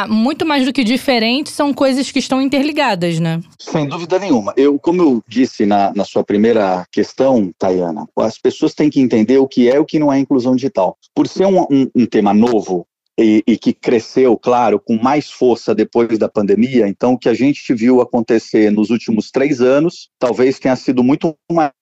muito 0.10 0.46
mais 0.46 0.66
do 0.66 0.74
que 0.74 0.84
diferente, 0.84 1.50
são 1.50 1.74
coisas 1.74 2.12
que 2.12 2.20
estão 2.20 2.41
interligadas, 2.41 3.20
né? 3.20 3.39
Sem 3.60 3.88
dúvida 3.88 4.20
nenhuma. 4.20 4.54
Eu, 4.58 4.80
como 4.80 5.02
eu 5.02 5.24
disse 5.28 5.66
na, 5.66 5.93
na 5.93 6.06
sua 6.06 6.24
primeira 6.24 6.86
questão, 6.91 7.52
Tayana, 7.58 8.08
as 8.18 8.38
pessoas 8.38 8.74
têm 8.74 8.89
que 8.89 9.00
entender 9.00 9.38
o 9.38 9.48
que 9.48 9.70
é 9.70 9.76
e 9.76 9.80
o 9.80 9.86
que 9.86 10.00
não 10.00 10.12
é 10.12 10.20
inclusão 10.20 10.56
digital. 10.56 10.98
Por 11.14 11.28
ser 11.28 11.46
um, 11.46 11.62
um, 11.72 11.89
um 11.96 12.06
tema 12.06 12.34
novo, 12.34 12.86
e, 13.18 13.43
e, 13.47 13.57
que 13.57 13.74
cresceu, 13.74 14.38
claro, 14.38 14.80
com 14.80 14.97
mais 15.01 15.32
força 15.32 15.74
depois 15.74 16.18
da 16.18 16.28
pandemia. 16.28 16.88
Então, 16.88 17.13
o 17.13 17.18
que 17.18 17.30
a 17.30 17.34
gente 17.34 17.74
viu 17.74 18.01
acontecer 18.01 18.72
nos 18.72 18.89
últimos 18.89 19.32
três 19.32 19.61
anos 19.61 20.09
talvez 20.20 20.59
tenha 20.59 20.76
sido 20.76 21.03
muito 21.03 21.36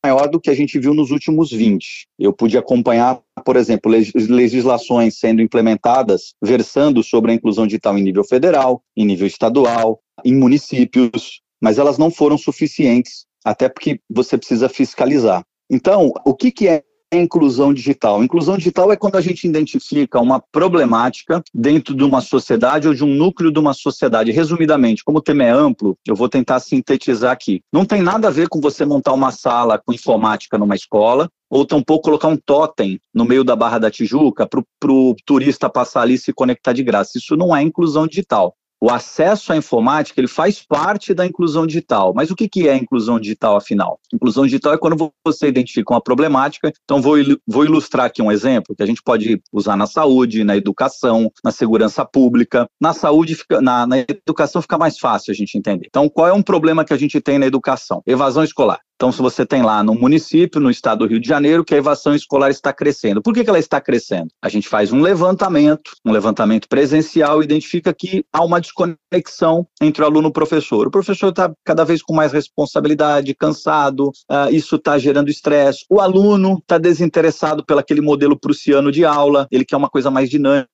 maior 0.03 0.27
do 0.27 0.39
que 0.39 0.49
a 0.49 0.53
gente 0.53 0.77
viu 0.79 0.93
nos 0.93 1.09
últimos 1.11 1.51
20. 1.51 2.07
Eu 2.19 2.31
pude 2.31 2.57
acompanhar, 2.57 3.19
por 3.43 3.55
exemplo, 3.55 3.91
legislações 3.91 5.17
sendo 5.17 5.41
implementadas 5.41 6.34
versando 6.41 7.03
sobre 7.03 7.31
a 7.31 7.36
inclusão 7.36 7.65
digital 7.65 7.97
em 7.97 8.03
nível 8.03 8.23
federal, 8.23 8.84
em 8.95 9.05
nível 9.05 9.25
estadual, 9.25 9.99
em 10.23 10.36
municípios, 10.36 11.41
mas 11.61 11.79
elas 11.79 11.97
não 11.97 12.11
foram 12.11 12.38
suficientes, 12.38 13.25
até 13.43 13.67
porque 13.67 13.99
você 14.09 14.38
precisa 14.38 14.69
fiscalizar. 14.69 15.43
Então, 15.69 16.11
o 16.25 16.36
que, 16.36 16.51
que 16.51 16.67
é 16.67 16.84
inclusão 17.16 17.74
digital? 17.74 18.24
Inclusão 18.24 18.57
digital 18.57 18.91
é 18.91 18.95
quando 18.95 19.16
a 19.16 19.22
gente 19.22 19.47
identifica 19.47 20.20
uma 20.20 20.39
problemática 20.39 21.43
dentro 21.53 21.95
de 21.95 22.03
uma 22.03 22.22
sociedade 22.22 22.88
ou 22.88 22.93
de 22.93 23.03
um 23.03 23.14
núcleo 23.14 23.51
de 23.51 23.59
uma 23.59 23.74
sociedade. 23.74 24.32
Resumidamente, 24.32 25.03
como 25.03 25.20
o 25.20 25.22
tema 25.22 25.43
é 25.43 25.49
amplo, 25.49 25.97
eu 26.07 26.16
vou 26.16 26.30
tentar 26.30 26.59
sintetizar 26.59 27.32
aqui. 27.32 27.61
Não 27.72 27.86
tem 27.86 28.01
nada 28.01 28.28
a 28.28 28.32
ver 28.32 28.47
com 28.49 28.59
você 28.59 28.86
montar 28.86 29.14
uma 29.14 29.32
sala 29.32 29.78
com 29.78 29.93
informática 29.93 30.57
numa 30.57 30.76
escola, 30.76 31.30
ou 31.49 31.66
tampouco 31.66 32.05
colocar 32.05 32.30
um 32.30 32.38
totem 32.38 32.99
no 33.14 33.26
meio 33.26 33.43
da 33.43 33.55
Barra 33.55 33.78
da 33.78 33.91
Tijuca 33.91 34.47
para 34.47 34.91
o 34.91 35.16
turista 35.24 35.70
passar 35.70 36.01
ali 36.01 36.16
e 36.16 36.18
se 36.18 36.34
conectar 36.34 36.74
de 36.74 36.84
graça. 36.84 37.18
Isso 37.18 37.38
não 37.38 37.55
é 37.55 37.61
inclusão 37.61 38.07
digital. 38.07 38.55
O 38.84 38.89
acesso 38.89 39.53
à 39.53 39.55
informática 39.55 40.19
ele 40.19 40.27
faz 40.27 40.61
parte 40.61 41.13
da 41.13 41.25
inclusão 41.25 41.65
digital. 41.65 42.11
Mas 42.13 42.29
o 42.29 42.36
que, 42.36 42.49
que 42.49 42.67
é 42.67 42.75
inclusão 42.75 43.17
digital, 43.17 43.55
afinal? 43.55 43.97
Inclusão 44.13 44.43
digital 44.43 44.73
é 44.73 44.77
quando 44.77 45.09
você 45.25 45.47
identifica 45.47 45.93
uma 45.93 46.01
problemática. 46.01 46.69
Então, 46.84 47.01
vou, 47.01 47.15
vou 47.47 47.63
ilustrar 47.63 48.07
aqui 48.07 48.21
um 48.21 48.29
exemplo 48.29 48.75
que 48.75 48.84
a 48.84 48.86
gente 48.86 49.01
pode 49.01 49.41
usar 49.53 49.77
na 49.77 49.88
saúde, 49.88 50.43
na 50.43 50.57
educação, 50.57 51.31
na 51.41 51.49
segurança 51.49 52.03
pública. 52.03 52.67
Na 52.77 52.91
saúde, 52.91 53.36
fica, 53.36 53.61
na, 53.61 53.88
na 53.88 53.99
educação 53.99 54.61
fica 54.61 54.77
mais 54.77 54.99
fácil 54.99 55.31
a 55.31 55.34
gente 55.34 55.57
entender. 55.57 55.86
Então, 55.88 56.09
qual 56.09 56.27
é 56.27 56.34
um 56.34 56.43
problema 56.43 56.84
que 56.84 56.91
a 56.91 56.97
gente 56.97 57.21
tem 57.21 57.39
na 57.39 57.45
educação? 57.45 58.03
Evasão 58.05 58.43
escolar. 58.43 58.81
Então, 58.95 59.11
se 59.11 59.21
você 59.21 59.45
tem 59.45 59.61
lá 59.61 59.83
no 59.83 59.93
município, 59.95 60.61
no 60.61 60.69
estado 60.69 60.99
do 60.99 61.07
Rio 61.07 61.19
de 61.19 61.27
Janeiro, 61.27 61.65
que 61.65 61.73
a 61.73 61.77
evasão 61.77 62.15
escolar 62.15 62.49
está 62.49 62.71
crescendo. 62.71 63.21
Por 63.21 63.33
que, 63.33 63.43
que 63.43 63.49
ela 63.49 63.59
está 63.59 63.81
crescendo? 63.81 64.29
A 64.41 64.47
gente 64.47 64.67
faz 64.67 64.91
um 64.93 65.01
levantamento, 65.01 65.91
um 66.05 66.11
levantamento 66.11 66.67
presencial, 66.69 67.41
e 67.41 67.45
identifica 67.45 67.93
que 67.93 68.23
há 68.31 68.43
uma 68.43 68.61
desconexão 68.61 69.67
entre 69.81 70.03
o 70.03 70.05
aluno 70.05 70.27
e 70.27 70.29
o 70.29 70.33
professor. 70.33 70.87
O 70.87 70.91
professor 70.91 71.29
está 71.29 71.51
cada 71.65 71.83
vez 71.83 72.01
com 72.01 72.13
mais 72.13 72.31
responsabilidade, 72.31 73.35
cansado, 73.35 74.09
uh, 74.31 74.49
isso 74.51 74.75
está 74.75 74.97
gerando 74.97 75.29
estresse. 75.29 75.85
O 75.89 75.99
aluno 75.99 76.59
está 76.59 76.77
desinteressado 76.77 77.65
pelo 77.65 77.79
aquele 77.79 78.01
modelo 78.01 78.39
prussiano 78.39 78.91
de 78.91 79.03
aula, 79.03 79.47
ele 79.51 79.65
quer 79.65 79.75
uma 79.75 79.89
coisa 79.89 80.09
mais 80.09 80.29
dinâmica. 80.29 80.67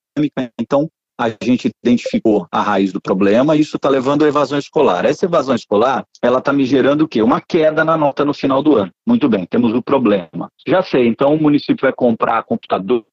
Então, 0.59 0.89
a 1.19 1.27
gente 1.43 1.69
identificou 1.83 2.47
a 2.49 2.61
raiz 2.61 2.93
do 2.93 3.01
problema 3.01 3.53
e 3.53 3.59
isso 3.59 3.75
está 3.75 3.89
levando 3.89 4.23
à 4.23 4.27
evasão 4.29 4.57
escolar. 4.57 5.03
Essa 5.03 5.25
evasão 5.25 5.53
escolar, 5.53 6.05
ela 6.21 6.39
está 6.39 6.53
me 6.53 6.63
gerando 6.63 7.01
o 7.01 7.07
quê? 7.09 7.21
Uma 7.21 7.41
queda 7.41 7.83
na 7.83 7.97
nota 7.97 8.23
no 8.23 8.33
final 8.33 8.63
do 8.63 8.77
ano. 8.77 8.91
Muito 9.05 9.27
bem, 9.27 9.45
temos 9.45 9.73
o 9.73 9.81
problema. 9.81 10.49
Já 10.65 10.81
sei, 10.81 11.07
então 11.07 11.35
o 11.35 11.41
município 11.41 11.81
vai 11.81 11.91
comprar 11.91 12.43
computador, 12.43 13.03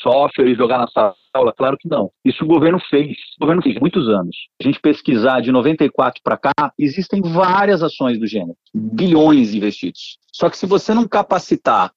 software 0.00 0.48
e 0.48 0.54
jogar 0.54 0.78
na 0.78 0.86
sala? 0.88 1.14
Claro 1.56 1.76
que 1.76 1.88
não. 1.88 2.08
Isso 2.24 2.44
o 2.44 2.46
governo 2.46 2.78
fez. 2.88 3.16
O 3.38 3.40
governo 3.40 3.60
fez 3.60 3.78
muitos 3.80 4.08
anos. 4.08 4.36
A 4.62 4.64
gente 4.64 4.80
pesquisar 4.80 5.40
de 5.40 5.50
94 5.50 6.22
para 6.22 6.38
cá, 6.38 6.72
existem 6.78 7.20
várias 7.20 7.82
ações 7.82 8.18
do 8.18 8.28
gênero, 8.28 8.56
bilhões 8.72 9.54
investidos. 9.54 10.18
Só 10.32 10.48
que 10.48 10.56
se 10.56 10.66
você 10.66 10.94
não 10.94 11.06
capacitar, 11.06 11.90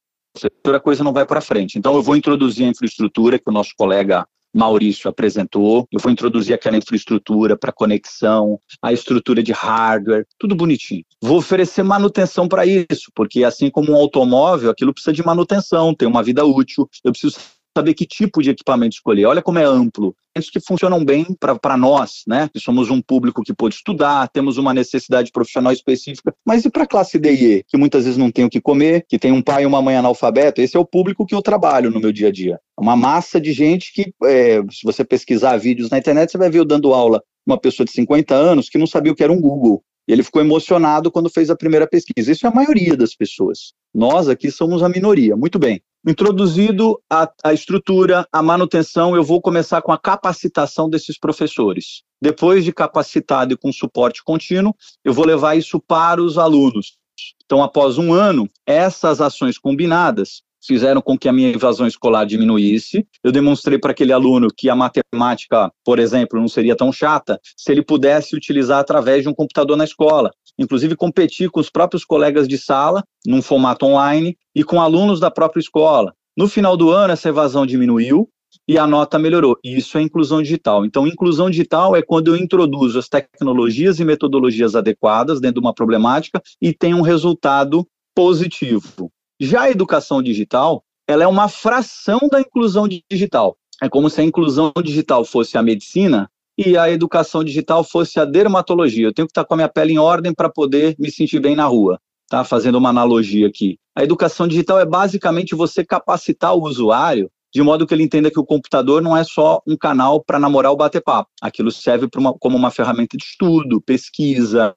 a 0.73 0.79
coisa 0.79 1.03
não 1.03 1.13
vai 1.13 1.25
para 1.25 1.41
frente. 1.41 1.77
Então 1.77 1.93
eu 1.95 2.01
vou 2.01 2.15
introduzir 2.15 2.65
a 2.65 2.69
infraestrutura 2.69 3.37
que 3.37 3.49
o 3.49 3.53
nosso 3.53 3.71
colega 3.77 4.25
Maurício 4.53 5.09
apresentou. 5.09 5.87
Eu 5.91 5.99
vou 5.99 6.11
introduzir 6.11 6.53
aquela 6.53 6.77
infraestrutura 6.77 7.57
para 7.57 7.71
conexão, 7.71 8.59
a 8.81 8.91
estrutura 8.91 9.43
de 9.43 9.51
hardware, 9.51 10.25
tudo 10.37 10.55
bonitinho. 10.55 11.03
Vou 11.21 11.37
oferecer 11.37 11.83
manutenção 11.83 12.47
para 12.47 12.65
isso, 12.65 13.11
porque 13.13 13.43
assim 13.43 13.69
como 13.69 13.91
um 13.91 13.95
automóvel, 13.95 14.69
aquilo 14.69 14.93
precisa 14.93 15.13
de 15.13 15.25
manutenção, 15.25 15.93
tem 15.93 16.07
uma 16.07 16.23
vida 16.23 16.45
útil. 16.45 16.89
Eu 17.03 17.11
preciso 17.11 17.37
saber 17.77 17.93
que 17.93 18.05
tipo 18.05 18.41
de 18.41 18.51
equipamento 18.51 18.95
escolher. 18.95 19.25
Olha 19.25 19.41
como 19.41 19.59
é 19.59 19.63
amplo. 19.63 20.15
Que 20.53 20.59
funcionam 20.61 21.03
bem 21.03 21.25
para 21.37 21.75
nós, 21.75 22.23
né? 22.25 22.49
Que 22.53 22.61
somos 22.61 22.89
um 22.89 23.01
público 23.01 23.43
que 23.43 23.53
pode 23.53 23.75
estudar, 23.75 24.29
temos 24.29 24.57
uma 24.57 24.73
necessidade 24.73 25.31
profissional 25.33 25.73
específica, 25.73 26.33
mas 26.45 26.63
e 26.63 26.69
para 26.69 26.83
a 26.83 26.87
classe 26.87 27.19
D 27.19 27.33
e 27.33 27.45
E, 27.57 27.63
que 27.67 27.75
muitas 27.75 28.05
vezes 28.05 28.17
não 28.17 28.31
tem 28.31 28.45
o 28.45 28.49
que 28.49 28.61
comer, 28.61 29.05
que 29.09 29.19
tem 29.19 29.33
um 29.33 29.41
pai 29.41 29.63
e 29.63 29.65
uma 29.65 29.81
mãe 29.81 29.97
analfabeto? 29.97 30.61
Esse 30.61 30.77
é 30.77 30.79
o 30.79 30.85
público 30.85 31.25
que 31.25 31.35
eu 31.35 31.41
trabalho 31.41 31.91
no 31.91 31.99
meu 31.99 32.13
dia 32.13 32.29
a 32.29 32.31
dia. 32.31 32.57
Uma 32.79 32.95
massa 32.95 33.41
de 33.41 33.51
gente 33.51 33.91
que, 33.91 34.13
é, 34.23 34.61
se 34.71 34.85
você 34.85 35.03
pesquisar 35.03 35.57
vídeos 35.57 35.89
na 35.89 35.97
internet, 35.97 36.31
você 36.31 36.37
vai 36.37 36.49
ver 36.49 36.59
eu 36.59 36.65
dando 36.65 36.93
aula 36.93 37.21
uma 37.45 37.59
pessoa 37.59 37.85
de 37.85 37.91
50 37.91 38.33
anos 38.33 38.69
que 38.69 38.77
não 38.77 38.87
sabia 38.87 39.11
o 39.11 39.15
que 39.15 39.23
era 39.23 39.33
um 39.33 39.41
Google. 39.41 39.83
E 40.09 40.11
ele 40.11 40.23
ficou 40.23 40.41
emocionado 40.41 41.11
quando 41.11 41.29
fez 41.29 41.51
a 41.51 41.55
primeira 41.55 41.87
pesquisa. 41.87 42.31
Isso 42.31 42.47
é 42.47 42.49
a 42.49 42.53
maioria 42.53 42.97
das 42.97 43.13
pessoas. 43.13 43.73
Nós 43.93 44.27
aqui 44.27 44.49
somos 44.49 44.81
a 44.81 44.89
minoria. 44.89 45.35
Muito 45.35 45.59
bem. 45.59 45.83
Introduzido 46.03 46.99
a, 47.07 47.31
a 47.43 47.53
estrutura, 47.53 48.27
a 48.31 48.41
manutenção, 48.41 49.15
eu 49.15 49.23
vou 49.23 49.39
começar 49.39 49.83
com 49.83 49.91
a 49.91 49.99
capacitação 49.99 50.89
desses 50.89 51.19
professores. 51.19 52.01
Depois 52.19 52.65
de 52.65 52.73
capacitado 52.73 53.53
e 53.53 53.57
com 53.57 53.71
suporte 53.71 54.23
contínuo, 54.23 54.73
eu 55.05 55.13
vou 55.13 55.27
levar 55.27 55.55
isso 55.55 55.79
para 55.79 56.19
os 56.19 56.39
alunos. 56.39 56.97
Então, 57.45 57.61
após 57.61 57.99
um 57.99 58.11
ano, 58.11 58.49
essas 58.65 59.21
ações 59.21 59.59
combinadas 59.59 60.41
fizeram 60.65 61.01
com 61.01 61.17
que 61.17 61.27
a 61.29 61.33
minha 61.33 61.49
evasão 61.49 61.87
escolar 61.87 62.25
diminuísse. 62.25 63.05
Eu 63.23 63.31
demonstrei 63.31 63.77
para 63.77 63.91
aquele 63.91 64.13
aluno 64.13 64.47
que 64.55 64.69
a 64.69 64.75
matemática, 64.75 65.71
por 65.83 65.99
exemplo, 65.99 66.39
não 66.39 66.47
seria 66.47 66.75
tão 66.75 66.91
chata 66.91 67.39
se 67.55 67.71
ele 67.71 67.83
pudesse 67.83 68.35
utilizar 68.35 68.79
através 68.79 69.23
de 69.23 69.29
um 69.29 69.33
computador 69.33 69.77
na 69.77 69.83
escola 69.83 70.31
inclusive 70.59 70.95
competir 70.95 71.49
com 71.49 71.61
os 71.61 71.69
próprios 71.69 72.03
colegas 72.03 72.47
de 72.47 72.57
sala, 72.57 73.01
num 73.25 73.41
formato 73.41 73.85
online, 73.85 74.37
e 74.53 74.61
com 74.61 74.81
alunos 74.81 75.19
da 75.19 75.31
própria 75.31 75.61
escola. 75.61 76.13
No 76.35 76.49
final 76.49 76.75
do 76.75 76.89
ano, 76.89 77.13
essa 77.13 77.29
evasão 77.29 77.65
diminuiu 77.65 78.29
e 78.67 78.77
a 78.77 78.85
nota 78.85 79.17
melhorou. 79.17 79.57
Isso 79.63 79.97
é 79.97 80.01
inclusão 80.01 80.41
digital. 80.41 80.85
Então, 80.85 81.07
inclusão 81.07 81.49
digital 81.49 81.95
é 81.95 82.01
quando 82.01 82.27
eu 82.27 82.35
introduzo 82.35 82.99
as 82.99 83.07
tecnologias 83.07 83.99
e 83.99 84.05
metodologias 84.05 84.75
adequadas 84.75 85.39
dentro 85.39 85.61
de 85.61 85.65
uma 85.65 85.73
problemática 85.73 86.41
e 86.61 86.73
tenho 86.73 86.97
um 86.97 87.01
resultado 87.01 87.87
positivo. 88.13 89.11
Já 89.39 89.61
a 89.61 89.71
educação 89.71 90.21
digital, 90.21 90.83
ela 91.07 91.23
é 91.23 91.27
uma 91.27 91.47
fração 91.47 92.19
da 92.29 92.41
inclusão 92.41 92.87
digital. 93.09 93.57
É 93.81 93.87
como 93.87 94.09
se 94.09 94.19
a 94.19 94.23
inclusão 94.23 94.73
digital 94.83 95.23
fosse 95.23 95.57
a 95.57 95.63
medicina 95.63 96.29
e 96.57 96.77
a 96.77 96.91
educação 96.91 97.43
digital 97.43 97.83
fosse 97.83 98.19
a 98.19 98.25
dermatologia. 98.25 99.07
Eu 99.07 99.13
tenho 99.13 99.27
que 99.27 99.31
estar 99.31 99.45
com 99.45 99.53
a 99.53 99.57
minha 99.57 99.69
pele 99.69 99.93
em 99.93 99.97
ordem 99.97 100.33
para 100.33 100.49
poder 100.49 100.95
me 100.99 101.09
sentir 101.09 101.39
bem 101.39 101.55
na 101.55 101.65
rua. 101.65 101.99
Tá 102.27 102.43
fazendo 102.43 102.77
uma 102.77 102.89
analogia 102.89 103.47
aqui. 103.47 103.79
A 103.95 104.03
educação 104.03 104.47
digital 104.47 104.77
é 104.77 104.85
basicamente 104.85 105.55
você 105.55 105.85
capacitar 105.85 106.53
o 106.53 106.63
usuário 106.63 107.31
de 107.53 107.63
modo 107.63 107.87
que 107.87 107.93
ele 107.93 108.03
entenda 108.03 108.29
que 108.29 108.39
o 108.39 108.45
computador 108.45 109.01
não 109.01 109.17
é 109.17 109.23
só 109.23 109.61
um 109.65 109.75
canal 109.75 110.23
para 110.23 110.39
namorar 110.39 110.71
o 110.71 110.75
bater-papo. 110.75 111.29
Aquilo 111.41 111.71
serve 111.71 112.07
uma, 112.15 112.33
como 112.33 112.55
uma 112.55 112.69
ferramenta 112.69 113.17
de 113.17 113.23
estudo, 113.23 113.81
pesquisa, 113.81 114.75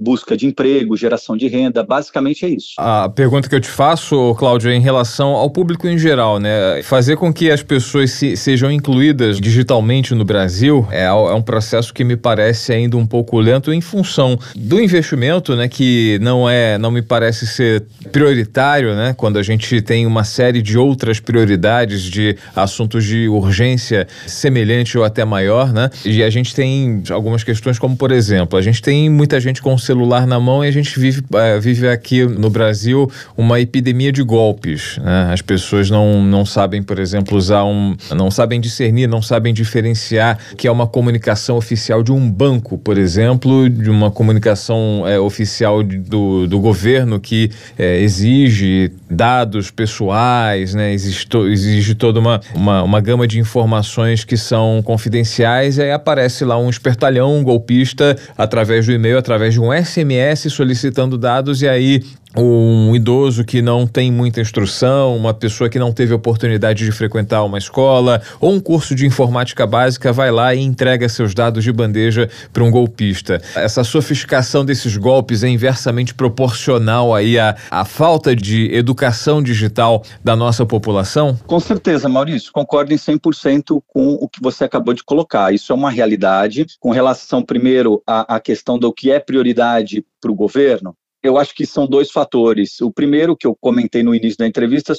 busca 0.00 0.36
de 0.36 0.46
emprego, 0.46 0.96
geração 0.96 1.36
de 1.36 1.48
renda, 1.48 1.82
basicamente 1.82 2.44
é 2.44 2.48
isso. 2.48 2.74
A 2.78 3.08
pergunta 3.08 3.48
que 3.48 3.54
eu 3.54 3.60
te 3.60 3.68
faço, 3.68 4.34
Cláudio, 4.38 4.70
é 4.70 4.74
em 4.74 4.80
relação 4.80 5.30
ao 5.30 5.50
público 5.50 5.86
em 5.86 5.98
geral, 5.98 6.38
né? 6.38 6.82
Fazer 6.82 7.16
com 7.16 7.32
que 7.32 7.50
as 7.50 7.62
pessoas 7.62 8.10
se, 8.10 8.36
sejam 8.36 8.70
incluídas 8.70 9.40
digitalmente 9.40 10.14
no 10.14 10.24
Brasil 10.24 10.86
é, 10.90 11.04
é, 11.04 11.12
um 11.12 11.42
processo 11.42 11.92
que 11.92 12.04
me 12.04 12.16
parece 12.16 12.72
ainda 12.72 12.96
um 12.96 13.06
pouco 13.06 13.38
lento 13.38 13.72
em 13.72 13.80
função 13.80 14.38
do 14.54 14.80
investimento, 14.80 15.54
né? 15.54 15.68
Que 15.68 16.18
não 16.20 16.48
é, 16.48 16.78
não 16.78 16.90
me 16.90 17.02
parece 17.02 17.46
ser 17.46 17.84
prioritário, 18.10 18.94
né? 18.94 19.14
Quando 19.16 19.38
a 19.38 19.42
gente 19.42 19.80
tem 19.80 20.06
uma 20.06 20.24
série 20.24 20.62
de 20.62 20.76
outras 20.78 21.20
prioridades 21.20 22.02
de 22.02 22.36
assuntos 22.54 23.04
de 23.04 23.28
urgência 23.28 24.06
semelhante 24.26 24.98
ou 24.98 25.04
até 25.04 25.24
maior, 25.24 25.72
né? 25.72 25.90
E 26.04 26.22
a 26.22 26.30
gente 26.30 26.54
tem 26.54 27.02
algumas 27.10 27.44
questões 27.44 27.78
como, 27.78 27.96
por 27.96 28.10
exemplo, 28.10 28.58
a 28.58 28.62
gente 28.62 28.82
tem 28.82 29.08
muita 29.08 29.35
gente 29.40 29.62
com 29.62 29.74
o 29.74 29.78
celular 29.78 30.26
na 30.26 30.38
mão 30.38 30.64
e 30.64 30.68
a 30.68 30.70
gente 30.70 30.98
vive, 30.98 31.20
uh, 31.20 31.60
vive 31.60 31.88
aqui 31.88 32.24
no 32.24 32.50
Brasil 32.50 33.10
uma 33.36 33.60
epidemia 33.60 34.12
de 34.12 34.22
golpes, 34.22 34.98
né? 34.98 35.30
As 35.32 35.42
pessoas 35.42 35.90
não, 35.90 36.22
não 36.22 36.44
sabem, 36.44 36.82
por 36.82 36.98
exemplo, 36.98 37.36
usar 37.36 37.64
um... 37.64 37.96
não 38.14 38.30
sabem 38.30 38.60
discernir, 38.60 39.06
não 39.06 39.22
sabem 39.22 39.52
diferenciar 39.52 40.38
que 40.56 40.66
é 40.66 40.70
uma 40.70 40.86
comunicação 40.86 41.56
oficial 41.56 42.02
de 42.02 42.12
um 42.12 42.30
banco, 42.30 42.78
por 42.78 42.98
exemplo, 42.98 43.68
de 43.68 43.90
uma 43.90 44.10
comunicação 44.10 45.04
é, 45.06 45.18
oficial 45.18 45.82
do, 45.82 46.46
do 46.46 46.58
governo 46.60 47.20
que 47.20 47.50
é, 47.78 48.00
exige 48.00 48.92
dados 49.10 49.70
pessoais, 49.70 50.74
né? 50.74 50.92
Exige, 50.92 51.26
exige 51.50 51.94
toda 51.94 52.18
uma, 52.20 52.40
uma, 52.54 52.82
uma 52.82 53.00
gama 53.00 53.26
de 53.26 53.38
informações 53.38 54.24
que 54.24 54.36
são 54.36 54.82
confidenciais, 54.82 55.78
e 55.78 55.82
aí 55.82 55.92
aparece 55.92 56.44
lá 56.44 56.58
um 56.58 56.68
espertalhão, 56.68 57.38
um 57.38 57.42
golpista, 57.42 58.16
através 58.36 58.86
do 58.86 58.92
e-mail, 58.92 59.18
através 59.26 59.54
de 59.54 59.60
um 59.60 59.72
SMS 59.72 60.52
solicitando 60.52 61.18
dados, 61.18 61.60
e 61.60 61.68
aí 61.68 62.04
um 62.42 62.94
idoso 62.94 63.44
que 63.44 63.62
não 63.62 63.86
tem 63.86 64.12
muita 64.12 64.40
instrução, 64.40 65.16
uma 65.16 65.32
pessoa 65.32 65.70
que 65.70 65.78
não 65.78 65.92
teve 65.92 66.12
oportunidade 66.12 66.84
de 66.84 66.92
frequentar 66.92 67.44
uma 67.44 67.58
escola 67.58 68.20
ou 68.40 68.52
um 68.52 68.60
curso 68.60 68.94
de 68.94 69.06
informática 69.06 69.66
básica 69.66 70.12
vai 70.12 70.30
lá 70.30 70.54
e 70.54 70.60
entrega 70.60 71.08
seus 71.08 71.34
dados 71.34 71.64
de 71.64 71.72
bandeja 71.72 72.28
para 72.52 72.62
um 72.62 72.70
golpista. 72.70 73.40
Essa 73.54 73.82
sofisticação 73.84 74.64
desses 74.64 74.96
golpes 74.96 75.42
é 75.42 75.48
inversamente 75.48 76.14
proporcional 76.14 77.14
aí 77.14 77.38
à, 77.38 77.56
à 77.70 77.84
falta 77.84 78.34
de 78.34 78.72
educação 78.74 79.42
digital 79.42 80.02
da 80.22 80.36
nossa 80.36 80.66
população? 80.66 81.38
Com 81.46 81.60
certeza, 81.60 82.08
Maurício, 82.08 82.52
concordo 82.52 82.92
em 82.92 82.96
100% 82.96 83.82
com 83.86 84.14
o 84.14 84.28
que 84.28 84.42
você 84.42 84.64
acabou 84.64 84.94
de 84.94 85.04
colocar. 85.04 85.54
Isso 85.54 85.72
é 85.72 85.74
uma 85.74 85.90
realidade 85.90 86.66
com 86.78 86.90
relação 86.90 87.42
primeiro 87.42 88.02
à, 88.06 88.36
à 88.36 88.40
questão 88.40 88.78
do 88.78 88.92
que 88.92 89.10
é 89.10 89.18
prioridade 89.18 90.04
para 90.20 90.30
o 90.30 90.34
governo, 90.34 90.94
eu 91.26 91.38
acho 91.38 91.54
que 91.54 91.66
são 91.66 91.86
dois 91.86 92.10
fatores. 92.10 92.80
O 92.80 92.90
primeiro, 92.90 93.36
que 93.36 93.46
eu 93.46 93.56
comentei 93.60 94.02
no 94.02 94.14
início 94.14 94.38
da 94.38 94.46
entrevista, 94.46 94.94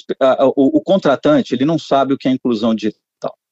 o, 0.55 0.77
o 0.77 0.81
contratante, 0.81 1.53
ele 1.53 1.65
não 1.65 1.77
sabe 1.77 2.13
o 2.13 2.17
que 2.17 2.27
é 2.27 2.31
inclusão 2.31 2.75
digital. 2.75 3.01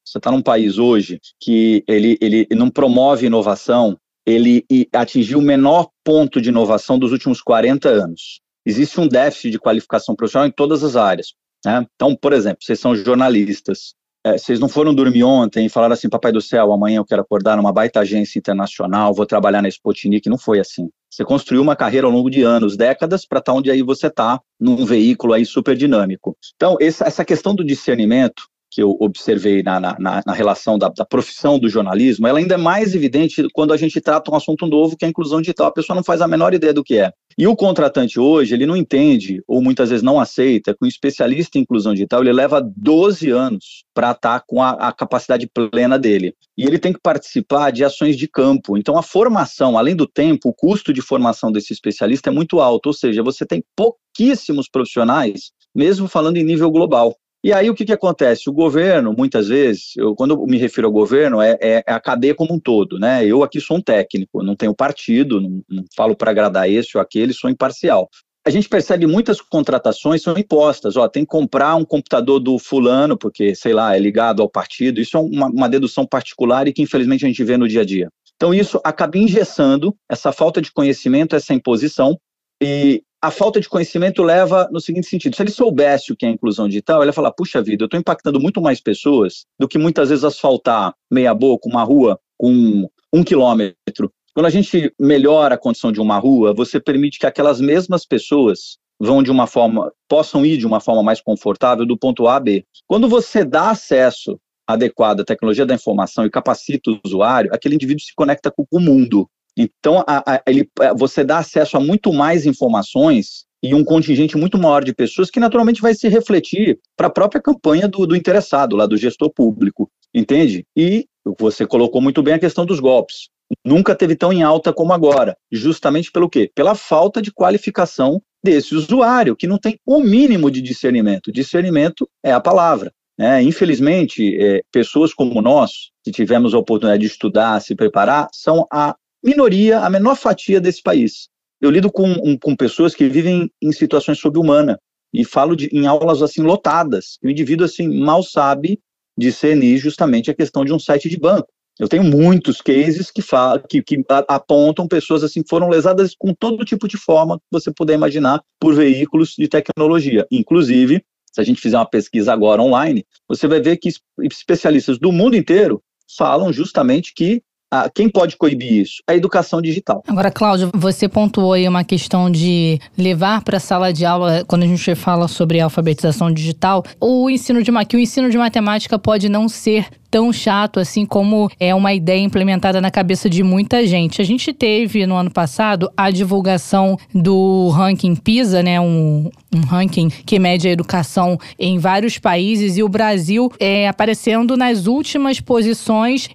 Você 0.03 0.17
está 0.17 0.31
num 0.31 0.41
país 0.41 0.77
hoje 0.77 1.19
que 1.39 1.83
ele, 1.87 2.17
ele 2.21 2.47
não 2.51 2.69
promove 2.69 3.25
inovação, 3.25 3.97
ele 4.25 4.65
atingiu 4.93 5.39
o 5.39 5.41
menor 5.41 5.89
ponto 6.03 6.41
de 6.41 6.49
inovação 6.49 6.97
dos 6.97 7.11
últimos 7.11 7.41
40 7.41 7.89
anos. 7.89 8.41
Existe 8.65 8.99
um 8.99 9.07
déficit 9.07 9.51
de 9.51 9.59
qualificação 9.59 10.15
profissional 10.15 10.47
em 10.47 10.51
todas 10.51 10.83
as 10.83 10.95
áreas. 10.95 11.33
Né? 11.63 11.85
Então, 11.95 12.15
por 12.15 12.33
exemplo, 12.33 12.59
vocês 12.61 12.79
são 12.79 12.95
jornalistas, 12.95 13.93
é, 14.25 14.37
vocês 14.37 14.59
não 14.59 14.67
foram 14.67 14.93
dormir 14.93 15.23
ontem 15.23 15.65
e 15.65 15.69
falaram 15.69 15.93
assim, 15.93 16.09
papai 16.09 16.31
do 16.31 16.41
céu, 16.41 16.71
amanhã 16.71 16.97
eu 16.97 17.05
quero 17.05 17.21
acordar 17.21 17.57
numa 17.57 17.71
baita 17.71 17.99
agência 17.99 18.39
internacional, 18.39 19.13
vou 19.13 19.25
trabalhar 19.25 19.61
na 19.61 19.69
Sputnik, 19.69 20.27
não 20.27 20.37
foi 20.37 20.59
assim. 20.59 20.89
Você 21.09 21.23
construiu 21.23 21.61
uma 21.61 21.75
carreira 21.75 22.07
ao 22.07 22.11
longo 22.11 22.29
de 22.29 22.41
anos, 22.41 22.75
décadas, 22.75 23.25
para 23.25 23.39
estar 23.39 23.51
tá 23.51 23.57
onde 23.57 23.71
aí 23.71 23.81
você 23.81 24.07
está, 24.07 24.39
num 24.59 24.85
veículo 24.85 25.33
aí 25.33 25.45
super 25.45 25.75
dinâmico. 25.75 26.35
Então, 26.55 26.77
essa 26.79 27.23
questão 27.23 27.55
do 27.55 27.63
discernimento, 27.63 28.43
que 28.75 28.83
eu 28.83 28.97
observei 28.99 29.63
na, 29.63 29.79
na, 29.79 30.21
na 30.25 30.33
relação 30.33 30.77
da, 30.77 30.89
da, 30.89 31.05
profissão 31.05 31.57
do 31.57 31.69
jornalismo, 31.69 32.27
ela 32.27 32.39
ainda 32.39 32.55
é 32.55 32.57
mais 32.57 32.93
evidente 32.93 33.47
quando 33.53 33.71
a 33.71 33.77
gente 33.77 34.01
trata 34.01 34.29
um 34.29 34.35
assunto 34.35 34.67
novo, 34.67 34.97
que 34.97 35.05
é 35.05 35.07
a 35.07 35.09
inclusão 35.09 35.39
digital. 35.39 35.67
A 35.67 35.73
pessoa 35.73 35.95
não 35.95 36.03
faz 36.03 36.19
a 36.19 36.27
menor 36.27 36.53
ideia 36.53 36.73
do 36.73 36.83
que 36.83 36.97
é. 36.97 37.13
E 37.37 37.45
o 37.47 37.55
contratante 37.55 38.17
hoje, 38.17 38.53
ele 38.53 38.65
não 38.65 38.77
entende, 38.77 39.43
ou 39.45 39.61
muitas 39.61 39.89
vezes 39.89 40.01
não 40.01 40.21
aceita, 40.21 40.73
que 40.73 40.85
um 40.85 40.87
especialista 40.87 41.57
em 41.57 41.61
inclusão 41.61 41.93
digital, 41.93 42.21
ele 42.21 42.31
leva 42.31 42.61
12 42.61 43.29
anos 43.29 43.83
para 43.93 44.11
estar 44.11 44.41
com 44.47 44.63
a, 44.63 44.69
a, 44.69 44.93
capacidade 44.93 45.45
plena 45.47 45.99
dele. 45.99 46.33
E 46.57 46.63
ele 46.63 46.79
tem 46.79 46.93
que 46.93 46.99
participar 47.01 47.71
de 47.71 47.83
ações 47.83 48.15
de 48.15 48.25
campo. 48.25 48.77
Então, 48.77 48.97
a 48.97 49.03
formação, 49.03 49.77
além 49.77 49.97
do 49.97 50.07
tempo, 50.07 50.47
o 50.47 50.53
custo 50.53 50.93
de 50.93 51.01
formação 51.01 51.51
desse 51.51 51.73
especialista 51.73 52.29
é 52.29 52.33
muito 52.33 52.61
alto, 52.61 52.87
ou 52.87 52.93
seja, 52.93 53.21
você 53.21 53.45
tem 53.45 53.61
pouquíssimos 53.75 54.69
profissionais, 54.69 55.51
mesmo 55.75 56.07
falando 56.07 56.37
em 56.37 56.43
nível 56.43 56.71
global. 56.71 57.17
E 57.45 57.53
aí 57.53 57.69
o 57.69 57.75
que, 57.75 57.85
que 57.85 57.93
acontece? 57.93 58.49
O 58.49 58.53
governo, 58.53 59.13
muitas 59.15 59.49
vezes, 59.49 59.95
eu, 59.97 60.15
quando 60.15 60.33
eu 60.33 60.47
me 60.47 60.57
refiro 60.57 60.87
ao 60.87 60.91
governo, 60.91 61.39
é, 61.39 61.55
é, 61.61 61.83
a 61.85 61.99
cadeia 61.99 62.33
como 62.33 62.55
um 62.55 62.59
todo, 62.59 62.97
né? 62.97 63.23
Eu 63.23 63.43
aqui 63.43 63.61
sou 63.61 63.77
um 63.77 63.81
técnico, 63.81 64.41
não 64.41 64.55
tenho 64.55 64.73
partido, 64.73 65.39
não, 65.39 65.61
não 65.69 65.85
falo 65.95 66.15
para 66.15 66.31
agradar 66.31 66.67
esse 66.67 66.97
ou 66.97 67.01
aquele, 67.01 67.33
sou 67.33 67.47
imparcial. 67.47 68.09
A 68.47 68.49
gente 68.49 68.67
percebe 68.67 69.05
muitas 69.05 69.39
contratações 69.41 70.23
são 70.23 70.35
impostas, 70.35 70.97
ó, 70.97 71.07
tem 71.07 71.21
que 71.21 71.29
comprar 71.29 71.75
um 71.75 71.85
computador 71.85 72.39
do 72.39 72.57
fulano, 72.57 73.15
porque, 73.15 73.53
sei 73.53 73.73
lá, 73.73 73.95
é 73.95 73.99
ligado 73.99 74.41
ao 74.41 74.49
partido, 74.49 74.99
isso 74.99 75.15
é 75.15 75.19
uma, 75.19 75.45
uma 75.45 75.69
dedução 75.69 76.03
particular 76.03 76.67
e 76.67 76.73
que 76.73 76.81
infelizmente 76.81 77.25
a 77.25 77.27
gente 77.27 77.43
vê 77.43 77.57
no 77.57 77.67
dia 77.67 77.81
a 77.81 77.85
dia. 77.85 78.09
Então 78.37 78.55
isso 78.55 78.81
acaba 78.83 79.19
engessando 79.19 79.95
essa 80.09 80.31
falta 80.31 80.59
de 80.59 80.71
conhecimento, 80.71 81.35
essa 81.35 81.53
imposição, 81.53 82.17
e 82.59 83.03
a 83.25 83.31
falta 83.31 83.59
de 83.59 83.67
conhecimento 83.67 84.21
leva 84.21 84.69
no 84.71 84.79
seguinte 84.79 85.07
sentido: 85.07 85.35
se 85.35 85.41
ele 85.41 85.51
soubesse 85.51 86.11
o 86.13 86.15
que 86.15 86.25
é 86.25 86.29
inclusão 86.29 86.67
digital, 86.67 87.01
ele 87.01 87.09
ia 87.09 87.13
falar, 87.13 87.31
puxa 87.31 87.61
vida, 87.61 87.83
eu 87.83 87.85
estou 87.85 87.99
impactando 87.99 88.39
muito 88.39 88.61
mais 88.61 88.79
pessoas 88.79 89.45
do 89.59 89.67
que 89.67 89.79
muitas 89.79 90.09
vezes 90.09 90.23
asfaltar 90.23 90.93
meia 91.11 91.33
boca 91.33 91.67
uma 91.67 91.83
rua 91.83 92.19
com 92.37 92.87
um 93.11 93.23
quilômetro. 93.23 94.11
Quando 94.33 94.45
a 94.45 94.49
gente 94.49 94.93
melhora 94.99 95.55
a 95.55 95.57
condição 95.57 95.91
de 95.91 95.99
uma 95.99 96.19
rua, 96.19 96.53
você 96.53 96.79
permite 96.79 97.17
que 97.17 97.25
aquelas 97.25 97.59
mesmas 97.59 98.05
pessoas 98.05 98.77
vão 98.99 99.23
de 99.23 99.31
uma 99.31 99.47
forma, 99.47 99.91
possam 100.07 100.45
ir 100.45 100.57
de 100.57 100.67
uma 100.67 100.79
forma 100.79 101.01
mais 101.01 101.19
confortável 101.19 101.85
do 101.85 101.97
ponto 101.97 102.27
A 102.27 102.35
a 102.35 102.39
B. 102.39 102.63
Quando 102.87 103.09
você 103.09 103.43
dá 103.43 103.71
acesso 103.71 104.39
adequado 104.67 105.21
à 105.21 105.25
tecnologia 105.25 105.65
da 105.65 105.73
informação 105.73 106.25
e 106.25 106.29
capacita 106.29 106.91
o 106.91 106.99
usuário, 107.03 107.51
aquele 107.53 107.75
indivíduo 107.75 108.03
se 108.03 108.13
conecta 108.15 108.51
com 108.51 108.65
o 108.71 108.79
mundo. 108.79 109.27
Então, 109.57 110.03
a, 110.05 110.35
a, 110.35 110.41
ele, 110.47 110.69
você 110.97 111.23
dá 111.23 111.39
acesso 111.39 111.77
a 111.77 111.79
muito 111.79 112.11
mais 112.11 112.45
informações 112.45 113.45
e 113.63 113.73
um 113.73 113.83
contingente 113.83 114.37
muito 114.37 114.57
maior 114.57 114.83
de 114.83 114.93
pessoas 114.93 115.31
que 115.31 115.39
naturalmente 115.39 115.81
vai 115.81 115.93
se 115.95 116.07
refletir 116.07 116.79
para 116.95 117.07
a 117.07 117.11
própria 117.11 117.41
campanha 117.41 117.87
do, 117.87 118.05
do 118.05 118.15
interessado, 118.15 118.75
lá 118.75 118.85
do 118.85 118.97
gestor 118.97 119.31
público, 119.31 119.89
entende? 120.13 120.65
E 120.75 121.07
você 121.39 121.65
colocou 121.65 122.01
muito 122.01 122.21
bem 122.21 122.35
a 122.35 122.39
questão 122.39 122.65
dos 122.65 122.79
golpes. 122.79 123.29
Nunca 123.63 123.95
teve 123.95 124.15
tão 124.15 124.33
em 124.33 124.43
alta 124.43 124.73
como 124.73 124.93
agora, 124.93 125.35
justamente 125.51 126.11
pelo 126.11 126.29
quê? 126.29 126.51
Pela 126.53 126.75
falta 126.75 127.21
de 127.21 127.31
qualificação 127.31 128.21
desse 128.43 128.75
usuário, 128.75 129.35
que 129.35 129.47
não 129.47 129.57
tem 129.57 129.79
o 129.85 129.99
mínimo 129.99 130.51
de 130.51 130.61
discernimento. 130.61 131.31
Discernimento 131.31 132.07
é 132.23 132.31
a 132.31 132.39
palavra. 132.39 132.91
Né? 133.17 133.41
Infelizmente, 133.41 134.37
é, 134.39 134.61
pessoas 134.71 135.13
como 135.13 135.41
nós, 135.41 135.91
que 136.03 136.11
tivemos 136.11 136.53
a 136.53 136.59
oportunidade 136.59 137.01
de 137.01 137.07
estudar, 137.07 137.59
se 137.61 137.75
preparar, 137.75 138.27
são 138.31 138.67
a 138.71 138.95
minoria, 139.25 139.79
a 139.79 139.89
menor 139.89 140.15
fatia 140.15 140.61
desse 140.61 140.81
país. 140.81 141.27
Eu 141.59 141.71
lido 141.71 141.91
com, 141.91 142.07
um, 142.23 142.37
com 142.37 142.55
pessoas 142.55 142.93
que 142.93 143.09
vivem 143.09 143.51
em 143.61 143.71
situações 143.71 144.19
sobre-humana 144.19 144.79
e 145.11 145.25
falo 145.25 145.55
de, 145.55 145.67
em 145.71 145.87
aulas 145.87 146.21
assim 146.21 146.41
lotadas. 146.41 147.17
O 147.23 147.29
indivíduo 147.29 147.65
assim 147.65 147.87
mal 147.87 148.21
sabe 148.21 148.79
discernir 149.17 149.77
justamente 149.77 150.29
a 150.29 150.35
questão 150.35 150.63
de 150.63 150.71
um 150.71 150.79
site 150.79 151.09
de 151.09 151.17
banco. 151.17 151.47
Eu 151.79 151.89
tenho 151.89 152.03
muitos 152.03 152.61
cases 152.61 153.11
que, 153.11 153.21
falam, 153.21 153.61
que, 153.67 153.81
que 153.81 154.01
apontam 154.27 154.87
pessoas 154.87 155.23
assim 155.23 155.43
foram 155.47 155.67
lesadas 155.67 156.15
com 156.17 156.33
todo 156.33 156.63
tipo 156.63 156.87
de 156.87 156.97
forma 156.97 157.37
que 157.37 157.45
você 157.51 157.71
puder 157.71 157.95
imaginar 157.95 158.41
por 158.59 158.73
veículos 158.73 159.33
de 159.37 159.47
tecnologia. 159.47 160.25
Inclusive, 160.31 161.03
se 161.33 161.41
a 161.41 161.43
gente 161.43 161.59
fizer 161.59 161.77
uma 161.77 161.89
pesquisa 161.89 162.31
agora 162.31 162.61
online, 162.61 163.05
você 163.27 163.45
vai 163.45 163.59
ver 163.59 163.77
que 163.77 163.89
especialistas 164.21 164.97
do 164.97 165.11
mundo 165.11 165.35
inteiro 165.35 165.81
falam 166.17 166.53
justamente 166.53 167.13
que 167.13 167.41
ah, 167.71 167.89
quem 167.93 168.07
pode 168.09 168.37
coibir 168.37 168.73
isso? 168.73 169.01
A 169.07 169.15
educação 169.15 169.61
digital. 169.61 170.03
Agora, 170.07 170.31
Cláudio, 170.31 170.69
você 170.73 171.09
pontuou 171.09 171.53
aí 171.53 171.67
uma 171.67 171.83
questão 171.83 172.29
de 172.29 172.79
levar 172.97 173.43
para 173.43 173.57
a 173.57 173.59
sala 173.59 173.91
de 173.91 174.05
aula, 174.05 174.43
quando 174.45 174.63
a 174.63 174.67
gente 174.67 174.95
fala 174.95 175.27
sobre 175.27 175.59
alfabetização 175.59 176.31
digital, 176.31 176.83
o 176.99 177.29
ensino 177.29 177.61
de 177.61 177.71
que 177.87 177.97
o 177.97 177.99
ensino 177.99 178.29
de 178.29 178.37
matemática 178.37 178.97
pode 178.97 179.27
não 179.27 179.49
ser 179.49 179.87
tão 180.15 180.31
chato 180.31 180.79
assim 180.79 181.05
como 181.05 181.51
é 181.59 181.75
uma 181.75 181.93
ideia 181.93 182.21
implementada 182.21 182.79
na 182.79 182.89
cabeça 182.89 183.29
de 183.29 183.43
muita 183.43 183.85
gente. 183.85 184.21
A 184.21 184.23
gente 184.23 184.53
teve 184.53 185.05
no 185.05 185.13
ano 185.13 185.29
passado 185.29 185.91
a 185.97 186.09
divulgação 186.09 186.97
do 187.13 187.67
ranking 187.67 188.15
PISA, 188.15 188.63
né, 188.63 188.79
um, 188.79 189.29
um 189.53 189.59
ranking 189.59 190.07
que 190.07 190.39
mede 190.39 190.69
a 190.69 190.71
educação 190.71 191.37
em 191.59 191.77
vários 191.79 192.17
países 192.17 192.77
e 192.77 192.83
o 192.83 192.87
Brasil 192.87 193.51
é 193.59 193.89
aparecendo 193.89 194.55
nas 194.55 194.87
últimas 194.87 195.41
posições, 195.41 196.29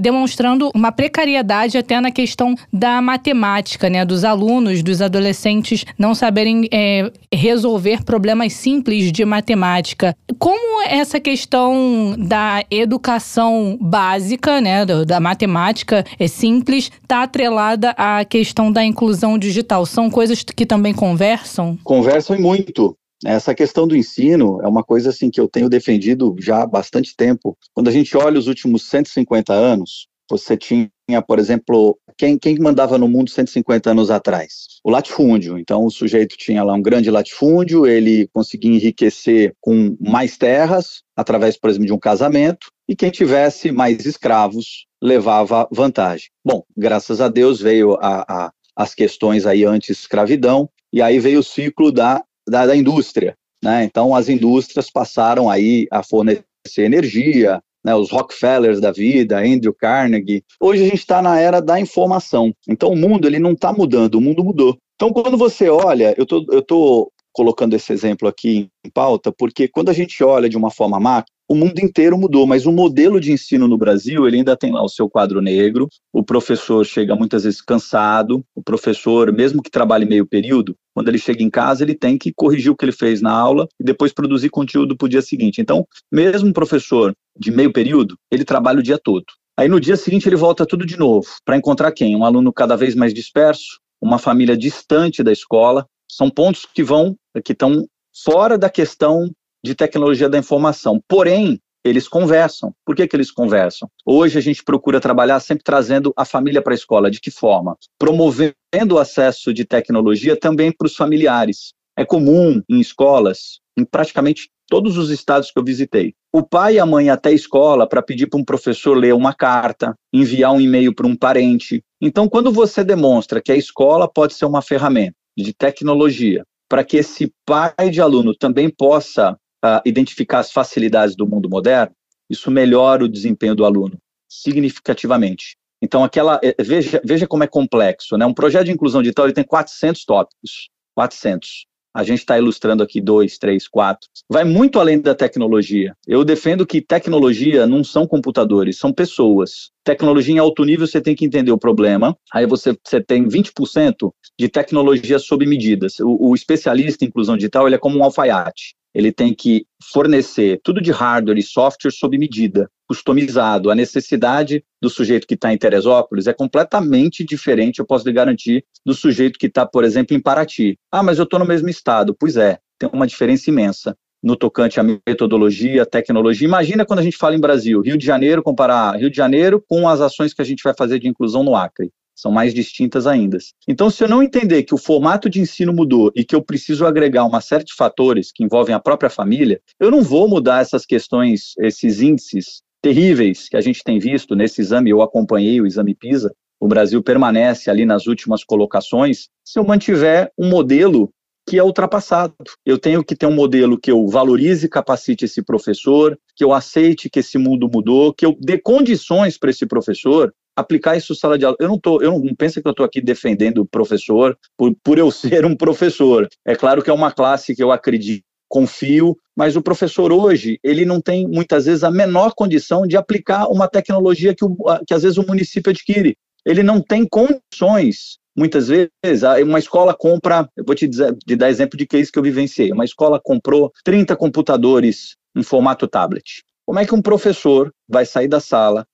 demonstrando 0.00 0.70
uma 0.74 0.90
precariedade 0.90 1.76
até 1.76 2.00
na 2.00 2.10
questão 2.10 2.54
da 2.72 3.02
matemática, 3.02 3.90
né, 3.90 4.06
dos 4.06 4.24
alunos, 4.24 4.82
dos 4.82 5.02
adolescentes 5.02 5.84
não 5.98 6.14
saberem 6.14 6.66
é, 6.72 7.12
resolver 7.30 8.04
problemas 8.04 8.54
simples 8.54 9.12
de 9.12 9.22
matemática. 9.26 10.16
Como 10.38 10.82
essa 10.88 11.20
questão 11.20 12.14
da 12.16 12.64
educação 12.70 13.17
educação 13.18 13.76
básica, 13.80 14.60
né, 14.60 14.86
da 14.86 15.18
matemática 15.20 16.04
é 16.18 16.28
simples, 16.28 16.90
está 17.02 17.24
atrelada 17.24 17.90
à 17.90 18.24
questão 18.24 18.70
da 18.70 18.84
inclusão 18.84 19.36
digital. 19.36 19.84
São 19.84 20.08
coisas 20.08 20.42
que 20.42 20.64
também 20.64 20.94
conversam? 20.94 21.76
Conversam 21.82 22.36
e 22.36 22.40
muito. 22.40 22.96
Essa 23.24 23.52
questão 23.52 23.86
do 23.86 23.96
ensino 23.96 24.60
é 24.62 24.68
uma 24.68 24.84
coisa 24.84 25.10
assim 25.10 25.28
que 25.28 25.40
eu 25.40 25.48
tenho 25.48 25.68
defendido 25.68 26.36
já 26.38 26.62
há 26.62 26.66
bastante 26.66 27.16
tempo. 27.16 27.56
Quando 27.74 27.88
a 27.88 27.92
gente 27.92 28.16
olha 28.16 28.38
os 28.38 28.46
últimos 28.46 28.84
150 28.84 29.52
anos, 29.52 30.06
você 30.30 30.56
tinha, 30.56 30.88
por 31.26 31.40
exemplo, 31.40 31.98
quem, 32.18 32.36
quem 32.36 32.58
mandava 32.58 32.98
no 32.98 33.08
mundo 33.08 33.30
150 33.30 33.90
anos 33.90 34.10
atrás? 34.10 34.80
O 34.84 34.90
latifúndio. 34.90 35.56
Então, 35.56 35.84
o 35.84 35.90
sujeito 35.90 36.36
tinha 36.36 36.62
lá 36.62 36.74
um 36.74 36.82
grande 36.82 37.10
latifúndio, 37.10 37.86
ele 37.86 38.28
conseguia 38.32 38.72
enriquecer 38.72 39.54
com 39.60 39.96
mais 40.00 40.36
terras, 40.36 41.02
através, 41.16 41.58
por 41.58 41.70
exemplo, 41.70 41.86
de 41.86 41.92
um 41.92 41.98
casamento, 41.98 42.66
e 42.88 42.96
quem 42.96 43.10
tivesse 43.10 43.70
mais 43.70 44.04
escravos 44.04 44.86
levava 45.00 45.68
vantagem. 45.70 46.28
Bom, 46.44 46.64
graças 46.76 47.20
a 47.20 47.28
Deus 47.28 47.60
veio 47.60 47.94
a, 48.00 48.24
a, 48.28 48.52
as 48.74 48.94
questões 48.94 49.46
aí 49.46 49.64
anti-escravidão, 49.64 50.68
e 50.92 51.00
aí 51.00 51.18
veio 51.20 51.40
o 51.40 51.44
ciclo 51.44 51.92
da 51.92 52.22
da, 52.48 52.66
da 52.66 52.74
indústria. 52.74 53.36
Né? 53.62 53.84
Então, 53.84 54.14
as 54.14 54.28
indústrias 54.28 54.90
passaram 54.90 55.50
aí 55.50 55.86
a 55.90 56.02
fornecer 56.02 56.44
energia, 56.78 57.60
né, 57.84 57.94
os 57.94 58.10
Rockefellers 58.10 58.80
da 58.80 58.90
vida, 58.90 59.38
Andrew 59.38 59.74
Carnegie. 59.74 60.44
Hoje 60.60 60.82
a 60.84 60.88
gente 60.88 60.98
está 60.98 61.22
na 61.22 61.38
era 61.38 61.60
da 61.60 61.80
informação. 61.80 62.52
Então, 62.68 62.90
o 62.90 62.96
mundo 62.96 63.26
ele 63.26 63.38
não 63.38 63.52
está 63.52 63.72
mudando, 63.72 64.16
o 64.16 64.20
mundo 64.20 64.44
mudou. 64.44 64.76
Então, 64.96 65.12
quando 65.12 65.36
você 65.36 65.68
olha, 65.68 66.14
eu 66.18 66.26
tô, 66.26 66.44
eu 66.50 66.62
tô 66.62 67.12
colocando 67.32 67.74
esse 67.74 67.92
exemplo 67.92 68.26
aqui 68.26 68.68
em 68.84 68.90
pauta, 68.90 69.30
porque 69.30 69.68
quando 69.68 69.90
a 69.90 69.92
gente 69.92 70.22
olha 70.24 70.48
de 70.48 70.56
uma 70.56 70.70
forma 70.70 70.98
macro, 70.98 71.32
o 71.48 71.54
mundo 71.54 71.78
inteiro 71.78 72.18
mudou, 72.18 72.46
mas 72.46 72.66
o 72.66 72.72
modelo 72.72 73.18
de 73.18 73.32
ensino 73.32 73.66
no 73.66 73.78
Brasil, 73.78 74.26
ele 74.26 74.36
ainda 74.36 74.56
tem 74.56 74.70
lá 74.70 74.82
o 74.82 74.88
seu 74.88 75.08
quadro 75.08 75.40
negro, 75.40 75.88
o 76.12 76.22
professor 76.22 76.84
chega 76.84 77.16
muitas 77.16 77.44
vezes 77.44 77.62
cansado, 77.62 78.44
o 78.54 78.62
professor, 78.62 79.32
mesmo 79.32 79.62
que 79.62 79.70
trabalhe 79.70 80.04
meio 80.04 80.26
período, 80.26 80.76
quando 80.94 81.08
ele 81.08 81.18
chega 81.18 81.42
em 81.42 81.48
casa, 81.48 81.82
ele 81.82 81.94
tem 81.94 82.18
que 82.18 82.32
corrigir 82.34 82.70
o 82.70 82.76
que 82.76 82.84
ele 82.84 82.92
fez 82.92 83.22
na 83.22 83.32
aula 83.32 83.66
e 83.80 83.84
depois 83.84 84.12
produzir 84.12 84.50
conteúdo 84.50 84.96
para 84.96 85.06
o 85.06 85.08
dia 85.08 85.22
seguinte. 85.22 85.60
Então, 85.60 85.86
mesmo 86.12 86.50
um 86.50 86.52
professor 86.52 87.14
de 87.38 87.50
meio 87.50 87.72
período, 87.72 88.16
ele 88.30 88.44
trabalha 88.44 88.80
o 88.80 88.82
dia 88.82 88.98
todo. 88.98 89.24
Aí 89.56 89.68
no 89.68 89.80
dia 89.80 89.96
seguinte 89.96 90.28
ele 90.28 90.36
volta 90.36 90.66
tudo 90.66 90.84
de 90.84 90.98
novo, 90.98 91.26
para 91.44 91.56
encontrar 91.56 91.92
quem? 91.92 92.14
Um 92.14 92.24
aluno 92.24 92.52
cada 92.52 92.76
vez 92.76 92.94
mais 92.94 93.14
disperso, 93.14 93.80
uma 94.00 94.18
família 94.18 94.56
distante 94.56 95.22
da 95.22 95.32
escola. 95.32 95.86
São 96.10 96.30
pontos 96.30 96.66
que 96.74 96.82
vão, 96.82 97.16
que 97.44 97.52
estão 97.52 97.86
fora 98.24 98.58
da 98.58 98.70
questão 98.70 99.30
de 99.64 99.74
tecnologia 99.74 100.28
da 100.28 100.38
informação. 100.38 101.00
Porém, 101.08 101.60
eles 101.84 102.08
conversam. 102.08 102.72
Por 102.84 102.94
que, 102.94 103.06
que 103.06 103.16
eles 103.16 103.30
conversam? 103.30 103.88
Hoje 104.04 104.38
a 104.38 104.42
gente 104.42 104.62
procura 104.62 105.00
trabalhar 105.00 105.40
sempre 105.40 105.64
trazendo 105.64 106.12
a 106.16 106.24
família 106.24 106.62
para 106.62 106.72
a 106.72 106.76
escola. 106.76 107.10
De 107.10 107.20
que 107.20 107.30
forma? 107.30 107.76
Promovendo 107.98 108.94
o 108.94 108.98
acesso 108.98 109.52
de 109.52 109.64
tecnologia 109.64 110.38
também 110.38 110.72
para 110.72 110.86
os 110.86 110.96
familiares. 110.96 111.72
É 111.96 112.04
comum 112.04 112.62
em 112.68 112.80
escolas, 112.80 113.60
em 113.76 113.84
praticamente 113.84 114.48
todos 114.68 114.98
os 114.98 115.10
estados 115.10 115.50
que 115.50 115.58
eu 115.58 115.64
visitei, 115.64 116.14
o 116.32 116.42
pai 116.42 116.74
e 116.74 116.78
a 116.78 116.86
mãe 116.86 117.08
até 117.08 117.30
a 117.30 117.32
escola 117.32 117.88
para 117.88 118.02
pedir 118.02 118.26
para 118.26 118.38
um 118.38 118.44
professor 118.44 118.94
ler 118.94 119.14
uma 119.14 119.32
carta, 119.32 119.94
enviar 120.12 120.52
um 120.52 120.60
e-mail 120.60 120.94
para 120.94 121.06
um 121.06 121.16
parente. 121.16 121.82
Então, 122.00 122.28
quando 122.28 122.52
você 122.52 122.84
demonstra 122.84 123.40
que 123.40 123.50
a 123.50 123.56
escola 123.56 124.06
pode 124.06 124.34
ser 124.34 124.44
uma 124.44 124.60
ferramenta 124.60 125.16
de 125.36 125.54
tecnologia 125.54 126.44
para 126.68 126.84
que 126.84 126.98
esse 126.98 127.32
pai 127.46 127.90
de 127.90 128.00
aluno 128.00 128.34
também 128.34 128.68
possa 128.68 129.36
uh, 129.64 129.80
identificar 129.84 130.40
as 130.40 130.52
facilidades 130.52 131.16
do 131.16 131.26
mundo 131.26 131.48
moderno, 131.48 131.94
isso 132.28 132.50
melhora 132.50 133.04
o 133.04 133.08
desempenho 133.08 133.54
do 133.54 133.64
aluno 133.64 133.98
significativamente. 134.28 135.56
Então, 135.80 136.04
aquela 136.04 136.40
eh, 136.42 136.54
veja, 136.60 137.00
veja 137.04 137.26
como 137.26 137.44
é 137.44 137.46
complexo, 137.46 138.16
né? 138.16 138.26
Um 138.26 138.34
projeto 138.34 138.66
de 138.66 138.72
inclusão 138.72 139.00
digital 139.00 139.26
ele 139.26 139.32
tem 139.32 139.44
400 139.44 140.04
tópicos, 140.04 140.68
400. 140.94 141.66
A 141.94 142.04
gente 142.04 142.18
está 142.18 142.36
ilustrando 142.36 142.82
aqui 142.82 143.00
dois, 143.00 143.38
três, 143.38 143.66
quatro. 143.66 144.08
Vai 144.30 144.44
muito 144.44 144.78
além 144.78 145.00
da 145.00 145.14
tecnologia. 145.14 145.96
Eu 146.06 146.24
defendo 146.24 146.66
que 146.66 146.82
tecnologia 146.82 147.66
não 147.66 147.82
são 147.82 148.06
computadores, 148.06 148.78
são 148.78 148.92
pessoas. 148.92 149.70
Tecnologia 149.82 150.34
em 150.34 150.38
alto 150.38 150.64
nível, 150.64 150.86
você 150.86 151.00
tem 151.00 151.14
que 151.14 151.24
entender 151.24 151.50
o 151.50 151.58
problema. 151.58 152.16
Aí 152.32 152.46
você, 152.46 152.76
você 152.84 153.00
tem 153.00 153.26
20% 153.26 154.12
de 154.38 154.48
tecnologia 154.48 155.18
sob 155.18 155.46
medidas. 155.46 155.98
O, 156.00 156.28
o 156.28 156.34
especialista 156.34 157.04
em 157.04 157.08
inclusão 157.08 157.36
digital 157.36 157.66
ele 157.66 157.76
é 157.76 157.78
como 157.78 157.98
um 157.98 158.04
alfaiate 158.04 158.77
ele 158.94 159.12
tem 159.12 159.34
que 159.34 159.66
fornecer 159.92 160.60
tudo 160.62 160.80
de 160.80 160.90
hardware 160.90 161.38
e 161.38 161.42
software 161.42 161.90
sob 161.90 162.16
medida, 162.18 162.70
customizado. 162.86 163.70
A 163.70 163.74
necessidade 163.74 164.64
do 164.80 164.88
sujeito 164.88 165.26
que 165.26 165.34
está 165.34 165.52
em 165.52 165.58
Teresópolis 165.58 166.26
é 166.26 166.32
completamente 166.32 167.24
diferente, 167.24 167.78
eu 167.78 167.86
posso 167.86 168.06
lhe 168.06 168.12
garantir, 168.12 168.64
do 168.84 168.94
sujeito 168.94 169.38
que 169.38 169.46
está, 169.46 169.66
por 169.66 169.84
exemplo, 169.84 170.16
em 170.16 170.20
Paraty. 170.20 170.78
Ah, 170.90 171.02
mas 171.02 171.18
eu 171.18 171.24
estou 171.24 171.38
no 171.38 171.46
mesmo 171.46 171.68
estado. 171.68 172.14
Pois 172.18 172.36
é, 172.36 172.58
tem 172.78 172.88
uma 172.92 173.06
diferença 173.06 173.50
imensa 173.50 173.96
no 174.22 174.34
tocante 174.34 174.80
à 174.80 174.82
metodologia, 174.82 175.82
à 175.82 175.86
tecnologia. 175.86 176.46
Imagina 176.46 176.84
quando 176.84 176.98
a 176.98 177.02
gente 177.02 177.16
fala 177.16 177.36
em 177.36 177.40
Brasil, 177.40 177.80
Rio 177.80 177.96
de 177.96 178.04
Janeiro, 178.04 178.42
comparar 178.42 178.96
Rio 178.96 179.10
de 179.10 179.16
Janeiro 179.16 179.62
com 179.68 179.88
as 179.88 180.00
ações 180.00 180.34
que 180.34 180.42
a 180.42 180.44
gente 180.44 180.62
vai 180.62 180.74
fazer 180.76 180.98
de 180.98 181.08
inclusão 181.08 181.44
no 181.44 181.54
Acre 181.54 181.92
são 182.18 182.32
mais 182.32 182.52
distintas 182.52 183.06
ainda. 183.06 183.38
Então, 183.68 183.88
se 183.88 184.02
eu 184.02 184.08
não 184.08 184.22
entender 184.22 184.64
que 184.64 184.74
o 184.74 184.78
formato 184.78 185.30
de 185.30 185.40
ensino 185.40 185.72
mudou 185.72 186.10
e 186.16 186.24
que 186.24 186.34
eu 186.34 186.42
preciso 186.42 186.84
agregar 186.84 187.24
uma 187.24 187.40
série 187.40 187.62
de 187.62 187.74
fatores 187.74 188.32
que 188.32 188.42
envolvem 188.42 188.74
a 188.74 188.80
própria 188.80 189.08
família, 189.08 189.60
eu 189.78 189.88
não 189.88 190.02
vou 190.02 190.28
mudar 190.28 190.60
essas 190.60 190.84
questões, 190.84 191.52
esses 191.60 192.02
índices 192.02 192.60
terríveis 192.82 193.48
que 193.48 193.56
a 193.56 193.60
gente 193.60 193.84
tem 193.84 194.00
visto 194.00 194.34
nesse 194.34 194.60
exame. 194.60 194.90
Eu 194.90 195.00
acompanhei 195.00 195.60
o 195.60 195.66
exame 195.66 195.94
PISA. 195.94 196.34
O 196.60 196.66
Brasil 196.66 197.00
permanece 197.00 197.70
ali 197.70 197.86
nas 197.86 198.08
últimas 198.08 198.42
colocações 198.42 199.28
se 199.44 199.60
eu 199.60 199.64
mantiver 199.64 200.32
um 200.36 200.48
modelo 200.48 201.12
que 201.48 201.58
é 201.58 201.64
ultrapassado. 201.64 202.34
Eu 202.64 202.78
tenho 202.78 203.02
que 203.02 203.16
ter 203.16 203.26
um 203.26 203.34
modelo 203.34 203.78
que 203.78 203.90
eu 203.90 204.06
valorize 204.06 204.66
e 204.66 204.68
capacite 204.68 205.24
esse 205.24 205.42
professor, 205.42 206.18
que 206.36 206.44
eu 206.44 206.52
aceite 206.52 207.08
que 207.08 207.20
esse 207.20 207.38
mundo 207.38 207.70
mudou, 207.72 208.12
que 208.12 208.26
eu 208.26 208.36
dê 208.38 208.58
condições 208.58 209.38
para 209.38 209.50
esse 209.50 209.66
professor 209.66 210.32
aplicar 210.54 210.96
isso 210.96 211.14
sala 211.14 211.38
de 211.38 211.44
aula. 211.44 211.56
Eu 211.60 211.68
não 211.68 211.78
tô, 211.78 212.02
eu 212.02 212.12
não, 212.12 212.18
não 212.18 212.34
penso 212.34 212.60
que 212.60 212.66
eu 212.66 212.72
estou 212.72 212.84
aqui 212.84 213.00
defendendo 213.00 213.58
o 213.58 213.66
professor 213.66 214.36
por, 214.56 214.74
por 214.82 214.98
eu 214.98 215.10
ser 215.12 215.46
um 215.46 215.56
professor. 215.56 216.28
É 216.46 216.54
claro 216.54 216.82
que 216.82 216.90
é 216.90 216.92
uma 216.92 217.12
classe 217.12 217.54
que 217.54 217.62
eu 217.62 217.72
acredito, 217.72 218.24
confio, 218.48 219.16
mas 219.36 219.56
o 219.56 219.62
professor 219.62 220.12
hoje, 220.12 220.58
ele 220.62 220.84
não 220.84 221.00
tem 221.00 221.26
muitas 221.26 221.66
vezes 221.66 221.84
a 221.84 221.90
menor 221.90 222.34
condição 222.34 222.86
de 222.86 222.96
aplicar 222.96 223.46
uma 223.48 223.68
tecnologia 223.68 224.34
que, 224.34 224.44
o, 224.44 224.56
que 224.86 224.92
às 224.92 225.02
vezes 225.02 225.16
o 225.16 225.26
município 225.26 225.70
adquire. 225.70 226.16
Ele 226.44 226.62
não 226.62 226.80
tem 226.80 227.06
condições 227.06 228.18
muitas 228.38 228.68
vezes, 228.68 229.22
uma 229.44 229.58
escola 229.58 229.94
compra, 229.94 230.48
eu 230.56 230.64
vou 230.64 230.74
te, 230.74 230.86
dizer, 230.86 231.14
te 231.26 231.34
dar 231.34 231.50
exemplo 231.50 231.76
de 231.76 231.86
case 231.86 232.10
que 232.10 232.18
eu 232.18 232.22
vivenciei, 232.22 232.70
uma 232.72 232.84
escola 232.84 233.20
comprou 233.22 233.72
30 233.84 234.16
computadores 234.16 235.16
em 235.36 235.42
formato 235.42 235.88
tablet. 235.88 236.42
Como 236.64 236.78
é 236.78 236.86
que 236.86 236.94
um 236.94 237.00
professor 237.02 237.72
vai 237.88 238.04
sair 238.04 238.28
da 238.28 238.40
sala, 238.40 238.86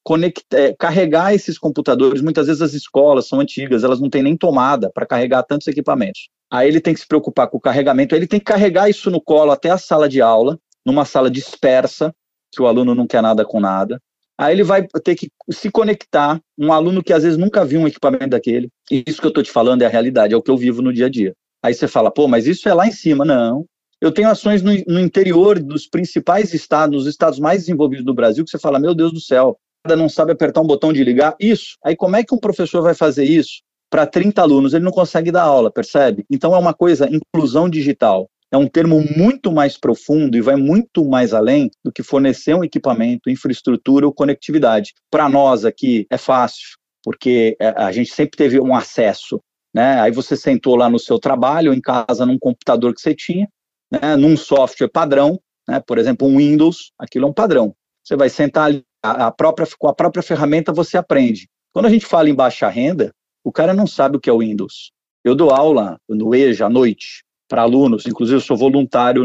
é, 0.52 0.72
carregar 0.78 1.34
esses 1.34 1.58
computadores? 1.58 2.22
Muitas 2.22 2.46
vezes 2.46 2.62
as 2.62 2.72
escolas 2.72 3.26
são 3.26 3.40
antigas, 3.40 3.82
elas 3.82 4.00
não 4.00 4.08
têm 4.08 4.22
nem 4.22 4.36
tomada 4.36 4.90
para 4.94 5.04
carregar 5.04 5.42
tantos 5.42 5.66
equipamentos. 5.66 6.28
Aí 6.50 6.68
ele 6.68 6.80
tem 6.80 6.94
que 6.94 7.00
se 7.00 7.06
preocupar 7.06 7.48
com 7.48 7.56
o 7.56 7.60
carregamento, 7.60 8.14
ele 8.14 8.28
tem 8.28 8.38
que 8.38 8.46
carregar 8.46 8.88
isso 8.88 9.10
no 9.10 9.20
colo 9.20 9.50
até 9.50 9.70
a 9.70 9.78
sala 9.78 10.08
de 10.08 10.22
aula, 10.22 10.56
numa 10.86 11.04
sala 11.04 11.28
dispersa, 11.28 12.14
que 12.54 12.62
o 12.62 12.66
aluno 12.66 12.94
não 12.94 13.08
quer 13.08 13.20
nada 13.20 13.44
com 13.44 13.58
nada. 13.58 14.00
Aí 14.38 14.54
ele 14.54 14.64
vai 14.64 14.86
ter 15.02 15.14
que 15.14 15.28
se 15.50 15.70
conectar, 15.70 16.40
um 16.58 16.72
aluno 16.72 17.02
que 17.02 17.12
às 17.12 17.22
vezes 17.22 17.38
nunca 17.38 17.64
viu 17.64 17.80
um 17.80 17.86
equipamento 17.86 18.28
daquele. 18.28 18.68
E 18.90 19.04
isso 19.06 19.20
que 19.20 19.26
eu 19.26 19.30
estou 19.30 19.44
te 19.44 19.50
falando 19.50 19.82
é 19.82 19.86
a 19.86 19.90
realidade, 19.90 20.34
é 20.34 20.36
o 20.36 20.42
que 20.42 20.50
eu 20.50 20.56
vivo 20.56 20.82
no 20.82 20.92
dia 20.92 21.06
a 21.06 21.08
dia. 21.08 21.34
Aí 21.62 21.72
você 21.72 21.86
fala, 21.86 22.10
pô, 22.10 22.26
mas 22.26 22.46
isso 22.46 22.68
é 22.68 22.74
lá 22.74 22.86
em 22.86 22.92
cima. 22.92 23.24
Não, 23.24 23.64
eu 24.00 24.12
tenho 24.12 24.28
ações 24.28 24.60
no, 24.62 24.70
no, 24.86 25.00
interior 25.00 25.58
dos 25.58 25.86
principais 25.86 26.52
estados, 26.52 26.94
nos 26.94 27.06
estados 27.06 27.38
mais 27.38 27.60
desenvolvidos 27.60 28.04
do 28.04 28.12
Brasil, 28.12 28.44
que 28.44 28.50
você 28.50 28.58
fala, 28.58 28.78
meu 28.78 28.94
Deus 28.94 29.12
do 29.12 29.20
céu, 29.20 29.56
cada 29.82 29.96
não 29.96 30.08
sabe 30.08 30.32
apertar 30.32 30.60
um 30.60 30.66
botão 30.66 30.92
de 30.92 31.02
ligar. 31.02 31.34
Isso. 31.40 31.76
Aí 31.82 31.96
como 31.96 32.16
é 32.16 32.24
que 32.24 32.34
um 32.34 32.38
professor 32.38 32.82
vai 32.82 32.94
fazer 32.94 33.24
isso 33.24 33.62
para 33.88 34.06
30 34.06 34.42
alunos? 34.42 34.74
Ele 34.74 34.84
não 34.84 34.92
consegue 34.92 35.30
dar 35.30 35.44
aula, 35.44 35.70
percebe? 35.70 36.24
Então 36.30 36.54
é 36.54 36.58
uma 36.58 36.74
coisa, 36.74 37.08
inclusão 37.08 37.68
digital. 37.68 38.28
É 38.54 38.56
um 38.56 38.68
termo 38.68 39.04
muito 39.16 39.50
mais 39.50 39.76
profundo 39.76 40.36
e 40.36 40.40
vai 40.40 40.54
muito 40.54 41.04
mais 41.04 41.34
além 41.34 41.70
do 41.84 41.92
que 41.92 42.02
fornecer 42.02 42.54
um 42.54 42.62
equipamento, 42.62 43.28
infraestrutura 43.28 44.06
ou 44.06 44.12
conectividade. 44.12 44.92
Para 45.10 45.28
nós 45.28 45.64
aqui 45.64 46.06
é 46.08 46.16
fácil, 46.16 46.76
porque 47.02 47.56
é, 47.60 47.68
a 47.76 47.90
gente 47.90 48.12
sempre 48.12 48.36
teve 48.36 48.60
um 48.60 48.74
acesso 48.74 49.40
né? 49.74 50.00
Aí 50.00 50.12
você 50.12 50.36
sentou 50.36 50.76
lá 50.76 50.88
no 50.88 51.00
seu 51.00 51.18
trabalho, 51.18 51.74
em 51.74 51.80
casa, 51.80 52.24
num 52.24 52.38
computador 52.38 52.94
que 52.94 53.00
você 53.00 53.12
tinha, 53.12 53.48
né, 53.90 54.14
num 54.14 54.36
software 54.36 54.88
padrão, 54.88 55.40
né, 55.68 55.82
por 55.84 55.98
exemplo, 55.98 56.28
um 56.28 56.36
Windows, 56.36 56.92
aquilo 56.96 57.26
é 57.26 57.28
um 57.28 57.32
padrão. 57.32 57.74
Você 58.04 58.14
vai 58.14 58.28
sentar 58.28 58.66
ali, 58.66 58.84
a 59.02 59.32
própria, 59.32 59.66
com 59.76 59.88
a 59.88 59.94
própria 59.94 60.22
ferramenta 60.22 60.72
você 60.72 60.96
aprende. 60.96 61.48
Quando 61.72 61.86
a 61.86 61.90
gente 61.90 62.06
fala 62.06 62.30
em 62.30 62.34
baixa 62.34 62.68
renda, 62.68 63.12
o 63.42 63.50
cara 63.50 63.74
não 63.74 63.86
sabe 63.86 64.16
o 64.16 64.20
que 64.20 64.30
é 64.30 64.32
o 64.32 64.38
Windows. 64.38 64.92
Eu 65.24 65.34
dou 65.34 65.50
aula 65.50 65.98
no 66.08 66.34
EJA 66.34 66.66
à 66.66 66.70
noite 66.70 67.24
para 67.54 67.62
alunos, 67.62 68.04
inclusive 68.04 68.38
eu 68.38 68.40
sou 68.40 68.56
voluntário 68.56 69.24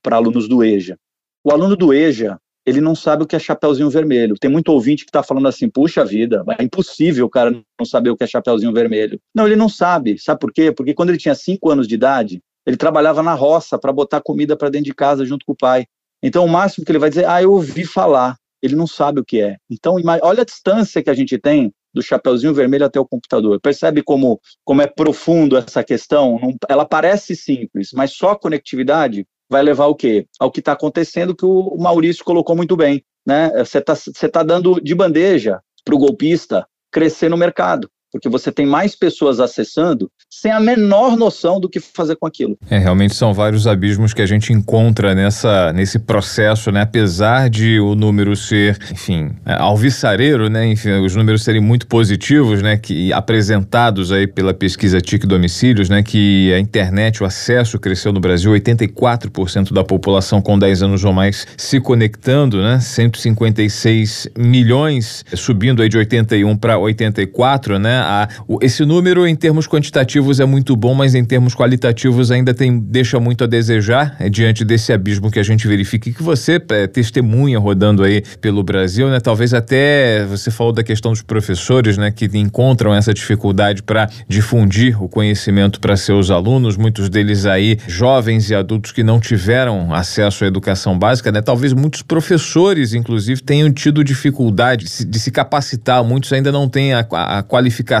para 0.00 0.14
alunos 0.14 0.46
do 0.46 0.62
EJA. 0.62 0.96
O 1.42 1.50
aluno 1.50 1.74
do 1.74 1.92
EJA, 1.92 2.38
ele 2.64 2.80
não 2.80 2.94
sabe 2.94 3.24
o 3.24 3.26
que 3.26 3.34
é 3.34 3.38
Chapeuzinho 3.40 3.90
Vermelho. 3.90 4.36
Tem 4.38 4.48
muito 4.48 4.68
ouvinte 4.68 5.04
que 5.04 5.08
está 5.08 5.24
falando 5.24 5.48
assim, 5.48 5.68
puxa 5.68 6.04
vida, 6.04 6.44
é 6.56 6.62
impossível 6.62 7.26
o 7.26 7.28
cara 7.28 7.50
não 7.50 7.84
saber 7.84 8.10
o 8.10 8.16
que 8.16 8.22
é 8.22 8.28
Chapeuzinho 8.28 8.72
Vermelho. 8.72 9.18
Não, 9.34 9.44
ele 9.44 9.56
não 9.56 9.68
sabe. 9.68 10.16
Sabe 10.20 10.38
por 10.38 10.52
quê? 10.52 10.70
Porque 10.70 10.94
quando 10.94 11.08
ele 11.08 11.18
tinha 11.18 11.34
5 11.34 11.68
anos 11.68 11.88
de 11.88 11.96
idade, 11.96 12.40
Ele 12.66 12.76
trabalhava 12.76 13.22
na 13.22 13.34
roça 13.34 13.78
para 13.78 13.92
botar 13.92 14.20
comida 14.20 14.56
para 14.56 14.70
dentro 14.70 14.86
de 14.86 14.94
casa 14.94 15.24
junto 15.24 15.44
com 15.44 15.52
o 15.52 15.56
pai. 15.56 15.86
Então, 16.22 16.44
o 16.44 16.48
máximo 16.48 16.84
que 16.84 16.90
ele 16.90 16.98
vai 16.98 17.10
dizer, 17.10 17.26
ah, 17.26 17.42
eu 17.42 17.52
ouvi 17.52 17.84
falar. 17.84 18.36
Ele 18.62 18.74
não 18.74 18.86
sabe 18.86 19.20
o 19.20 19.24
que 19.24 19.42
é. 19.42 19.56
Então, 19.70 19.96
olha 20.22 20.40
a 20.40 20.46
distância 20.46 21.02
que 21.02 21.10
a 21.10 21.14
gente 21.14 21.38
tem 21.38 21.70
do 21.94 22.02
chapeuzinho 22.02 22.52
vermelho 22.52 22.84
até 22.84 22.98
o 22.98 23.06
computador. 23.06 23.60
Percebe 23.60 24.02
como, 24.02 24.40
como 24.64 24.82
é 24.82 24.86
profundo 24.86 25.56
essa 25.56 25.84
questão? 25.84 26.38
Não, 26.42 26.54
ela 26.68 26.84
parece 26.84 27.36
simples, 27.36 27.90
mas 27.94 28.12
só 28.12 28.30
a 28.30 28.38
conectividade 28.38 29.26
vai 29.48 29.62
levar 29.62 29.86
o 29.86 29.94
quê? 29.94 30.26
Ao 30.40 30.50
que 30.50 30.60
está 30.60 30.72
acontecendo, 30.72 31.34
que 31.34 31.46
o 31.46 31.76
Maurício 31.78 32.24
colocou 32.24 32.56
muito 32.56 32.76
bem. 32.76 33.04
Né? 33.26 33.50
Você 33.58 33.78
está 33.78 33.94
tá 34.30 34.42
dando 34.42 34.80
de 34.80 34.94
bandeja 34.94 35.60
para 35.84 35.94
o 35.94 35.98
golpista 35.98 36.66
crescer 36.90 37.28
no 37.28 37.36
mercado 37.36 37.88
porque 38.14 38.28
você 38.28 38.52
tem 38.52 38.64
mais 38.64 38.94
pessoas 38.94 39.40
acessando 39.40 40.08
sem 40.30 40.52
a 40.52 40.60
menor 40.60 41.16
noção 41.16 41.58
do 41.58 41.68
que 41.68 41.80
fazer 41.80 42.14
com 42.14 42.28
aquilo. 42.28 42.56
É, 42.70 42.78
realmente 42.78 43.12
são 43.12 43.34
vários 43.34 43.66
abismos 43.66 44.14
que 44.14 44.22
a 44.22 44.26
gente 44.26 44.52
encontra 44.52 45.16
nessa, 45.16 45.72
nesse 45.72 45.98
processo, 45.98 46.70
né? 46.70 46.82
Apesar 46.82 47.50
de 47.50 47.80
o 47.80 47.96
número 47.96 48.36
ser, 48.36 48.78
enfim, 48.92 49.32
é, 49.44 49.54
alvissareiro, 49.54 50.48
né? 50.48 50.64
Enfim, 50.64 50.92
os 51.00 51.16
números 51.16 51.42
serem 51.42 51.60
muito 51.60 51.88
positivos, 51.88 52.62
né? 52.62 52.76
Que 52.76 53.12
apresentados 53.12 54.12
aí 54.12 54.28
pela 54.28 54.54
pesquisa 54.54 55.00
TIC 55.00 55.26
Domicílios, 55.26 55.88
né? 55.88 56.00
Que 56.00 56.52
a 56.54 56.60
internet, 56.60 57.20
o 57.20 57.26
acesso 57.26 57.80
cresceu 57.80 58.12
no 58.12 58.20
Brasil, 58.20 58.52
84% 58.52 59.72
da 59.72 59.82
população 59.82 60.40
com 60.40 60.56
10 60.56 60.84
anos 60.84 61.04
ou 61.04 61.12
mais 61.12 61.48
se 61.56 61.80
conectando, 61.80 62.62
né? 62.62 62.78
156 62.78 64.28
milhões, 64.38 65.24
subindo 65.34 65.82
aí 65.82 65.88
de 65.88 65.98
81 65.98 66.56
para 66.56 66.78
84, 66.78 67.80
né? 67.80 68.03
A, 68.04 68.28
o, 68.46 68.58
esse 68.62 68.84
número, 68.84 69.26
em 69.26 69.34
termos 69.34 69.66
quantitativos, 69.66 70.38
é 70.38 70.44
muito 70.44 70.76
bom, 70.76 70.94
mas 70.94 71.14
em 71.14 71.24
termos 71.24 71.54
qualitativos 71.54 72.30
ainda 72.30 72.52
tem, 72.52 72.78
deixa 72.78 73.18
muito 73.18 73.44
a 73.44 73.46
desejar 73.46 74.14
é, 74.20 74.28
diante 74.28 74.64
desse 74.64 74.92
abismo 74.92 75.30
que 75.30 75.38
a 75.38 75.42
gente 75.42 75.66
verifica 75.66 76.10
e 76.10 76.12
que 76.12 76.22
você 76.22 76.60
é, 76.70 76.86
testemunha 76.86 77.58
rodando 77.58 78.02
aí 78.02 78.22
pelo 78.40 78.62
Brasil, 78.62 79.08
né? 79.08 79.20
Talvez 79.20 79.54
até 79.54 80.24
você 80.26 80.50
falou 80.50 80.72
da 80.72 80.82
questão 80.82 81.12
dos 81.12 81.22
professores, 81.22 81.96
né? 81.96 82.10
Que 82.10 82.26
encontram 82.34 82.94
essa 82.94 83.14
dificuldade 83.14 83.82
para 83.82 84.08
difundir 84.28 85.02
o 85.02 85.08
conhecimento 85.08 85.80
para 85.80 85.96
seus 85.96 86.30
alunos, 86.30 86.76
muitos 86.76 87.08
deles 87.08 87.46
aí 87.46 87.78
jovens 87.86 88.50
e 88.50 88.54
adultos 88.54 88.92
que 88.92 89.02
não 89.02 89.18
tiveram 89.18 89.94
acesso 89.94 90.44
à 90.44 90.46
educação 90.46 90.98
básica, 90.98 91.32
né? 91.32 91.40
Talvez 91.40 91.72
muitos 91.72 92.02
professores, 92.02 92.92
inclusive, 92.92 93.40
tenham 93.42 93.72
tido 93.72 94.04
dificuldade 94.04 94.84
de 95.06 95.18
se, 95.18 95.30
capacitar, 95.30 96.04
muitos 96.04 96.32
ainda 96.32 96.52
não 96.52 96.68
têm 96.68 96.92
a, 96.92 97.06
a 97.10 97.42
qualificação 97.42 97.93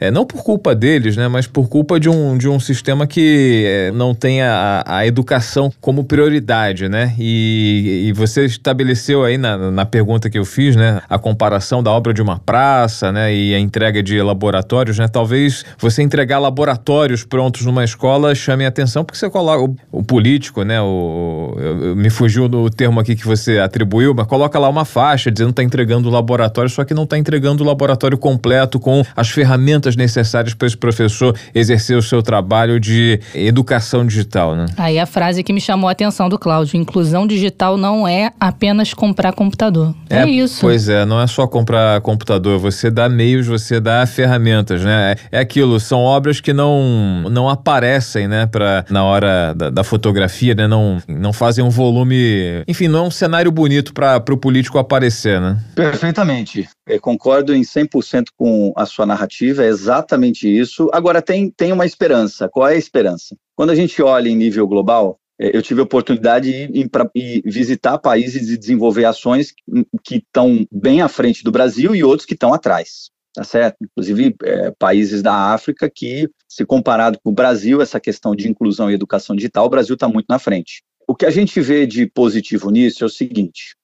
é, 0.00 0.10
não 0.10 0.24
por 0.24 0.42
culpa 0.42 0.74
deles, 0.74 1.16
né, 1.16 1.28
mas 1.28 1.46
por 1.46 1.68
culpa 1.68 1.98
de 1.98 2.08
um, 2.08 2.36
de 2.36 2.48
um 2.48 2.58
sistema 2.60 3.06
que 3.06 3.64
é, 3.66 3.90
não 3.92 4.14
tem 4.14 4.42
a, 4.42 4.84
a 4.86 5.06
educação 5.06 5.72
como 5.80 6.04
prioridade, 6.04 6.88
né? 6.88 7.14
E, 7.18 8.06
e 8.08 8.12
você 8.12 8.44
estabeleceu 8.44 9.24
aí 9.24 9.38
na, 9.38 9.70
na 9.70 9.84
pergunta 9.86 10.30
que 10.30 10.38
eu 10.38 10.44
fiz, 10.44 10.76
né, 10.76 11.00
a 11.08 11.18
comparação 11.18 11.82
da 11.82 11.90
obra 11.90 12.12
de 12.12 12.22
uma 12.22 12.38
praça, 12.38 13.12
né, 13.12 13.34
e 13.34 13.54
a 13.54 13.58
entrega 13.58 14.02
de 14.02 14.20
laboratórios, 14.20 14.98
né? 14.98 15.08
Talvez 15.08 15.64
você 15.78 16.02
entregar 16.02 16.38
laboratórios 16.38 17.24
prontos 17.24 17.64
numa 17.64 17.84
escola 17.84 18.34
chame 18.34 18.64
a 18.64 18.68
atenção 18.68 19.04
porque 19.04 19.18
você 19.18 19.30
coloca 19.30 19.62
o, 19.64 19.76
o 20.00 20.02
político, 20.02 20.62
né, 20.62 20.80
o, 20.80 21.54
me 21.96 22.10
fugiu 22.10 22.48
do 22.48 22.68
termo 22.70 23.00
aqui 23.00 23.16
que 23.16 23.26
você 23.26 23.58
atribuiu, 23.58 24.14
mas 24.14 24.26
coloca 24.26 24.58
lá 24.58 24.68
uma 24.68 24.84
faixa 24.84 25.30
dizendo 25.30 25.48
que 25.48 25.52
está 25.52 25.62
entregando 25.62 26.08
o 26.08 26.12
laboratório, 26.12 26.70
só 26.70 26.84
que 26.84 26.94
não 26.94 27.04
está 27.04 27.18
entregando 27.18 27.62
o 27.62 27.66
laboratório 27.66 28.18
completo 28.18 28.78
com 28.78 29.02
as 29.16 29.30
ferramentas 29.30 29.96
necessárias 29.96 30.54
para 30.54 30.66
esse 30.66 30.76
professor 30.76 31.36
exercer 31.54 31.96
o 31.96 32.02
seu 32.02 32.22
trabalho 32.22 32.78
de 32.78 33.20
educação 33.34 34.06
digital, 34.06 34.54
né? 34.54 34.66
Aí 34.76 34.98
a 34.98 35.06
frase 35.06 35.42
que 35.42 35.52
me 35.52 35.60
chamou 35.60 35.88
a 35.88 35.92
atenção 35.92 36.28
do 36.28 36.38
Cláudio: 36.38 36.76
inclusão 36.76 37.26
digital 37.26 37.76
não 37.76 38.06
é 38.06 38.32
apenas 38.38 38.92
comprar 38.92 39.32
computador. 39.32 39.94
É, 40.10 40.20
é 40.20 40.28
isso. 40.28 40.60
Pois 40.60 40.88
é, 40.88 41.04
não 41.04 41.20
é 41.20 41.26
só 41.26 41.46
comprar 41.46 42.00
computador, 42.00 42.58
você 42.58 42.90
dá 42.90 43.08
meios, 43.08 43.46
você 43.46 43.80
dá 43.80 44.04
ferramentas, 44.06 44.84
né? 44.84 45.16
É, 45.32 45.38
é 45.38 45.40
aquilo, 45.40 45.78
são 45.80 46.00
obras 46.00 46.40
que 46.40 46.52
não, 46.52 47.24
não 47.30 47.48
aparecem, 47.48 48.28
né, 48.28 48.46
pra, 48.46 48.84
na 48.90 49.04
hora 49.04 49.54
da, 49.54 49.70
da 49.70 49.84
fotografia, 49.84 50.54
né? 50.54 50.66
Não, 50.66 50.98
não 51.08 51.32
fazem 51.32 51.64
um 51.64 51.70
volume. 51.70 52.62
Enfim, 52.66 52.88
não 52.88 53.00
é 53.00 53.02
um 53.02 53.10
cenário 53.10 53.50
bonito 53.50 53.92
para 53.92 54.22
o 54.30 54.36
político 54.36 54.78
aparecer, 54.78 55.40
né? 55.40 55.58
Perfeitamente. 55.74 56.68
Concordo 57.00 57.54
em 57.54 57.62
100% 57.62 58.26
com 58.36 58.72
a 58.76 58.86
sua 58.86 59.04
narrativa, 59.04 59.64
é 59.64 59.68
exatamente 59.68 60.48
isso. 60.48 60.88
Agora, 60.92 61.20
tem, 61.20 61.50
tem 61.50 61.72
uma 61.72 61.84
esperança. 61.84 62.48
Qual 62.48 62.68
é 62.68 62.74
a 62.74 62.78
esperança? 62.78 63.36
Quando 63.56 63.70
a 63.70 63.74
gente 63.74 64.00
olha 64.02 64.28
em 64.28 64.36
nível 64.36 64.68
global, 64.68 65.18
é, 65.38 65.54
eu 65.56 65.62
tive 65.62 65.80
a 65.80 65.84
oportunidade 65.84 66.50
de 66.68 66.80
ir, 66.80 66.88
pra, 66.88 67.08
ir 67.14 67.42
visitar 67.44 67.98
países 67.98 68.48
e 68.48 68.56
desenvolver 68.56 69.04
ações 69.04 69.52
que 70.02 70.16
estão 70.16 70.66
bem 70.72 71.02
à 71.02 71.08
frente 71.08 71.44
do 71.44 71.52
Brasil 71.52 71.94
e 71.94 72.02
outros 72.02 72.26
que 72.26 72.34
estão 72.34 72.54
atrás, 72.54 73.10
tá 73.34 73.44
certo? 73.44 73.76
Inclusive 73.82 74.34
é, 74.42 74.70
países 74.78 75.22
da 75.22 75.52
África 75.52 75.90
que, 75.94 76.28
se 76.48 76.64
comparado 76.64 77.18
com 77.22 77.30
o 77.30 77.34
Brasil, 77.34 77.82
essa 77.82 78.00
questão 78.00 78.34
de 78.34 78.48
inclusão 78.48 78.90
e 78.90 78.94
educação 78.94 79.36
digital, 79.36 79.66
o 79.66 79.70
Brasil 79.70 79.94
está 79.94 80.08
muito 80.08 80.26
na 80.28 80.38
frente. 80.38 80.82
O 81.06 81.14
que 81.14 81.26
a 81.26 81.30
gente 81.30 81.60
vê 81.60 81.86
de 81.86 82.06
positivo 82.06 82.70
nisso 82.70 83.04
é 83.04 83.06
o 83.06 83.10
seguinte: 83.10 83.76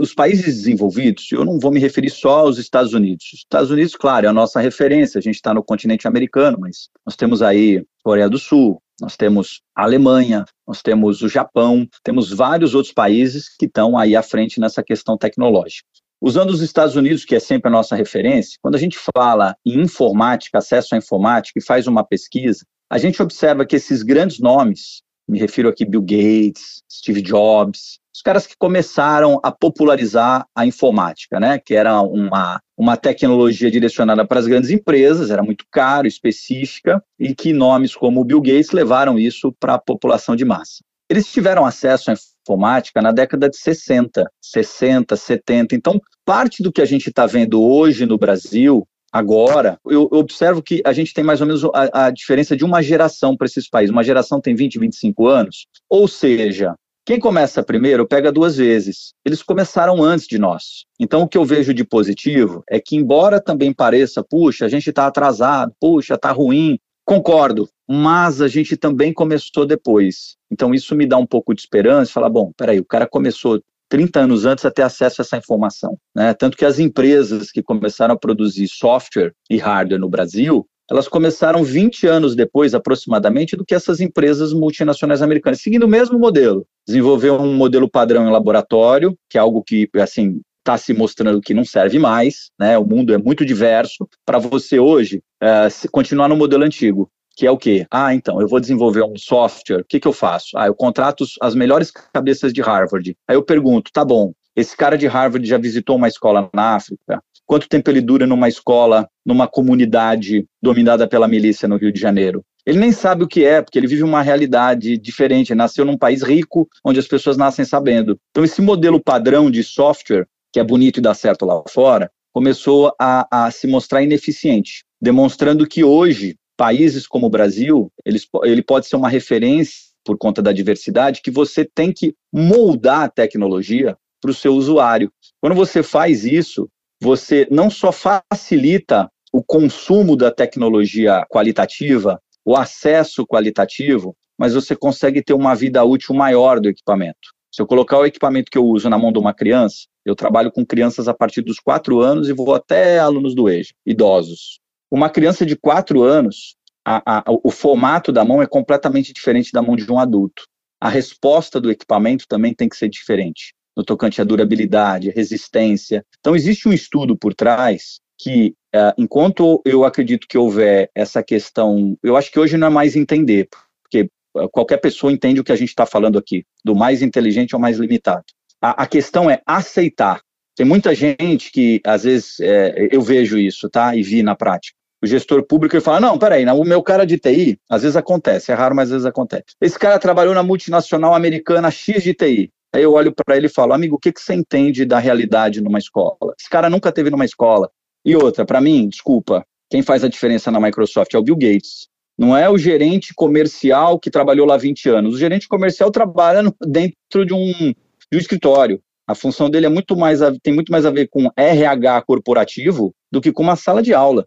os 0.00 0.14
países 0.14 0.56
desenvolvidos, 0.56 1.32
eu 1.32 1.44
não 1.44 1.58
vou 1.58 1.72
me 1.72 1.80
referir 1.80 2.10
só 2.10 2.40
aos 2.40 2.58
Estados 2.58 2.92
Unidos. 2.92 3.24
Os 3.32 3.38
Estados 3.40 3.70
Unidos, 3.70 3.96
claro, 3.96 4.26
é 4.26 4.28
a 4.28 4.32
nossa 4.32 4.60
referência, 4.60 5.18
a 5.18 5.22
gente 5.22 5.36
está 5.36 5.54
no 5.54 5.62
continente 5.62 6.06
americano, 6.06 6.58
mas 6.60 6.88
nós 7.04 7.16
temos 7.16 7.40
aí 7.40 7.84
Coreia 8.02 8.28
do 8.28 8.38
Sul, 8.38 8.82
nós 9.00 9.16
temos 9.16 9.62
a 9.74 9.82
Alemanha, 9.82 10.44
nós 10.66 10.82
temos 10.82 11.22
o 11.22 11.28
Japão, 11.28 11.88
temos 12.02 12.30
vários 12.30 12.74
outros 12.74 12.92
países 12.92 13.48
que 13.56 13.66
estão 13.66 13.96
aí 13.98 14.14
à 14.14 14.22
frente 14.22 14.60
nessa 14.60 14.82
questão 14.82 15.16
tecnológica. 15.16 15.88
Usando 16.20 16.50
os 16.50 16.62
Estados 16.62 16.94
Unidos, 16.94 17.24
que 17.24 17.34
é 17.34 17.40
sempre 17.40 17.68
a 17.68 17.72
nossa 17.72 17.96
referência, 17.96 18.58
quando 18.62 18.76
a 18.76 18.78
gente 18.78 18.98
fala 19.14 19.56
em 19.64 19.80
informática, 19.80 20.58
acesso 20.58 20.94
à 20.94 20.98
informática 20.98 21.58
e 21.58 21.64
faz 21.64 21.86
uma 21.86 22.04
pesquisa, 22.04 22.64
a 22.88 22.98
gente 22.98 23.22
observa 23.22 23.66
que 23.66 23.76
esses 23.76 24.02
grandes 24.02 24.38
nomes, 24.38 25.02
me 25.28 25.38
refiro 25.38 25.68
aqui 25.68 25.84
Bill 25.84 26.02
Gates, 26.02 26.82
Steve 26.90 27.22
Jobs, 27.22 27.98
os 28.14 28.22
caras 28.22 28.46
que 28.46 28.54
começaram 28.56 29.40
a 29.42 29.50
popularizar 29.50 30.46
a 30.54 30.64
informática, 30.64 31.40
né? 31.40 31.58
Que 31.58 31.74
era 31.74 32.00
uma, 32.00 32.60
uma 32.78 32.96
tecnologia 32.96 33.70
direcionada 33.70 34.24
para 34.24 34.38
as 34.38 34.46
grandes 34.46 34.70
empresas, 34.70 35.30
era 35.30 35.42
muito 35.42 35.64
caro, 35.70 36.06
específica, 36.06 37.02
e 37.18 37.34
que 37.34 37.52
nomes 37.52 37.96
como 37.96 38.24
Bill 38.24 38.40
Gates 38.40 38.70
levaram 38.70 39.18
isso 39.18 39.52
para 39.58 39.74
a 39.74 39.78
população 39.80 40.36
de 40.36 40.44
massa. 40.44 40.84
Eles 41.10 41.30
tiveram 41.30 41.66
acesso 41.66 42.10
à 42.10 42.14
informática 42.14 43.02
na 43.02 43.10
década 43.10 43.50
de 43.50 43.56
60, 43.56 44.30
60, 44.40 45.16
70. 45.16 45.74
Então, 45.74 46.00
parte 46.24 46.62
do 46.62 46.72
que 46.72 46.80
a 46.80 46.86
gente 46.86 47.08
está 47.08 47.26
vendo 47.26 47.60
hoje 47.60 48.06
no 48.06 48.16
Brasil, 48.16 48.86
agora, 49.12 49.76
eu, 49.84 50.08
eu, 50.12 50.18
observo 50.18 50.62
que 50.62 50.80
a 50.86 50.92
gente 50.92 51.12
tem 51.12 51.24
mais 51.24 51.40
ou 51.40 51.46
menos 51.48 51.64
a, 51.64 52.06
a 52.06 52.10
diferença 52.10 52.56
de 52.56 52.64
uma 52.64 52.80
geração 52.80 53.36
para 53.36 53.46
esses 53.46 53.68
países. 53.68 53.90
Uma 53.90 54.04
geração 54.04 54.40
tem 54.40 54.54
20, 54.54 54.78
25 54.78 55.26
anos, 55.26 55.66
ou 55.90 56.06
seja, 56.08 56.74
quem 57.04 57.20
começa 57.20 57.62
primeiro 57.62 58.06
pega 58.06 58.32
duas 58.32 58.56
vezes. 58.56 59.12
Eles 59.24 59.42
começaram 59.42 60.02
antes 60.02 60.26
de 60.26 60.38
nós. 60.38 60.84
Então, 60.98 61.22
o 61.22 61.28
que 61.28 61.36
eu 61.36 61.44
vejo 61.44 61.74
de 61.74 61.84
positivo 61.84 62.64
é 62.68 62.80
que, 62.80 62.96
embora 62.96 63.40
também 63.40 63.74
pareça, 63.74 64.24
puxa, 64.24 64.64
a 64.64 64.68
gente 64.68 64.88
está 64.88 65.06
atrasado, 65.06 65.72
puxa, 65.78 66.14
está 66.14 66.32
ruim, 66.32 66.78
concordo, 67.04 67.68
mas 67.86 68.40
a 68.40 68.48
gente 68.48 68.74
também 68.74 69.12
começou 69.12 69.66
depois. 69.66 70.36
Então, 70.50 70.74
isso 70.74 70.94
me 70.96 71.06
dá 71.06 71.18
um 71.18 71.26
pouco 71.26 71.54
de 71.54 71.60
esperança, 71.60 72.10
falar, 72.10 72.30
bom, 72.30 72.52
peraí, 72.56 72.80
o 72.80 72.86
cara 72.86 73.06
começou 73.06 73.60
30 73.90 74.20
anos 74.20 74.46
antes 74.46 74.64
a 74.64 74.70
ter 74.70 74.82
acesso 74.82 75.20
a 75.20 75.22
essa 75.22 75.36
informação. 75.36 75.98
Né? 76.16 76.32
Tanto 76.32 76.56
que 76.56 76.64
as 76.64 76.78
empresas 76.78 77.50
que 77.50 77.62
começaram 77.62 78.14
a 78.14 78.18
produzir 78.18 78.66
software 78.66 79.32
e 79.50 79.58
hardware 79.58 80.00
no 80.00 80.08
Brasil, 80.08 80.66
elas 80.90 81.08
começaram 81.08 81.62
20 81.62 82.06
anos 82.06 82.36
depois, 82.36 82.74
aproximadamente, 82.74 83.56
do 83.56 83.64
que 83.64 83.74
essas 83.74 84.00
empresas 84.00 84.52
multinacionais 84.52 85.22
americanas, 85.22 85.60
seguindo 85.60 85.84
o 85.84 85.88
mesmo 85.88 86.18
modelo. 86.18 86.66
Desenvolver 86.86 87.30
um 87.30 87.54
modelo 87.54 87.88
padrão 87.88 88.26
em 88.26 88.32
laboratório, 88.32 89.16
que 89.28 89.38
é 89.38 89.40
algo 89.40 89.62
que, 89.62 89.88
assim, 89.96 90.40
está 90.58 90.78
se 90.78 90.94
mostrando 90.94 91.40
que 91.40 91.54
não 91.54 91.64
serve 91.64 91.98
mais, 91.98 92.50
né? 92.58 92.78
O 92.78 92.84
mundo 92.84 93.12
é 93.12 93.18
muito 93.18 93.44
diverso. 93.44 94.08
Para 94.24 94.38
você 94.38 94.78
hoje 94.78 95.22
é, 95.42 95.68
continuar 95.92 96.28
no 96.28 96.36
modelo 96.36 96.64
antigo, 96.64 97.10
que 97.36 97.46
é 97.46 97.50
o 97.50 97.58
quê? 97.58 97.86
Ah, 97.90 98.14
então, 98.14 98.40
eu 98.40 98.48
vou 98.48 98.60
desenvolver 98.60 99.02
um 99.02 99.16
software, 99.16 99.80
o 99.80 99.84
que, 99.84 100.00
que 100.00 100.08
eu 100.08 100.12
faço? 100.12 100.56
Ah, 100.56 100.66
eu 100.66 100.74
contrato 100.74 101.24
as 101.40 101.54
melhores 101.54 101.90
cabeças 101.90 102.52
de 102.52 102.62
Harvard. 102.62 103.16
Aí 103.28 103.36
eu 103.36 103.42
pergunto, 103.42 103.90
tá 103.92 104.04
bom, 104.04 104.32
esse 104.56 104.76
cara 104.76 104.96
de 104.96 105.06
Harvard 105.06 105.46
já 105.46 105.58
visitou 105.58 105.96
uma 105.96 106.08
escola 106.08 106.48
na 106.54 106.76
África? 106.76 107.22
Quanto 107.46 107.68
tempo 107.68 107.90
ele 107.90 108.00
dura 108.00 108.26
numa 108.26 108.48
escola, 108.48 109.08
numa 109.24 109.46
comunidade 109.46 110.46
dominada 110.62 111.06
pela 111.06 111.28
milícia 111.28 111.68
no 111.68 111.76
Rio 111.76 111.92
de 111.92 112.00
Janeiro? 112.00 112.42
Ele 112.66 112.78
nem 112.78 112.92
sabe 112.92 113.24
o 113.24 113.28
que 113.28 113.44
é, 113.44 113.60
porque 113.60 113.78
ele 113.78 113.86
vive 113.86 114.02
uma 114.02 114.22
realidade 114.22 114.96
diferente. 114.96 115.52
Ele 115.52 115.58
nasceu 115.58 115.84
num 115.84 115.98
país 115.98 116.22
rico, 116.22 116.66
onde 116.84 116.98
as 116.98 117.06
pessoas 117.06 117.36
nascem 117.36 117.64
sabendo. 117.64 118.18
Então, 118.30 118.42
esse 118.42 118.62
modelo 118.62 119.02
padrão 119.02 119.50
de 119.50 119.62
software, 119.62 120.26
que 120.52 120.58
é 120.58 120.64
bonito 120.64 120.98
e 120.98 121.02
dá 121.02 121.12
certo 121.12 121.44
lá 121.44 121.62
fora, 121.68 122.10
começou 122.32 122.94
a, 122.98 123.26
a 123.30 123.50
se 123.50 123.66
mostrar 123.66 124.02
ineficiente, 124.02 124.84
demonstrando 125.00 125.66
que 125.66 125.84
hoje 125.84 126.36
países 126.56 127.06
como 127.06 127.26
o 127.26 127.30
Brasil, 127.30 127.92
eles, 128.04 128.26
ele 128.44 128.62
pode 128.62 128.86
ser 128.86 128.96
uma 128.96 129.08
referência 129.08 129.92
por 130.04 130.18
conta 130.18 130.42
da 130.42 130.52
diversidade, 130.52 131.22
que 131.22 131.30
você 131.30 131.64
tem 131.64 131.92
que 131.92 132.14
moldar 132.32 133.02
a 133.02 133.08
tecnologia 133.08 133.96
para 134.20 134.30
o 134.30 134.34
seu 134.34 134.54
usuário. 134.54 135.10
Quando 135.40 135.54
você 135.54 135.82
faz 135.82 136.24
isso, 136.24 136.68
você 137.04 137.46
não 137.50 137.68
só 137.68 137.92
facilita 137.92 139.10
o 139.30 139.44
consumo 139.44 140.16
da 140.16 140.30
tecnologia 140.30 141.26
qualitativa, 141.28 142.18
o 142.42 142.56
acesso 142.56 143.26
qualitativo, 143.26 144.16
mas 144.38 144.54
você 144.54 144.74
consegue 144.74 145.22
ter 145.22 145.34
uma 145.34 145.54
vida 145.54 145.84
útil 145.84 146.14
maior 146.14 146.58
do 146.58 146.68
equipamento. 146.68 147.34
Se 147.52 147.60
eu 147.60 147.66
colocar 147.66 147.98
o 147.98 148.06
equipamento 148.06 148.50
que 148.50 148.56
eu 148.56 148.64
uso 148.64 148.88
na 148.88 148.96
mão 148.96 149.12
de 149.12 149.18
uma 149.18 149.34
criança, 149.34 149.84
eu 150.02 150.16
trabalho 150.16 150.50
com 150.50 150.64
crianças 150.64 151.06
a 151.06 151.12
partir 151.12 151.42
dos 151.42 151.60
quatro 151.60 152.00
anos 152.00 152.26
e 152.26 152.32
vou 152.32 152.54
até 152.54 152.98
alunos 152.98 153.34
do 153.34 153.50
EJA, 153.50 153.74
idosos. 153.84 154.58
Uma 154.90 155.10
criança 155.10 155.44
de 155.44 155.56
quatro 155.56 156.02
anos, 156.02 156.56
a, 156.86 157.18
a, 157.18 157.24
o 157.26 157.50
formato 157.50 158.12
da 158.12 158.24
mão 158.24 158.40
é 158.40 158.46
completamente 158.46 159.12
diferente 159.12 159.52
da 159.52 159.60
mão 159.60 159.76
de 159.76 159.90
um 159.92 159.98
adulto. 159.98 160.44
A 160.80 160.88
resposta 160.88 161.60
do 161.60 161.70
equipamento 161.70 162.24
também 162.26 162.54
tem 162.54 162.66
que 162.66 162.76
ser 162.76 162.88
diferente, 162.88 163.54
no 163.76 163.84
tocante 163.84 164.20
à 164.20 164.24
durabilidade, 164.24 165.10
resistência. 165.10 166.04
Então, 166.20 166.36
existe 166.36 166.68
um 166.68 166.72
estudo 166.72 167.16
por 167.16 167.34
trás 167.34 168.00
que, 168.18 168.54
uh, 168.74 168.94
enquanto 168.96 169.60
eu 169.64 169.84
acredito 169.84 170.26
que 170.28 170.38
houver 170.38 170.90
essa 170.94 171.22
questão, 171.22 171.96
eu 172.02 172.16
acho 172.16 172.30
que 172.30 172.38
hoje 172.38 172.56
não 172.56 172.68
é 172.68 172.70
mais 172.70 172.96
entender, 172.96 173.48
porque 173.82 174.08
uh, 174.36 174.48
qualquer 174.50 174.78
pessoa 174.78 175.12
entende 175.12 175.40
o 175.40 175.44
que 175.44 175.52
a 175.52 175.56
gente 175.56 175.70
está 175.70 175.84
falando 175.84 176.18
aqui, 176.18 176.44
do 176.64 176.74
mais 176.74 177.02
inteligente 177.02 177.54
ao 177.54 177.60
mais 177.60 177.78
limitado. 177.78 178.24
A, 178.60 178.82
a, 178.82 178.86
questão 178.86 179.28
é 179.28 179.42
aceitar. 179.44 180.20
Tem 180.56 180.64
muita 180.64 180.94
gente 180.94 181.50
que, 181.50 181.80
às 181.84 182.04
vezes, 182.04 182.38
é, 182.40 182.88
eu 182.92 183.02
vejo 183.02 183.36
isso, 183.36 183.68
tá? 183.68 183.94
E 183.96 184.02
vi 184.02 184.22
na 184.22 184.36
prática 184.36 184.76
o 185.04 185.06
gestor 185.06 185.46
público 185.46 185.76
e 185.76 185.80
fala: 185.80 186.00
não, 186.00 186.18
peraí, 186.18 186.44
o 186.46 186.64
meu 186.64 186.82
cara 186.82 187.04
de 187.04 187.18
TI, 187.18 187.58
às 187.68 187.82
vezes 187.82 187.96
acontece, 187.96 188.50
é 188.50 188.54
raro, 188.54 188.74
mas 188.74 188.88
às 188.88 188.92
vezes 188.92 189.06
acontece. 189.06 189.44
Esse 189.60 189.78
cara 189.78 189.98
trabalhou 189.98 190.34
na 190.34 190.42
multinacional 190.42 191.14
americana 191.14 191.70
X 191.70 192.02
de 192.02 192.14
TI. 192.14 192.50
Aí 192.74 192.82
eu 192.82 192.92
olho 192.92 193.14
para 193.14 193.36
ele 193.36 193.46
e 193.46 193.50
falo: 193.50 193.72
amigo, 193.72 193.94
o 193.94 193.98
que, 194.00 194.12
que 194.12 194.20
você 194.20 194.34
entende 194.34 194.84
da 194.84 194.98
realidade 194.98 195.60
numa 195.60 195.78
escola? 195.78 196.34
Esse 196.38 196.50
cara 196.50 196.68
nunca 196.68 196.90
teve 196.90 197.08
numa 197.08 197.24
escola. 197.24 197.70
E 198.04 198.16
outra, 198.16 198.44
para 198.44 198.60
mim, 198.60 198.88
desculpa, 198.88 199.46
quem 199.70 199.80
faz 199.80 200.02
a 200.02 200.08
diferença 200.08 200.50
na 200.50 200.58
Microsoft 200.58 201.14
é 201.14 201.18
o 201.18 201.22
Bill 201.22 201.36
Gates. 201.36 201.86
Não 202.18 202.36
é 202.36 202.50
o 202.50 202.58
gerente 202.58 203.14
comercial 203.14 203.98
que 203.98 204.10
trabalhou 204.10 204.44
lá 204.44 204.56
20 204.56 204.88
anos. 204.88 205.14
O 205.14 205.18
gerente 205.18 205.46
comercial 205.46 205.90
trabalha 205.90 206.42
dentro 206.66 207.24
de 207.24 207.32
um, 207.32 207.52
de 207.52 208.16
um 208.16 208.18
escritório. 208.18 208.82
A 209.06 209.14
função 209.14 209.48
dele 209.48 209.66
é 209.66 209.68
muito 209.68 209.96
mais 209.96 210.20
a, 210.20 210.32
tem 210.42 210.52
muito 210.52 210.72
mais 210.72 210.84
a 210.84 210.90
ver 210.90 211.08
com 211.08 211.30
RH 211.36 212.02
corporativo 212.02 212.92
do 213.10 213.20
que 213.20 213.32
com 213.32 213.42
uma 213.44 213.56
sala 213.56 213.82
de 213.82 213.94
aula. 213.94 214.26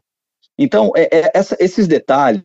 Então, 0.57 0.91
é, 0.95 1.03
é, 1.11 1.31
essa, 1.33 1.57
esses 1.59 1.85
detalhes, 1.87 2.43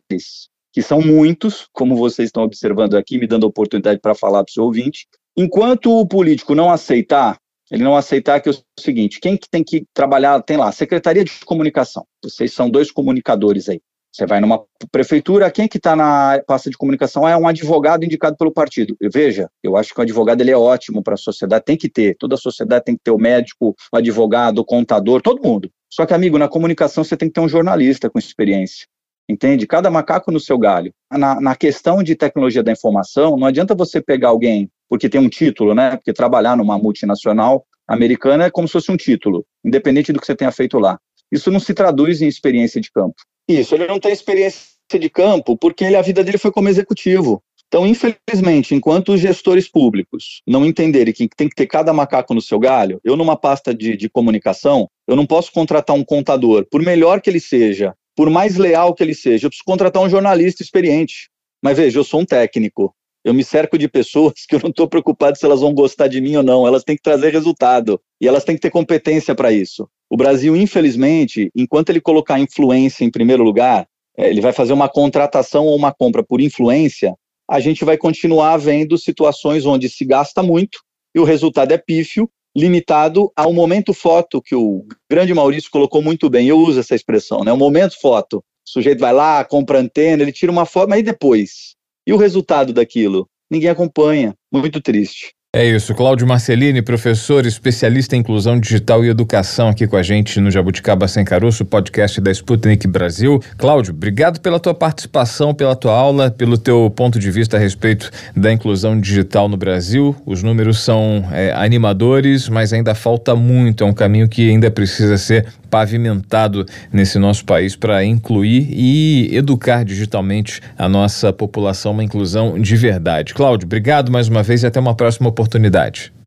que 0.73 0.81
são 0.81 1.01
muitos, 1.01 1.67
como 1.71 1.95
vocês 1.95 2.27
estão 2.27 2.43
observando 2.43 2.95
aqui, 2.95 3.17
me 3.17 3.27
dando 3.27 3.45
oportunidade 3.45 4.01
para 4.01 4.15
falar 4.15 4.43
para 4.43 4.51
o 4.51 4.53
seu 4.53 4.63
ouvinte, 4.63 5.07
enquanto 5.35 5.91
o 5.91 6.07
político 6.07 6.55
não 6.55 6.69
aceitar, 6.69 7.37
ele 7.71 7.83
não 7.83 7.95
aceitar 7.95 8.39
que 8.39 8.49
é 8.49 8.51
o 8.51 8.55
seguinte, 8.79 9.19
quem 9.19 9.37
que 9.37 9.49
tem 9.49 9.63
que 9.63 9.85
trabalhar, 9.93 10.41
tem 10.41 10.57
lá, 10.57 10.71
Secretaria 10.71 11.23
de 11.23 11.31
Comunicação, 11.45 12.05
vocês 12.23 12.53
são 12.53 12.69
dois 12.69 12.91
comunicadores 12.91 13.69
aí, 13.69 13.81
você 14.15 14.27
vai 14.27 14.39
numa 14.39 14.63
prefeitura, 14.91 15.49
quem 15.49 15.67
que 15.67 15.77
está 15.77 15.95
na 15.95 16.39
pasta 16.45 16.69
de 16.69 16.77
comunicação 16.77 17.27
é 17.27 17.35
um 17.35 17.47
advogado 17.47 18.05
indicado 18.05 18.37
pelo 18.37 18.51
partido. 18.51 18.95
Veja, 19.11 19.49
eu 19.63 19.75
acho 19.75 19.91
que 19.91 19.99
o 19.99 20.03
advogado 20.03 20.39
ele 20.39 20.51
é 20.51 20.57
ótimo 20.57 21.01
para 21.01 21.15
a 21.15 21.17
sociedade, 21.17 21.65
tem 21.65 21.75
que 21.75 21.89
ter, 21.89 22.15
toda 22.19 22.35
a 22.35 22.37
sociedade 22.37 22.85
tem 22.85 22.95
que 22.95 23.01
ter 23.03 23.09
o 23.09 23.17
médico, 23.17 23.75
o 23.91 23.97
advogado, 23.97 24.59
o 24.59 24.65
contador, 24.65 25.19
todo 25.19 25.41
mundo. 25.43 25.67
Só 25.91 26.05
que, 26.05 26.13
amigo, 26.13 26.37
na 26.37 26.47
comunicação 26.47 27.03
você 27.03 27.17
tem 27.17 27.27
que 27.27 27.33
ter 27.33 27.41
um 27.41 27.49
jornalista 27.49 28.07
com 28.07 28.19
experiência. 28.19 28.85
Entende? 29.27 29.65
Cada 29.65 29.89
macaco 29.89 30.31
no 30.31 30.39
seu 30.39 30.59
galho. 30.59 30.93
Na, 31.11 31.41
na 31.41 31.55
questão 31.55 32.03
de 32.03 32.15
tecnologia 32.15 32.61
da 32.61 32.71
informação, 32.71 33.35
não 33.35 33.47
adianta 33.47 33.73
você 33.73 33.99
pegar 33.99 34.29
alguém 34.29 34.69
porque 34.93 35.09
tem 35.09 35.19
um 35.19 35.27
título, 35.27 35.73
né? 35.73 35.95
Porque 35.97 36.13
trabalhar 36.13 36.55
numa 36.55 36.77
multinacional 36.77 37.65
americana 37.87 38.43
é 38.43 38.51
como 38.51 38.67
se 38.67 38.73
fosse 38.73 38.91
um 38.91 38.95
título, 38.95 39.43
independente 39.65 40.13
do 40.13 40.19
que 40.19 40.25
você 40.27 40.35
tenha 40.35 40.51
feito 40.51 40.77
lá. 40.77 40.99
Isso 41.31 41.49
não 41.49 41.59
se 41.59 41.73
traduz 41.73 42.21
em 42.21 42.27
experiência 42.27 42.79
de 42.79 42.91
campo. 42.91 43.15
Isso, 43.49 43.73
ele 43.73 43.87
não 43.87 43.99
tem 43.99 44.11
experiência 44.11 44.67
de 44.93 45.09
campo 45.09 45.57
porque 45.57 45.83
ele, 45.83 45.95
a 45.95 46.01
vida 46.03 46.23
dele 46.23 46.37
foi 46.37 46.51
como 46.51 46.69
executivo. 46.69 47.41
Então, 47.67 47.87
infelizmente, 47.87 48.75
enquanto 48.75 49.13
os 49.13 49.19
gestores 49.19 49.67
públicos 49.67 50.43
não 50.45 50.63
entenderem 50.63 51.11
que 51.11 51.27
tem 51.27 51.49
que 51.49 51.55
ter 51.55 51.65
cada 51.65 51.91
macaco 51.91 52.35
no 52.35 52.41
seu 52.41 52.59
galho, 52.59 53.01
eu 53.03 53.17
numa 53.17 53.35
pasta 53.35 53.73
de, 53.73 53.97
de 53.97 54.07
comunicação, 54.07 54.87
eu 55.07 55.15
não 55.15 55.25
posso 55.25 55.51
contratar 55.51 55.95
um 55.95 56.03
contador, 56.03 56.67
por 56.69 56.83
melhor 56.83 57.19
que 57.19 57.31
ele 57.31 57.39
seja, 57.39 57.95
por 58.15 58.29
mais 58.29 58.57
leal 58.57 58.93
que 58.93 59.01
ele 59.01 59.15
seja, 59.15 59.47
eu 59.47 59.49
preciso 59.49 59.65
contratar 59.65 60.03
um 60.03 60.09
jornalista 60.09 60.61
experiente. 60.61 61.31
Mas 61.63 61.77
veja, 61.77 61.97
eu 61.97 62.03
sou 62.03 62.19
um 62.19 62.25
técnico. 62.25 62.93
Eu 63.23 63.33
me 63.33 63.43
cerco 63.43 63.77
de 63.77 63.87
pessoas 63.87 64.33
que 64.47 64.55
eu 64.55 64.59
não 64.61 64.69
estou 64.69 64.87
preocupado 64.87 65.37
se 65.37 65.45
elas 65.45 65.61
vão 65.61 65.73
gostar 65.73 66.07
de 66.07 66.19
mim 66.19 66.35
ou 66.35 66.43
não. 66.43 66.67
Elas 66.67 66.83
têm 66.83 66.95
que 66.95 67.01
trazer 67.01 67.31
resultado 67.31 67.99
e 68.19 68.27
elas 68.27 68.43
têm 68.43 68.55
que 68.55 68.61
ter 68.61 68.69
competência 68.69 69.33
para 69.33 69.51
isso. 69.51 69.87
O 70.09 70.17
Brasil, 70.17 70.55
infelizmente, 70.55 71.49
enquanto 71.55 71.89
ele 71.89 72.01
colocar 72.01 72.39
influência 72.39 73.05
em 73.05 73.09
primeiro 73.09 73.43
lugar, 73.43 73.87
é, 74.17 74.29
ele 74.29 74.41
vai 74.41 74.51
fazer 74.51 74.73
uma 74.73 74.89
contratação 74.89 75.65
ou 75.65 75.75
uma 75.75 75.93
compra 75.93 76.23
por 76.23 76.41
influência, 76.41 77.15
a 77.49 77.59
gente 77.59 77.83
vai 77.83 77.97
continuar 77.97 78.57
vendo 78.57 78.97
situações 78.97 79.65
onde 79.65 79.89
se 79.89 80.05
gasta 80.05 80.43
muito 80.43 80.79
e 81.15 81.19
o 81.19 81.23
resultado 81.23 81.71
é 81.71 81.77
pífio, 81.77 82.29
limitado 82.55 83.31
ao 83.35 83.51
momento 83.51 83.93
foto, 83.93 84.41
que 84.41 84.55
o 84.55 84.85
grande 85.09 85.33
Maurício 85.33 85.71
colocou 85.71 86.01
muito 86.01 86.29
bem, 86.29 86.47
eu 86.47 86.59
uso 86.59 86.79
essa 86.79 86.95
expressão, 86.95 87.43
né? 87.43 87.51
O 87.51 87.57
momento 87.57 87.99
foto. 87.99 88.37
O 88.37 88.69
sujeito 88.69 88.99
vai 88.99 89.13
lá, 89.13 89.43
compra 89.43 89.79
antena, 89.79 90.23
ele 90.23 90.31
tira 90.31 90.51
uma 90.51 90.65
foto, 90.65 90.89
mas 90.89 90.99
e 90.99 91.03
depois? 91.03 91.75
E 92.05 92.13
o 92.13 92.17
resultado 92.17 92.73
daquilo? 92.73 93.29
Ninguém 93.49 93.69
acompanha. 93.69 94.35
Muito 94.51 94.81
triste. 94.81 95.33
É 95.55 95.63
isso, 95.63 95.93
Cláudio 95.93 96.25
Marcelini, 96.25 96.81
professor 96.81 97.45
especialista 97.45 98.15
em 98.15 98.21
inclusão 98.21 98.59
digital 98.59 99.05
e 99.05 99.09
educação 99.09 99.67
aqui 99.67 99.85
com 99.85 99.95
a 99.95 100.01
gente 100.01 100.39
no 100.39 100.49
Jabuticaba 100.49 101.07
Sem 101.07 101.23
Caroço, 101.23 101.63
podcast 101.63 102.19
da 102.19 102.31
Sputnik 102.31 102.87
Brasil. 102.87 103.39
Cláudio, 103.55 103.93
obrigado 103.93 104.41
pela 104.41 104.59
tua 104.59 104.73
participação, 104.73 105.53
pela 105.53 105.75
tua 105.75 105.93
aula, 105.93 106.31
pelo 106.31 106.57
teu 106.57 106.89
ponto 106.95 107.19
de 107.19 107.29
vista 107.29 107.57
a 107.57 107.59
respeito 107.59 108.09
da 108.35 108.51
inclusão 108.51 108.99
digital 108.99 109.47
no 109.47 109.55
Brasil. 109.55 110.15
Os 110.25 110.41
números 110.41 110.79
são 110.79 111.23
é, 111.31 111.53
animadores, 111.53 112.49
mas 112.49 112.73
ainda 112.73 112.95
falta 112.95 113.35
muito, 113.35 113.83
é 113.83 113.85
um 113.85 113.93
caminho 113.93 114.27
que 114.27 114.49
ainda 114.49 114.71
precisa 114.71 115.19
ser 115.19 115.45
pavimentado 115.69 116.65
nesse 116.91 117.17
nosso 117.17 117.45
país 117.45 117.75
para 117.75 118.03
incluir 118.05 118.67
e 118.71 119.35
educar 119.35 119.83
digitalmente 119.83 120.61
a 120.77 120.87
nossa 120.87 121.33
população, 121.33 121.93
uma 121.93 122.03
inclusão 122.03 122.59
de 122.59 122.75
verdade. 122.75 123.33
Cláudio, 123.33 123.65
obrigado 123.65 124.11
mais 124.11 124.27
uma 124.27 124.43
vez 124.43 124.61
e 124.61 124.67
até 124.67 124.79
uma 124.79 124.93
próxima 124.93 125.29
oportunidade. 125.29 125.42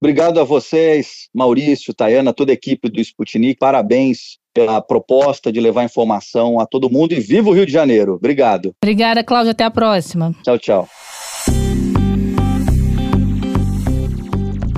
Obrigado 0.00 0.40
a 0.40 0.44
vocês, 0.44 1.28
Maurício, 1.34 1.94
Tayana, 1.94 2.32
toda 2.32 2.52
a 2.52 2.54
equipe 2.54 2.88
do 2.88 3.00
Sputnik. 3.00 3.58
Parabéns 3.58 4.38
pela 4.54 4.80
proposta 4.80 5.52
de 5.52 5.60
levar 5.60 5.84
informação 5.84 6.58
a 6.58 6.66
todo 6.66 6.90
mundo 6.90 7.12
e 7.12 7.20
viva 7.20 7.50
o 7.50 7.52
Rio 7.52 7.66
de 7.66 7.72
Janeiro. 7.72 8.14
Obrigado. 8.14 8.72
Obrigada, 8.82 9.22
Cláudio. 9.22 9.50
Até 9.50 9.64
a 9.64 9.70
próxima. 9.70 10.34
Tchau, 10.42 10.58
tchau. 10.58 10.88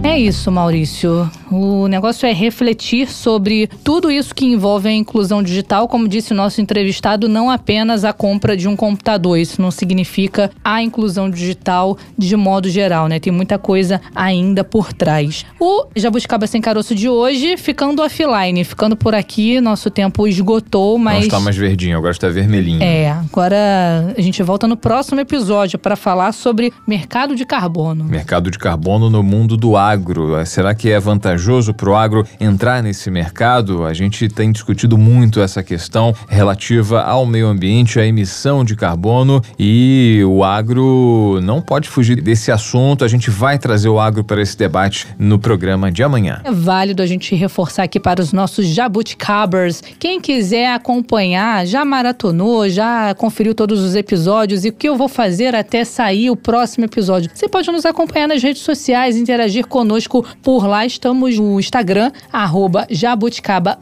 É 0.08 0.18
isso, 0.18 0.50
Maurício. 0.50 1.30
O 1.52 1.86
negócio 1.86 2.26
é 2.26 2.32
refletir 2.32 3.10
sobre 3.10 3.68
tudo 3.84 4.10
isso 4.10 4.34
que 4.34 4.46
envolve 4.46 4.88
a 4.88 4.92
inclusão 4.92 5.42
digital, 5.42 5.86
como 5.86 6.08
disse 6.08 6.32
o 6.32 6.34
nosso 6.34 6.62
entrevistado, 6.62 7.28
não 7.28 7.50
apenas 7.50 8.06
a 8.06 8.12
compra 8.12 8.56
de 8.56 8.66
um 8.66 8.74
computador. 8.74 9.38
Isso 9.38 9.60
não 9.60 9.70
significa 9.70 10.50
a 10.64 10.82
inclusão 10.82 11.28
digital 11.28 11.98
de 12.16 12.34
modo 12.36 12.70
geral, 12.70 13.06
né? 13.06 13.20
Tem 13.20 13.30
muita 13.30 13.58
coisa 13.58 14.00
ainda 14.14 14.64
por 14.64 14.94
trás. 14.94 15.44
O 15.60 15.86
Jabuticaba 15.94 16.46
Sem 16.46 16.62
Caroço 16.62 16.94
de 16.94 17.06
hoje 17.08 17.58
ficando 17.58 18.02
offline, 18.02 18.64
ficando 18.64 18.96
por 18.96 19.14
aqui, 19.14 19.60
nosso 19.60 19.90
tempo 19.90 20.26
esgotou, 20.26 20.96
mas. 20.96 21.16
Não 21.16 21.24
está 21.24 21.40
mais 21.40 21.56
verdinho, 21.56 21.98
agora 21.98 22.12
está 22.12 22.30
vermelhinho. 22.30 22.82
É, 22.82 23.10
agora 23.10 24.14
a 24.16 24.20
gente 24.22 24.42
volta 24.42 24.66
no 24.66 24.76
próximo 24.76 25.20
episódio 25.20 25.78
para 25.78 25.96
falar 25.96 26.32
sobre 26.32 26.72
mercado 26.86 27.36
de 27.36 27.44
carbono. 27.44 28.04
Mercado 28.04 28.50
de 28.50 28.58
carbono 28.58 29.10
no 29.10 29.22
mundo 29.22 29.54
do 29.54 29.76
agro 29.76 29.97
agro. 29.98 30.46
Será 30.46 30.74
que 30.74 30.90
é 30.90 31.00
vantajoso 31.00 31.74
para 31.74 31.90
o 31.90 31.96
agro 31.96 32.24
entrar 32.40 32.82
nesse 32.82 33.10
mercado? 33.10 33.84
A 33.84 33.92
gente 33.92 34.28
tem 34.28 34.52
discutido 34.52 34.96
muito 34.96 35.40
essa 35.40 35.62
questão 35.62 36.14
relativa 36.28 37.02
ao 37.02 37.26
meio 37.26 37.48
ambiente, 37.48 37.98
à 37.98 38.06
emissão 38.06 38.64
de 38.64 38.76
carbono 38.76 39.42
e 39.58 40.22
o 40.24 40.44
agro 40.44 41.40
não 41.42 41.60
pode 41.60 41.88
fugir 41.88 42.22
desse 42.22 42.52
assunto. 42.52 43.04
A 43.04 43.08
gente 43.08 43.28
vai 43.28 43.58
trazer 43.58 43.88
o 43.88 43.98
agro 43.98 44.22
para 44.22 44.40
esse 44.40 44.56
debate 44.56 45.08
no 45.18 45.38
programa 45.38 45.90
de 45.90 46.02
amanhã. 46.02 46.40
É 46.44 46.52
válido 46.52 47.02
a 47.02 47.06
gente 47.06 47.34
reforçar 47.34 47.82
aqui 47.82 47.98
para 47.98 48.22
os 48.22 48.32
nossos 48.32 48.66
jabuticabers. 48.66 49.82
Quem 49.98 50.20
quiser 50.20 50.72
acompanhar, 50.72 51.66
já 51.66 51.84
maratonou, 51.84 52.68
já 52.68 53.14
conferiu 53.16 53.54
todos 53.54 53.80
os 53.80 53.96
episódios 53.96 54.64
e 54.64 54.68
o 54.68 54.72
que 54.72 54.88
eu 54.88 54.96
vou 54.96 55.08
fazer 55.08 55.56
até 55.56 55.84
sair 55.84 56.30
o 56.30 56.36
próximo 56.36 56.84
episódio. 56.84 57.30
Você 57.34 57.48
pode 57.48 57.70
nos 57.72 57.84
acompanhar 57.84 58.28
nas 58.28 58.42
redes 58.42 58.62
sociais, 58.62 59.16
interagir 59.16 59.66
conosco 59.66 59.87
por 60.42 60.66
lá. 60.66 60.84
Estamos 60.84 61.28
temos 61.28 61.38
o 61.38 61.60
Instagram, 61.60 62.10
arroba 62.32 62.86
jabuticaba 62.90 63.78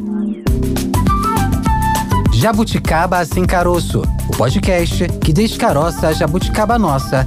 Jabuticaba 2.34 3.26
Sem 3.26 3.46
Caroço, 3.46 4.04
o 4.30 4.38
podcast 4.38 5.08
que 5.24 5.34
descaroça 5.34 6.10
a 6.10 6.14
jabuticaba 6.14 6.78
nossa 6.78 7.26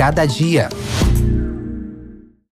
cada 0.00 0.24
dia. 0.24 0.64